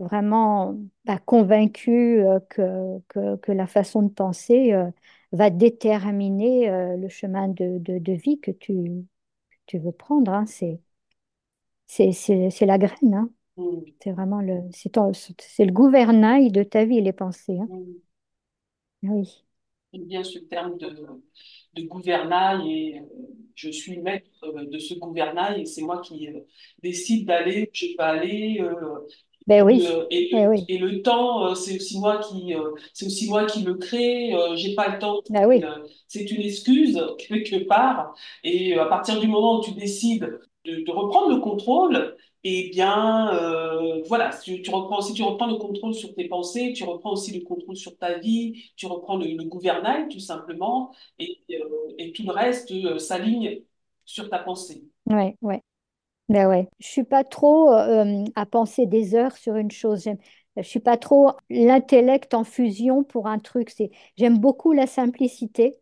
vraiment 0.00 0.76
ben, 1.04 1.18
convaincue 1.20 2.20
euh, 2.26 2.40
que, 2.50 2.98
que, 3.08 3.36
que 3.36 3.52
la 3.52 3.66
façon 3.66 4.02
de 4.02 4.10
penser 4.12 4.72
euh, 4.72 4.90
va 5.32 5.50
déterminer 5.50 6.70
euh, 6.70 6.96
le 6.96 7.08
chemin 7.08 7.48
de, 7.48 7.78
de, 7.78 7.98
de 7.98 8.12
vie 8.12 8.40
que 8.40 8.50
tu, 8.50 9.06
tu 9.66 9.78
veux 9.78 9.92
prendre, 9.92 10.32
hein, 10.34 10.46
c'est, 10.46 10.80
c'est, 11.86 12.12
c'est, 12.12 12.50
c'est 12.50 12.66
la 12.66 12.78
graine, 12.78 13.14
hein. 13.14 13.30
hmm, 13.56 13.84
C'est 14.02 14.12
vraiment 14.12 14.40
le, 14.42 14.62
c'est 14.72 14.90
ton- 14.90 15.12
c'est 15.14 15.64
le 15.66 15.72
gouvernail 15.72 16.52
de 16.52 16.62
ta 16.64 16.84
vie, 16.86 17.00
les 17.02 17.12
pensées, 17.14 17.58
hein. 17.60 17.68
hmm. 17.68 18.00
Oui, 19.02 19.44
J'aime 19.92 20.04
bien 20.06 20.22
ce 20.24 20.38
terme 20.38 20.78
de, 20.78 20.88
de 21.74 21.82
gouvernail 21.82 22.70
et 22.72 23.02
je 23.56 23.70
suis 23.70 23.98
maître 23.98 24.30
de 24.64 24.78
ce 24.78 24.94
gouvernail 24.94 25.62
et 25.62 25.66
c'est 25.66 25.82
moi 25.82 26.00
qui 26.00 26.28
décide 26.82 27.26
d'aller 27.26 27.64
où 27.64 27.70
je 27.74 27.86
peux 27.96 28.02
aller 28.04 28.60
ben 29.46 29.64
et, 29.68 29.82
oui, 29.82 29.86
et 30.10 30.30
eh 30.32 30.42
le, 30.42 30.48
oui, 30.48 30.68
et 30.68 30.78
le 30.78 31.02
temps 31.02 31.46
euh, 31.46 31.54
c'est 31.54 31.76
aussi 31.76 31.98
moi 31.98 32.18
qui 32.18 32.54
euh, 32.54 32.72
c'est 32.92 33.06
aussi 33.06 33.28
moi 33.28 33.44
qui 33.46 33.62
le 33.62 33.74
crée 33.74 34.34
euh, 34.34 34.56
j'ai 34.56 34.74
pas 34.74 34.88
le 34.88 34.98
temps. 34.98 35.20
Ben 35.28 35.46
oui, 35.46 35.64
c'est 36.08 36.30
une 36.30 36.42
excuse 36.42 37.00
quelque 37.18 37.64
part. 37.66 38.14
Et 38.44 38.74
à 38.74 38.86
partir 38.86 39.20
du 39.20 39.28
moment 39.28 39.60
où 39.60 39.62
tu 39.64 39.72
décides 39.72 40.40
de, 40.64 40.84
de 40.84 40.90
reprendre 40.90 41.30
le 41.34 41.40
contrôle 41.40 42.16
eh 42.42 42.70
bien, 42.70 43.34
euh, 43.34 44.02
voilà, 44.08 44.30
tu, 44.42 44.62
tu 44.62 44.70
reprends, 44.70 45.02
si 45.02 45.12
tu 45.12 45.22
reprends 45.22 45.46
le 45.46 45.56
contrôle 45.56 45.92
sur 45.92 46.14
tes 46.14 46.26
pensées, 46.26 46.72
tu 46.72 46.84
reprends 46.84 47.12
aussi 47.12 47.38
le 47.38 47.44
contrôle 47.44 47.76
sur 47.76 47.98
ta 47.98 48.18
vie, 48.18 48.64
tu 48.76 48.86
reprends 48.86 49.18
le, 49.18 49.26
le 49.36 49.44
gouvernail, 49.44 50.08
tout 50.08 50.20
simplement, 50.20 50.90
et, 51.18 51.38
et 51.98 52.12
tout 52.12 52.22
le 52.24 52.32
reste 52.32 52.72
s'aligne 52.98 53.60
sur 54.06 54.30
ta 54.30 54.38
pensée. 54.38 54.84
Ouais, 55.06 55.36
ouais. 55.42 55.62
Ben 56.30 56.46
ouais. 56.48 56.68
Je 56.78 56.86
suis 56.86 57.02
pas 57.04 57.24
trop 57.24 57.72
euh, 57.72 58.24
à 58.36 58.46
penser 58.46 58.86
des 58.86 59.16
heures 59.16 59.36
sur 59.36 59.56
une 59.56 59.72
chose. 59.72 60.08
Je 60.56 60.62
suis 60.62 60.78
pas 60.78 60.96
trop 60.96 61.32
l'intellect 61.50 62.34
en 62.34 62.44
fusion 62.44 63.02
pour 63.02 63.26
un 63.26 63.40
truc. 63.40 63.72
J'aime 64.16 64.38
beaucoup 64.38 64.72
la 64.72 64.86
simplicité 64.86 65.76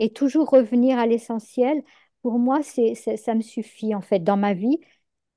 et 0.00 0.12
toujours 0.12 0.50
revenir 0.50 0.98
à 0.98 1.06
l'essentiel. 1.06 1.82
Pour 2.22 2.40
moi, 2.40 2.62
c'est, 2.64 2.94
ça 2.96 3.34
me 3.36 3.40
suffit 3.42 3.94
en 3.94 4.00
fait 4.00 4.20
dans 4.20 4.36
ma 4.36 4.52
vie. 4.54 4.80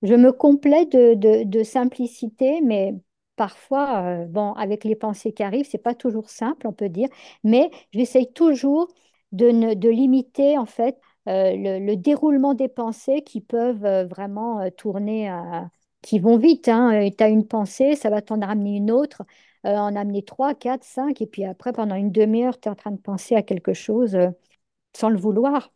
Je 0.01 0.15
me 0.15 0.31
complais 0.31 0.87
de, 0.87 1.63
simplicité, 1.63 2.61
mais 2.61 2.95
parfois, 3.35 4.23
euh, 4.23 4.25
bon, 4.25 4.53
avec 4.53 4.83
les 4.85 4.95
pensées 4.95 5.33
qui 5.33 5.43
arrivent, 5.43 5.67
c'est 5.69 5.77
pas 5.77 5.95
toujours 5.95 6.29
simple, 6.31 6.67
on 6.67 6.73
peut 6.73 6.89
dire, 6.89 7.09
mais 7.43 7.69
j'essaye 7.93 8.31
toujours 8.33 8.87
de, 9.33 9.75
de 9.75 9.89
limiter 9.89 10.57
en 10.57 10.65
fait 10.65 10.99
le, 11.27 11.79
le 11.85 11.95
déroulement 11.97 12.53
des 12.53 12.67
pensées 12.69 13.21
qui 13.23 13.41
peuvent 13.41 13.85
euh, 13.85 14.05
vraiment 14.05 14.61
euh, 14.61 14.69
tourner, 14.69 15.29
qui 16.01 16.19
vont 16.19 16.37
vite. 16.37 16.67
Hein. 16.69 17.09
Tu 17.17 17.23
as 17.23 17.29
une 17.29 17.47
pensée, 17.47 17.95
ça 17.95 18.09
va 18.09 18.21
t'en 18.21 18.39
ramener 18.39 18.77
une 18.77 18.91
autre, 18.91 19.23
euh, 19.65 19.75
en 19.75 19.95
amener 19.95 20.23
trois, 20.23 20.55
quatre, 20.55 20.83
cinq, 20.83 21.21
et 21.21 21.27
puis 21.27 21.43
après, 21.45 21.73
pendant 21.73 21.95
une 21.95 22.11
demi-heure, 22.11 22.59
tu 22.59 22.67
es 22.69 22.71
en 22.71 22.75
train 22.75 22.91
de 22.91 22.97
penser 23.01 23.35
à 23.35 23.43
quelque 23.43 23.73
chose 23.73 24.15
euh, 24.15 24.29
sans 24.95 25.09
le 25.09 25.17
vouloir. 25.19 25.73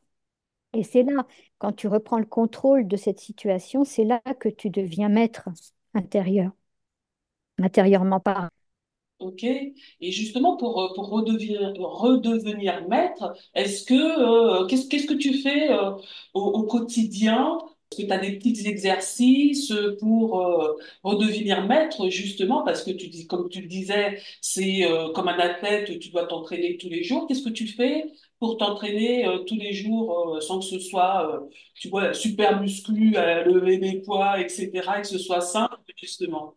Et 0.74 0.84
c'est 0.84 1.04
là, 1.04 1.26
quand 1.60 1.74
tu 1.74 1.88
reprends 1.88 2.20
le 2.20 2.26
contrôle 2.26 2.88
de 2.88 2.98
cette 2.98 3.20
situation, 3.20 3.84
c'est 3.86 4.06
là 4.06 4.22
que 4.40 4.50
tu 4.50 4.70
deviens 4.70 5.10
maître 5.10 5.50
intérieur, 5.96 6.52
intérieurement 7.60 8.20
parlant. 8.20 8.50
OK? 9.22 9.44
Et 9.44 10.12
justement, 10.12 10.58
pour, 10.58 10.82
euh, 10.82 10.94
pour 10.96 11.10
redevenir, 11.10 12.88
maître, 12.88 13.34
est-ce 13.56 13.86
que, 13.86 13.94
euh, 14.64 14.66
qu'est-ce, 14.68 15.06
que 15.08 15.14
tu 15.14 15.36
fais 15.36 15.72
euh, 15.72 15.92
au, 16.34 16.64
quotidien? 16.64 17.58
Est-ce 17.92 18.04
que 18.04 18.08
tu 18.08 18.14
as 18.14 18.18
des 18.20 18.38
petits 18.38 18.68
exercices 18.68 19.74
pour 20.00 20.32
redevenir 21.04 21.66
maître, 21.68 22.10
justement, 22.10 22.64
parce 22.64 22.84
que 22.84 22.92
tu 22.92 23.08
dis, 23.10 23.28
comme 23.28 23.50
tu 23.50 23.62
le 23.62 23.68
disais, 23.68 24.18
c'est 24.42 24.88
comme 25.14 25.28
un 25.28 25.38
athlète, 25.40 26.00
tu 26.00 26.10
dois 26.10 26.26
t'entraîner 26.26 26.78
tous 26.78 26.90
les 26.90 27.04
jours. 27.04 27.28
Qu'est-ce 27.28 27.44
que 27.44 27.50
tu 27.50 27.68
fais 27.68 28.06
pour 28.40 28.58
t'entraîner 28.58 29.26
tous 29.46 29.56
les 29.56 29.74
jours 29.74 30.38
sans 30.42 30.60
que 30.60 30.66
ce 30.66 30.80
soit, 30.80 31.44
tu 31.76 31.90
vois, 31.90 32.14
super 32.14 32.62
muscu, 32.62 33.16
à 33.18 33.44
lever 33.44 33.78
des 33.78 34.02
poids, 34.02 34.40
etc., 34.40 34.70
et 34.98 35.02
que 35.02 35.08
ce 35.08 35.20
soit 35.20 35.42
simple, 35.42 35.76
justement? 35.98 36.56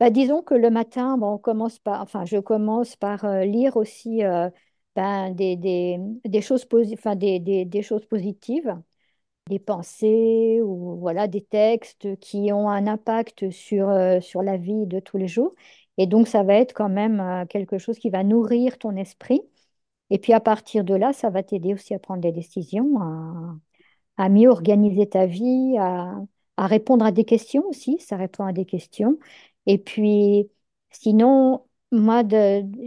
Bah, 0.00 0.10
disons 0.10 0.42
que 0.42 0.54
le 0.54 0.70
matin, 0.70 1.18
bon, 1.18 1.34
on 1.34 1.38
commence 1.38 1.78
par, 1.80 2.00
enfin, 2.02 2.24
je 2.24 2.36
commence 2.38 2.94
par 2.96 3.24
euh, 3.24 3.44
lire 3.44 3.76
aussi 3.76 4.22
euh, 4.24 4.48
ben, 4.94 5.32
des, 5.34 5.56
des, 5.56 5.98
des 6.24 6.40
choses 6.40 6.66
enfin, 6.94 7.16
des, 7.16 7.40
des, 7.40 7.64
des 7.64 7.82
choses 7.82 8.06
positives, 8.06 8.80
des 9.48 9.58
pensées 9.60 10.60
ou 10.62 10.98
voilà, 11.00 11.28
des 11.28 11.42
textes 11.44 12.16
qui 12.20 12.52
ont 12.52 12.70
un 12.70 12.86
impact 12.88 13.50
sur, 13.50 13.88
euh, 13.90 14.20
sur 14.20 14.42
la 14.42 14.56
vie 14.58 14.86
de 14.86 15.00
tous 15.00 15.18
les 15.18 15.28
jours. 15.28 15.54
Et 15.98 16.06
donc, 16.06 16.28
ça 16.28 16.42
va 16.44 16.54
être 16.56 16.74
quand 16.74 16.88
même 16.90 17.46
quelque 17.50 17.78
chose 17.78 17.98
qui 17.98 18.10
va 18.10 18.24
nourrir 18.24 18.78
ton 18.78 18.96
esprit. 18.96 19.42
Et 20.10 20.18
puis, 20.18 20.32
à 20.34 20.40
partir 20.40 20.84
de 20.84 20.94
là, 20.94 21.12
ça 21.14 21.30
va 21.30 21.42
t'aider 21.44 21.74
aussi 21.74 21.94
à 21.94 21.98
prendre 22.00 22.22
des 22.22 22.32
décisions, 22.32 22.96
à 24.16 24.28
mieux 24.28 24.48
organiser 24.48 25.08
ta 25.08 25.26
vie, 25.26 25.76
à, 25.78 26.14
à 26.56 26.66
répondre 26.66 27.04
à 27.04 27.12
des 27.12 27.24
questions 27.24 27.64
aussi, 27.68 27.98
ça 28.00 28.16
répond 28.16 28.44
à 28.44 28.52
des 28.52 28.64
questions. 28.64 29.18
Et 29.68 29.78
puis, 29.78 30.50
sinon, 30.90 31.66
moi, 31.92 32.24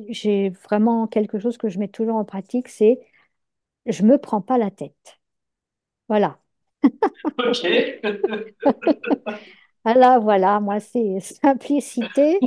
j'ai 0.10 0.52
vraiment 0.52 1.08
quelque 1.08 1.40
chose 1.40 1.58
que 1.60 1.70
je 1.70 1.80
mets 1.80 1.90
toujours 1.90 2.18
en 2.18 2.26
pratique, 2.26 2.70
c'est 2.70 3.02
je 3.88 4.04
me 4.04 4.18
prends 4.20 4.42
pas 4.42 4.58
la 4.60 4.72
tête. 4.72 5.20
Voilà. 6.10 6.40
OK. 7.40 8.02
Voilà, 9.84 10.20
voilà, 10.20 10.60
moi, 10.60 10.80
c'est 10.80 11.20
simplicité. 11.20 12.40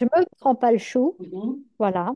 Je 0.00 0.04
me 0.06 0.24
prends 0.40 0.54
pas 0.54 0.72
le 0.72 0.78
chou. 0.78 1.18
Mhm. 1.18 1.64
Voilà. 1.78 2.12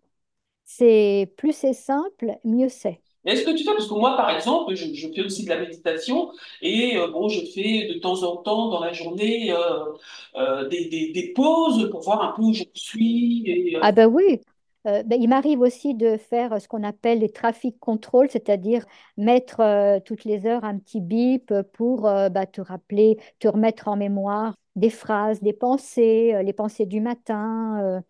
C'est 0.64 1.34
plus 1.38 1.52
c'est 1.54 1.74
simple, 1.74 2.32
mieux 2.44 2.68
c'est. 2.70 3.02
Est-ce 3.24 3.44
que 3.44 3.52
tu 3.52 3.64
fais, 3.64 3.72
parce 3.72 3.88
que 3.88 3.94
moi, 3.94 4.16
par 4.16 4.30
exemple, 4.30 4.74
je, 4.74 5.08
fais 5.08 5.22
aussi 5.22 5.44
de 5.44 5.48
la 5.48 5.58
méditation 5.58 6.32
et 6.60 6.96
euh, 6.96 7.08
bon, 7.08 7.28
je 7.28 7.44
fais 7.44 7.88
de 7.88 7.98
temps 8.00 8.22
en 8.24 8.38
temps 8.38 8.68
dans 8.68 8.80
la 8.80 8.92
journée 8.92 9.52
euh, 9.52 9.84
euh, 10.36 10.68
des, 10.68 10.88
des, 10.88 11.32
pauses 11.32 11.88
pour 11.90 12.00
voir 12.00 12.22
un 12.22 12.32
peu 12.32 12.42
où 12.42 12.52
je 12.52 12.64
suis. 12.74 13.76
Ah 13.80 13.92
ben 13.92 14.06
oui, 14.06 14.40
ben, 14.84 15.04
il 15.12 15.28
m'arrive 15.28 15.60
aussi 15.60 15.94
de 15.94 16.16
faire 16.16 16.60
ce 16.60 16.66
qu'on 16.66 16.82
appelle 16.82 17.20
les 17.20 17.30
traffic 17.30 17.78
control, 17.78 18.28
c'est-à-dire 18.28 18.84
mettre 19.16 20.00
toutes 20.04 20.24
les 20.24 20.44
heures 20.44 20.64
un 20.64 20.78
petit 20.78 21.00
bip 21.00 21.54
pour 21.74 22.02
bah, 22.02 22.46
te 22.46 22.60
rappeler, 22.60 23.18
te 23.38 23.46
remettre 23.46 23.86
en 23.86 23.96
mémoire 23.96 24.56
des 24.74 24.90
phrases, 24.90 25.40
des 25.40 25.52
pensées, 25.52 26.34
les 26.42 26.52
pensées 26.52 26.86
du 26.86 27.00
matin, 27.00 28.02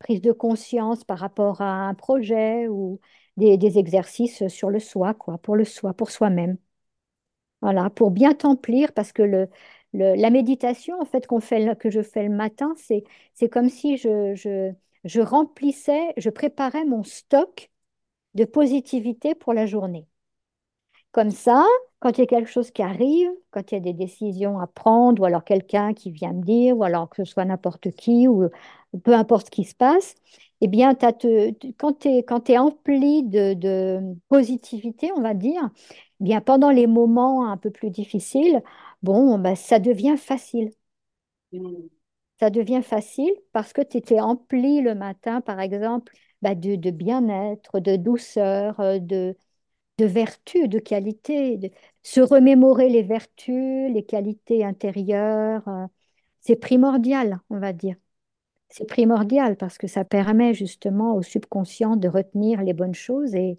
prise 0.00 0.20
de 0.20 0.32
conscience 0.32 1.04
par 1.04 1.18
rapport 1.18 1.60
à 1.60 1.86
un 1.86 1.94
projet 1.94 2.66
ou 2.68 2.98
des, 3.36 3.78
exercices 3.78 4.46
sur 4.48 4.70
le 4.70 4.78
soi, 4.80 5.14
quoi, 5.14 5.38
pour 5.38 5.56
le 5.56 5.64
soi, 5.64 5.94
pour 5.94 6.10
soi-même. 6.10 6.56
Voilà, 7.62 7.90
pour 7.90 8.10
bien 8.10 8.34
t'emplir, 8.34 8.92
parce 8.92 9.12
que 9.12 9.22
le, 9.22 9.48
la 9.92 10.30
méditation, 10.30 11.00
en 11.00 11.04
fait, 11.04 11.26
qu'on 11.26 11.40
fait, 11.40 11.76
que 11.78 11.90
je 11.90 12.02
fais 12.02 12.22
le 12.24 12.34
matin, 12.34 12.74
c'est, 12.76 13.04
c'est 13.34 13.48
comme 13.48 13.68
si 13.68 13.96
je, 13.96 14.34
je, 14.34 14.72
je 15.04 15.20
remplissais, 15.20 16.12
je 16.16 16.30
préparais 16.30 16.84
mon 16.84 17.02
stock 17.02 17.70
de 18.34 18.44
positivité 18.46 19.34
pour 19.34 19.54
la 19.54 19.66
journée. 19.66 20.08
Comme 21.12 21.30
ça, 21.30 21.64
quand 22.00 22.18
il 22.18 22.20
y 22.20 22.24
a 22.24 22.26
quelque 22.26 22.50
chose 22.50 22.70
qui 22.70 22.82
arrive, 22.82 23.30
quand 23.50 23.72
il 23.72 23.74
y 23.76 23.78
a 23.78 23.80
des 23.80 23.94
décisions 23.94 24.58
à 24.60 24.66
prendre, 24.66 25.22
ou 25.22 25.24
alors 25.24 25.44
quelqu'un 25.44 25.94
qui 25.94 26.10
vient 26.10 26.32
me 26.32 26.42
dire, 26.42 26.76
ou 26.76 26.84
alors 26.84 27.08
que 27.08 27.24
ce 27.24 27.32
soit 27.32 27.44
n'importe 27.46 27.90
qui, 27.92 28.28
ou 28.28 28.48
peu 29.04 29.14
importe 29.14 29.46
ce 29.46 29.50
qui 29.50 29.64
se 29.64 29.74
passe, 29.74 30.14
eh 30.60 30.68
bien, 30.68 30.94
te- 31.12 31.52
quand 31.78 31.94
tu 32.00 32.08
es, 32.08 32.22
quand 32.24 32.50
empli 32.50 33.22
de, 33.24 33.54
de 33.54 34.00
positivité, 34.28 35.10
on 35.16 35.20
va 35.22 35.34
dire, 35.34 35.70
eh 36.20 36.24
bien, 36.24 36.40
pendant 36.40 36.70
les 36.70 36.86
moments 36.86 37.50
un 37.50 37.56
peu 37.56 37.70
plus 37.70 37.90
difficiles, 37.90 38.62
bon, 39.02 39.38
bah, 39.38 39.56
ça 39.56 39.78
devient 39.78 40.16
facile. 40.18 40.70
hmm, 41.52 41.88
Ça 42.40 42.50
devient 42.50 42.82
facile 42.82 43.32
parce 43.52 43.72
que 43.72 43.80
tu 43.82 43.96
étais 43.98 44.20
empli 44.20 44.82
le 44.82 44.94
matin, 44.94 45.40
par 45.40 45.60
exemple, 45.60 46.12
bah, 46.42 46.54
de, 46.54 46.76
de 46.76 46.90
bien-être, 46.90 47.80
de 47.80 47.96
douceur, 47.96 48.78
euh, 48.80 48.98
de, 48.98 49.36
de 49.98 50.06
vertus, 50.06 50.68
de 50.68 50.78
qualités, 50.80 51.58
de 51.58 51.70
se 52.02 52.20
remémorer 52.20 52.88
les 52.90 53.02
vertus, 53.02 53.92
les 53.92 54.04
qualités 54.06 54.64
intérieures, 54.64 55.66
euh, 55.68 55.86
c'est 56.40 56.56
primordial, 56.56 57.40
on 57.50 57.58
va 57.60 57.72
dire. 57.74 57.96
C'est 58.68 58.86
primordial 58.86 59.56
parce 59.56 59.78
que 59.78 59.86
ça 59.86 60.04
permet 60.04 60.54
justement 60.54 61.14
au 61.16 61.22
subconscient 61.22 61.96
de 61.96 62.08
retenir 62.08 62.62
les 62.62 62.74
bonnes 62.74 62.94
choses 62.94 63.34
et, 63.34 63.58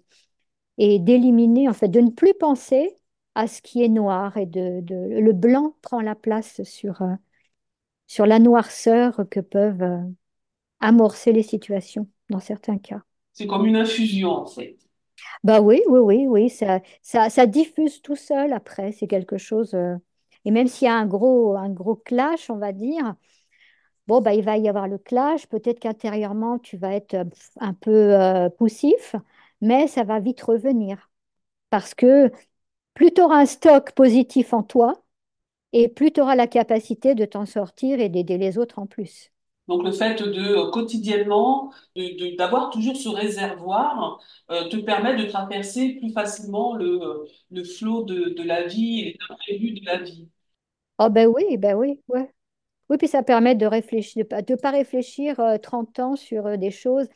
et 0.78 0.98
d'éliminer, 1.00 1.68
en 1.68 1.74
fait, 1.74 1.88
de 1.88 2.00
ne 2.00 2.10
plus 2.10 2.34
penser 2.34 2.96
à 3.36 3.48
ce 3.48 3.62
qui 3.62 3.82
est 3.84 3.88
noir 3.88 4.36
et 4.38 4.46
de, 4.46 4.80
de- 4.82 5.20
le 5.20 5.32
blanc 5.32 5.76
prend 5.82 6.00
la 6.02 6.14
place 6.16 6.62
sur, 6.64 7.02
euh, 7.02 7.14
sur 8.08 8.26
la 8.26 8.38
noirceur 8.40 9.22
que 9.30 9.40
peuvent 9.40 9.82
euh, 9.82 9.98
amorcer 10.80 11.32
les 11.32 11.42
situations 11.44 12.08
dans 12.30 12.40
certains 12.40 12.78
cas. 12.78 13.02
c'est 13.32 13.46
comme 13.46 13.64
une 13.64 13.76
infusion, 13.76 14.30
en 14.32 14.46
fait. 14.46 14.76
Bah 15.44 15.60
oui, 15.60 15.80
oui, 15.88 15.98
oui, 16.00 16.26
oui, 16.28 16.50
ça, 16.50 16.80
ça, 17.02 17.30
ça 17.30 17.46
diffuse 17.46 18.02
tout 18.02 18.16
seul 18.16 18.52
après, 18.52 18.92
c'est 18.92 19.06
quelque 19.06 19.38
chose. 19.38 19.74
euh, 19.74 19.96
et 20.44 20.50
même 20.50 20.68
s'il 20.68 20.86
y 20.86 20.88
a 20.88 20.94
un 20.94 21.06
gros, 21.06 21.56
un 21.56 21.70
gros 21.70 21.96
clash, 21.96 22.50
on 22.50 22.56
va 22.58 22.72
dire, 22.72 23.14
bon, 24.08 24.22
bah, 24.22 24.34
il 24.34 24.44
va 24.44 24.58
y 24.58 24.68
avoir 24.68 24.88
le 24.88 24.98
clash, 24.98 25.46
peut-être 25.48 25.80
qu'intérieurement, 25.80 26.58
tu 26.60 26.78
vas 26.78 26.94
être 26.94 27.14
euh, 27.14 27.24
un 27.60 27.74
peu 27.74 27.92
euh, 28.20 28.50
poussif, 28.50 29.16
mais 29.62 29.88
ça 29.88 30.04
va 30.04 30.20
vite 30.20 30.42
revenir. 30.42 31.10
Parce 31.70 31.94
que 31.94 32.32
plus 32.94 33.12
tu 33.14 33.22
auras 33.22 33.40
un 33.42 33.46
stock 33.46 33.92
positif 33.92 34.52
en 34.54 34.62
toi, 34.64 35.02
et 35.72 35.88
plus 35.88 36.12
tu 36.12 36.20
auras 36.20 36.36
la 36.36 36.46
capacité 36.46 37.14
de 37.14 37.24
t'en 37.24 37.46
sortir 37.46 38.00
et 38.00 38.08
d'aider 38.08 38.38
les 38.38 38.58
autres 38.58 38.78
en 38.78 38.86
plus. 38.86 39.30
Donc, 39.68 39.84
le 39.84 39.92
fait 39.92 40.22
de 40.22 40.40
euh, 40.40 40.70
quotidiennement, 40.70 41.72
d'avoir 42.38 42.70
toujours 42.70 42.96
ce 42.96 43.08
réservoir, 43.10 44.18
euh, 44.50 44.68
te 44.70 44.76
permet 44.76 45.14
de 45.16 45.24
traverser 45.30 45.94
plus 46.00 46.10
facilement 46.12 46.74
le, 46.74 47.26
le 47.50 47.64
flot 47.64 48.04
de, 48.04 48.30
de 48.30 48.42
la 48.42 48.66
vie 48.66 49.00
et 49.00 49.04
les 49.12 49.18
imprévus 49.28 49.72
de 49.80 49.84
la 49.84 49.98
vie. 49.98 50.28
Oh 50.98 51.08
ben 51.10 51.26
oui, 51.28 51.56
ben 51.56 51.74
oui, 51.76 52.00
ouais. 52.08 52.32
Oui, 52.90 52.96
puis 52.96 53.08
ça 53.08 53.22
permet 53.22 53.54
de 53.54 53.66
ne 53.66 54.56
pas 54.56 54.70
réfléchir 54.70 55.40
euh, 55.40 55.58
30 55.58 55.98
ans 55.98 56.16
sur 56.16 56.46
euh, 56.46 56.56
des 56.56 56.70
choses. 56.70 57.06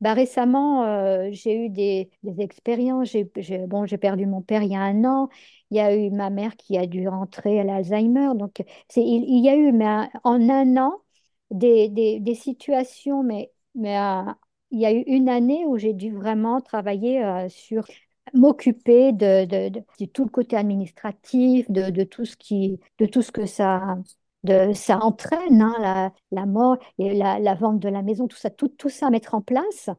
Bah, 0.00 0.14
récemment, 0.14 0.84
euh, 0.84 1.28
j'ai 1.32 1.56
eu 1.66 1.68
des, 1.68 2.10
expériences. 2.38 3.08
J'ai, 3.10 3.24
bon, 3.66 3.86
j'ai 3.86 3.98
perdu 3.98 4.26
mon 4.26 4.42
père 4.42 4.62
il 4.62 4.72
y 4.72 4.76
a 4.76 4.80
un 4.80 5.04
an. 5.04 5.28
Il 5.70 5.76
y 5.76 5.80
a 5.80 5.94
eu 5.94 6.10
ma 6.10 6.30
mère 6.30 6.56
qui 6.56 6.78
a 6.78 6.86
dû 6.86 7.06
rentrer 7.08 7.60
à 7.60 7.64
l'Alzheimer. 7.64 8.30
Donc, 8.34 8.62
il, 8.96 9.44
y 9.44 9.48
a 9.50 9.56
eu 9.56 9.72
mais, 9.72 10.08
en 10.24 10.48
un 10.48 10.76
an 10.78 11.02
des, 11.50 12.34
situations, 12.34 13.22
mais, 13.22 13.52
euh, 13.76 14.22
il 14.70 14.80
y 14.80 14.86
a 14.86 14.92
eu 14.92 15.02
une 15.06 15.28
année 15.28 15.64
où 15.66 15.76
j'ai 15.78 15.92
dû 15.92 16.12
vraiment 16.14 16.60
travailler 16.60 17.48
sur 17.50 17.86
m'occuper 18.32 19.12
de, 19.12 20.06
tout 20.06 20.24
le 20.24 20.30
côté 20.30 20.56
administratif, 20.56 21.70
de 21.70 22.04
tout 22.04 22.24
ce 22.24 22.36
qui, 22.36 22.80
de 22.98 23.06
tout 23.06 23.22
ce 23.22 23.32
que 23.32 23.46
ça, 23.46 23.96
de, 24.44 24.72
ça 24.72 24.98
entraîne, 24.98 25.60
hein, 25.62 26.12
la, 26.30 26.46
mort 26.46 26.78
et 26.98 27.14
la, 27.14 27.54
vente 27.54 27.78
de 27.78 27.88
la 27.88 28.02
maison, 28.02 28.26
tout 28.28 28.36
ça, 28.36 28.50
tout, 28.50 28.68
tout 28.68 28.88
ça 28.88 29.08
à 29.08 29.10
mettre 29.10 29.34
en 29.34 29.42
place. 29.42 29.90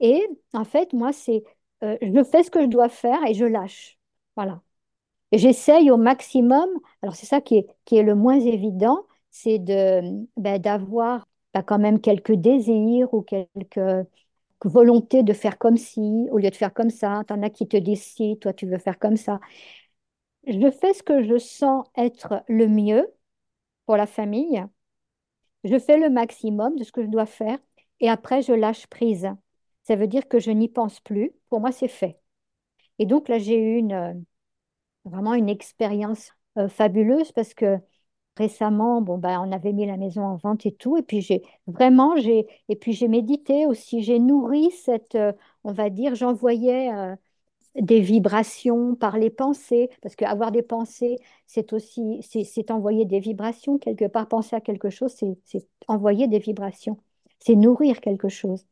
Et 0.00 0.22
en 0.52 0.64
fait, 0.64 0.92
moi, 0.92 1.12
c'est, 1.12 1.44
euh, 1.84 1.96
je 2.02 2.24
fais 2.24 2.42
ce 2.42 2.50
que 2.50 2.62
je 2.62 2.66
dois 2.66 2.88
faire 2.88 3.18
et 3.26 3.34
je 3.34 3.44
lâche. 3.44 3.98
Voilà. 4.36 4.60
Et 5.32 5.38
j'essaye 5.38 5.90
au 5.90 5.96
maximum. 5.96 6.68
Alors, 7.02 7.16
c'est 7.16 7.26
ça 7.26 7.40
qui 7.40 7.56
est, 7.58 7.66
qui 7.84 7.96
est 7.96 8.02
le 8.02 8.14
moins 8.14 8.40
évident, 8.40 9.06
c'est 9.30 9.58
de, 9.58 10.02
ben, 10.36 10.60
d'avoir 10.60 11.26
ben, 11.54 11.62
quand 11.62 11.78
même 11.78 12.00
quelques 12.00 12.32
désirs 12.32 13.12
ou 13.14 13.22
quelques 13.22 14.06
volontés 14.64 15.22
de 15.22 15.32
faire 15.32 15.58
comme 15.58 15.76
si, 15.76 16.00
au 16.30 16.38
lieu 16.38 16.50
de 16.50 16.54
faire 16.54 16.72
comme 16.74 16.90
ça. 16.90 17.22
T'en 17.26 17.42
as 17.42 17.50
qui 17.50 17.68
te 17.68 17.76
disent 17.76 18.02
si, 18.02 18.38
toi, 18.38 18.52
tu 18.52 18.66
veux 18.66 18.78
faire 18.78 18.98
comme 18.98 19.16
ça. 19.16 19.40
Je 20.46 20.70
fais 20.70 20.94
ce 20.94 21.02
que 21.02 21.22
je 21.22 21.38
sens 21.38 21.84
être 21.96 22.42
le 22.48 22.68
mieux 22.68 23.06
pour 23.86 23.96
la 23.96 24.06
famille. 24.06 24.64
Je 25.64 25.78
fais 25.78 25.98
le 25.98 26.10
maximum 26.10 26.76
de 26.76 26.84
ce 26.84 26.92
que 26.92 27.02
je 27.02 27.08
dois 27.08 27.26
faire 27.26 27.58
et 28.00 28.08
après, 28.08 28.42
je 28.42 28.52
lâche 28.52 28.86
prise. 28.86 29.28
Ça 29.82 29.96
veut 29.96 30.06
dire 30.06 30.28
que 30.28 30.38
je 30.38 30.50
n'y 30.50 30.68
pense 30.68 31.00
plus. 31.00 31.32
Pour 31.48 31.60
moi, 31.60 31.72
c'est 31.72 31.88
fait. 31.88 32.20
Et 32.98 33.06
donc 33.06 33.28
là, 33.28 33.38
j'ai 33.38 33.58
eu 33.58 33.78
une, 33.78 33.92
euh, 33.94 34.14
vraiment 35.04 35.34
une 35.34 35.48
expérience 35.48 36.32
euh, 36.58 36.68
fabuleuse 36.68 37.32
parce 37.32 37.54
que 37.54 37.78
récemment, 38.36 39.02
bon, 39.02 39.18
ben, 39.18 39.40
on 39.40 39.52
avait 39.52 39.72
mis 39.72 39.86
la 39.86 39.96
maison 39.98 40.22
en 40.24 40.36
vente 40.36 40.66
et 40.66 40.72
tout. 40.74 40.96
Et 40.98 41.02
puis, 41.02 41.22
j'ai 41.22 41.42
vraiment, 41.66 42.16
j'ai, 42.18 42.46
et 42.68 42.76
puis 42.76 42.92
j'ai 42.94 43.08
médité 43.08 43.66
aussi. 43.66 44.02
J'ai 44.02 44.18
nourri 44.20 44.70
cette, 44.72 45.14
euh, 45.16 45.32
on 45.64 45.72
va 45.72 45.90
dire, 45.90 46.14
j'envoyais 46.14 46.90
des 47.80 48.00
vibrations 48.00 48.94
par 48.94 49.18
les 49.18 49.30
pensées, 49.30 49.90
parce 50.02 50.16
qu'avoir 50.16 50.52
des 50.52 50.62
pensées, 50.62 51.18
c'est 51.46 51.72
aussi, 51.72 52.20
c'est 52.22 52.70
envoyer 52.70 53.04
des 53.04 53.20
vibrations 53.20 53.78
quelque 53.78 54.06
part. 54.06 54.28
Penser 54.28 54.56
à 54.56 54.60
quelque 54.60 54.90
chose, 54.90 55.14
c'est 55.44 55.68
envoyer 55.88 56.28
des 56.28 56.38
vibrations, 56.38 56.98
c'est 57.38 57.54
nourrir 57.54 58.00
quelque 58.00 58.28
chose. 58.28 58.64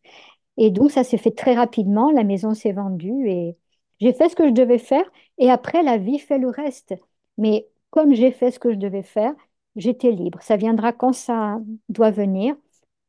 Et 0.56 0.70
donc, 0.70 0.90
ça 0.90 1.04
s'est 1.04 1.18
fait 1.18 1.32
très 1.32 1.54
rapidement, 1.54 2.10
la 2.10 2.24
maison 2.24 2.54
s'est 2.54 2.72
vendue 2.72 3.28
et 3.28 3.56
j'ai 4.00 4.12
fait 4.12 4.28
ce 4.28 4.36
que 4.36 4.46
je 4.46 4.52
devais 4.52 4.78
faire, 4.78 5.04
et 5.38 5.50
après, 5.50 5.82
la 5.82 5.98
vie 5.98 6.18
fait 6.18 6.38
le 6.38 6.48
reste. 6.48 6.94
Mais 7.38 7.68
comme 7.90 8.12
j'ai 8.14 8.32
fait 8.32 8.50
ce 8.50 8.58
que 8.58 8.72
je 8.72 8.78
devais 8.78 9.02
faire, 9.02 9.34
j'étais 9.76 10.10
libre. 10.12 10.42
Ça 10.42 10.56
viendra 10.56 10.92
quand 10.92 11.12
ça 11.12 11.60
doit 11.88 12.10
venir, 12.10 12.56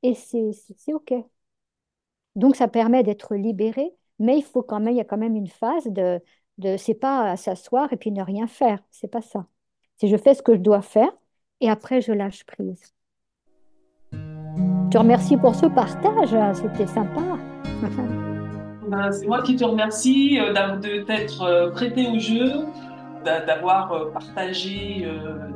et 0.03 0.13
c'est 0.15 0.93
OK. 0.93 1.13
Donc, 2.35 2.55
ça 2.55 2.67
permet 2.67 3.03
d'être 3.03 3.35
libéré, 3.35 3.91
mais 4.19 4.37
il 4.37 4.43
faut 4.43 4.63
quand 4.63 4.79
même, 4.79 4.93
il 4.93 4.97
y 4.97 5.01
a 5.01 5.05
quand 5.05 5.17
même 5.17 5.35
une 5.35 5.47
phase 5.47 5.85
de, 5.87 6.19
de 6.57 6.77
c'est 6.77 6.93
pas 6.95 7.35
s'asseoir 7.37 7.91
et 7.93 7.97
puis 7.97 8.11
ne 8.11 8.21
rien 8.23 8.47
faire. 8.47 8.79
C'est 8.91 9.07
pas 9.09 9.21
ça. 9.21 9.45
C'est 9.97 10.07
je 10.07 10.17
fais 10.17 10.33
ce 10.33 10.41
que 10.43 10.53
je 10.55 10.59
dois 10.61 10.81
faire 10.81 11.11
et 11.61 11.69
après 11.69 12.01
je 12.01 12.11
lâche 12.11 12.43
prise. 12.45 12.93
Je 14.11 14.89
te 14.91 14.97
remercie 14.97 15.35
pour 15.37 15.55
ce 15.55 15.65
partage, 15.65 16.35
c'était 16.55 16.87
sympa. 16.87 17.21
Ben, 18.87 19.11
c'est 19.11 19.25
moi 19.25 19.41
qui 19.41 19.55
te 19.55 19.63
remercie 19.63 20.39
euh, 20.39 20.53
de 20.75 21.01
t'être 21.01 21.41
euh, 21.41 21.71
prêté 21.71 22.07
au 22.07 22.19
jeu, 22.19 22.51
d'a- 23.23 23.43
d'avoir 23.43 23.91
euh, 23.91 24.11
partagé 24.11 25.07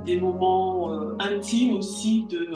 des 0.04 0.20
moments 0.20 0.92
intimes 1.20 1.78
aussi 1.78 2.26
de 2.26 2.50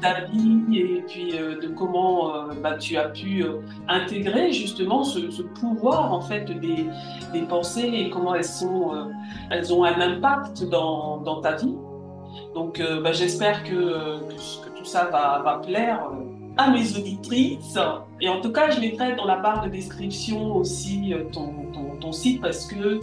ta 0.00 0.24
vie 0.24 0.78
et 0.78 1.04
puis 1.06 1.38
euh, 1.38 1.60
de 1.60 1.68
comment 1.68 2.34
euh, 2.34 2.52
bah, 2.62 2.76
tu 2.76 2.96
as 2.96 3.08
pu 3.08 3.42
euh, 3.42 3.60
intégrer 3.88 4.52
justement 4.52 5.04
ce, 5.04 5.42
pouvoir 5.42 6.12
en 6.12 6.20
fait 6.20 6.44
des, 6.44 6.86
des 7.32 7.42
pensées 7.42 7.90
et 7.92 8.10
comment 8.10 8.34
elles 8.34 8.44
sont 8.44 8.92
elles 9.50 9.72
ont 9.72 9.84
un 9.84 10.00
impact 10.00 10.64
dans, 10.64 11.18
dans 11.18 11.40
ta 11.40 11.56
vie. 11.56 11.74
Donc 12.54 12.82
bah, 13.02 13.12
j'espère 13.12 13.64
que, 13.64 14.18
que, 14.20 14.78
tout 14.78 14.84
ça 14.84 15.04
va, 15.04 15.42
va 15.44 15.58
plaire 15.58 16.08
à 16.56 16.70
mes 16.70 16.96
auditrices. 16.96 17.78
Et 18.20 18.28
en 18.28 18.40
tout 18.40 18.50
cas, 18.50 18.70
je 18.70 18.80
mettrai 18.80 19.14
dans 19.14 19.26
la 19.26 19.36
barre 19.36 19.64
de 19.64 19.70
description 19.70 20.56
aussi 20.56 21.14
ton, 21.32 21.52
ton, 21.72 21.96
ton 22.00 22.12
site 22.12 22.40
parce 22.40 22.66
que 22.66 23.00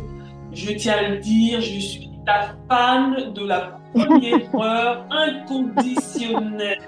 je 0.52 0.72
tiens 0.74 0.96
à 0.98 1.10
le 1.10 1.18
dire, 1.18 1.62
je 1.62 1.80
suis 1.80 2.10
ta 2.26 2.56
fan 2.68 3.34
de 3.34 3.46
la 3.46 3.80
première 3.94 4.56
heure 4.56 5.06
inconditionnelle. 5.10 6.80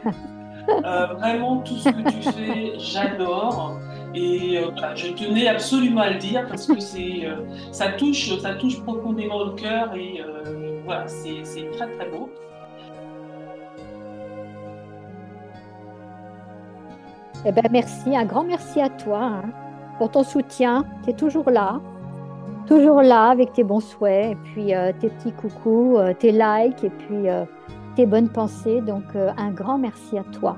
Euh, 0.68 1.06
vraiment, 1.20 1.58
tout 1.58 1.76
ce 1.76 1.90
que 1.90 2.10
tu 2.10 2.22
fais, 2.32 2.74
j'adore. 2.80 3.80
Et 4.14 4.58
euh, 4.58 4.70
voilà, 4.72 4.96
je 4.96 5.08
tenais 5.10 5.48
absolument 5.48 6.02
à 6.02 6.10
le 6.12 6.18
dire 6.18 6.48
parce 6.48 6.66
que 6.68 6.74
euh, 6.74 7.36
ça, 7.72 7.90
touche, 7.90 8.38
ça 8.40 8.56
touche 8.56 8.82
profondément 8.82 9.44
le 9.44 9.52
cœur 9.52 9.94
et 9.96 10.22
voilà, 10.86 11.08
c'est 11.08 11.44
c'est 11.44 11.70
très 11.72 11.88
très 11.88 12.10
beau. 12.10 12.30
Eh 17.48 17.52
ben 17.52 17.64
merci, 17.72 18.16
un 18.16 18.26
grand 18.26 18.44
merci 18.44 18.82
à 18.82 18.90
toi 18.90 19.20
hein, 19.22 19.44
pour 20.00 20.10
ton 20.10 20.24
soutien. 20.24 20.86
Tu 21.04 21.12
es 21.12 21.14
toujours 21.14 21.52
là, 21.52 21.80
toujours 22.68 23.02
là 23.02 23.30
avec 23.30 23.54
tes 23.54 23.64
bons 23.64 23.80
souhaits 23.80 24.32
et 24.32 24.36
puis 24.36 24.76
euh, 24.76 24.92
tes 25.00 25.10
petits 25.10 25.32
coucous, 25.32 25.98
euh, 25.98 26.14
tes 26.14 26.32
likes 26.32 26.84
et 26.84 26.90
puis 26.90 27.30
euh, 27.30 27.46
tes 27.96 28.06
bonnes 28.06 28.30
pensées. 28.30 28.82
Donc 28.82 29.04
euh, 29.16 29.32
un 29.38 29.52
grand 29.52 29.78
merci 29.78 30.18
à 30.18 30.24
toi. 30.24 30.58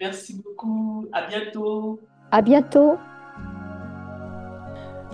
Merci 0.00 0.42
beaucoup. 0.42 1.06
À 1.12 1.26
bientôt. 1.26 2.00
À 2.30 2.42
bientôt. 2.42 2.96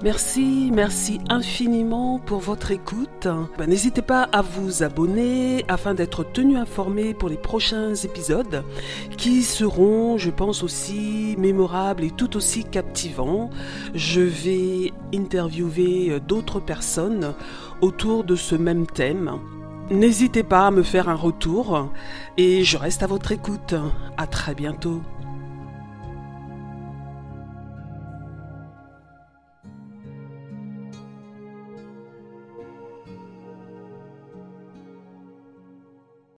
Merci, 0.02 0.70
merci 0.72 1.20
infiniment 1.30 2.18
pour 2.18 2.40
votre 2.40 2.72
écoute. 2.72 3.28
Ben, 3.56 3.68
N'hésitez 3.70 4.02
pas 4.02 4.24
à 4.32 4.42
vous 4.42 4.82
abonner 4.82 5.64
afin 5.68 5.94
d'être 5.94 6.24
tenu 6.24 6.56
informé 6.56 7.14
pour 7.14 7.28
les 7.28 7.36
prochains 7.36 7.94
épisodes 7.94 8.64
qui 9.16 9.42
seront, 9.42 10.18
je 10.18 10.30
pense, 10.30 10.62
aussi 10.62 11.36
mémorables 11.38 12.04
et 12.04 12.10
tout 12.10 12.36
aussi 12.36 12.64
captivants. 12.64 13.50
Je 13.94 14.20
vais 14.20 14.92
interviewer 15.14 16.20
d'autres 16.26 16.60
personnes 16.60 17.32
autour 17.80 18.24
de 18.24 18.36
ce 18.36 18.56
même 18.56 18.86
thème. 18.86 19.38
N'hésitez 19.90 20.42
pas 20.42 20.66
à 20.66 20.70
me 20.70 20.82
faire 20.82 21.08
un 21.08 21.14
retour 21.14 21.90
et 22.36 22.64
je 22.64 22.76
reste 22.76 23.02
à 23.02 23.06
votre 23.06 23.32
écoute. 23.32 23.74
À 24.16 24.26
très 24.26 24.54
bientôt. 24.54 25.02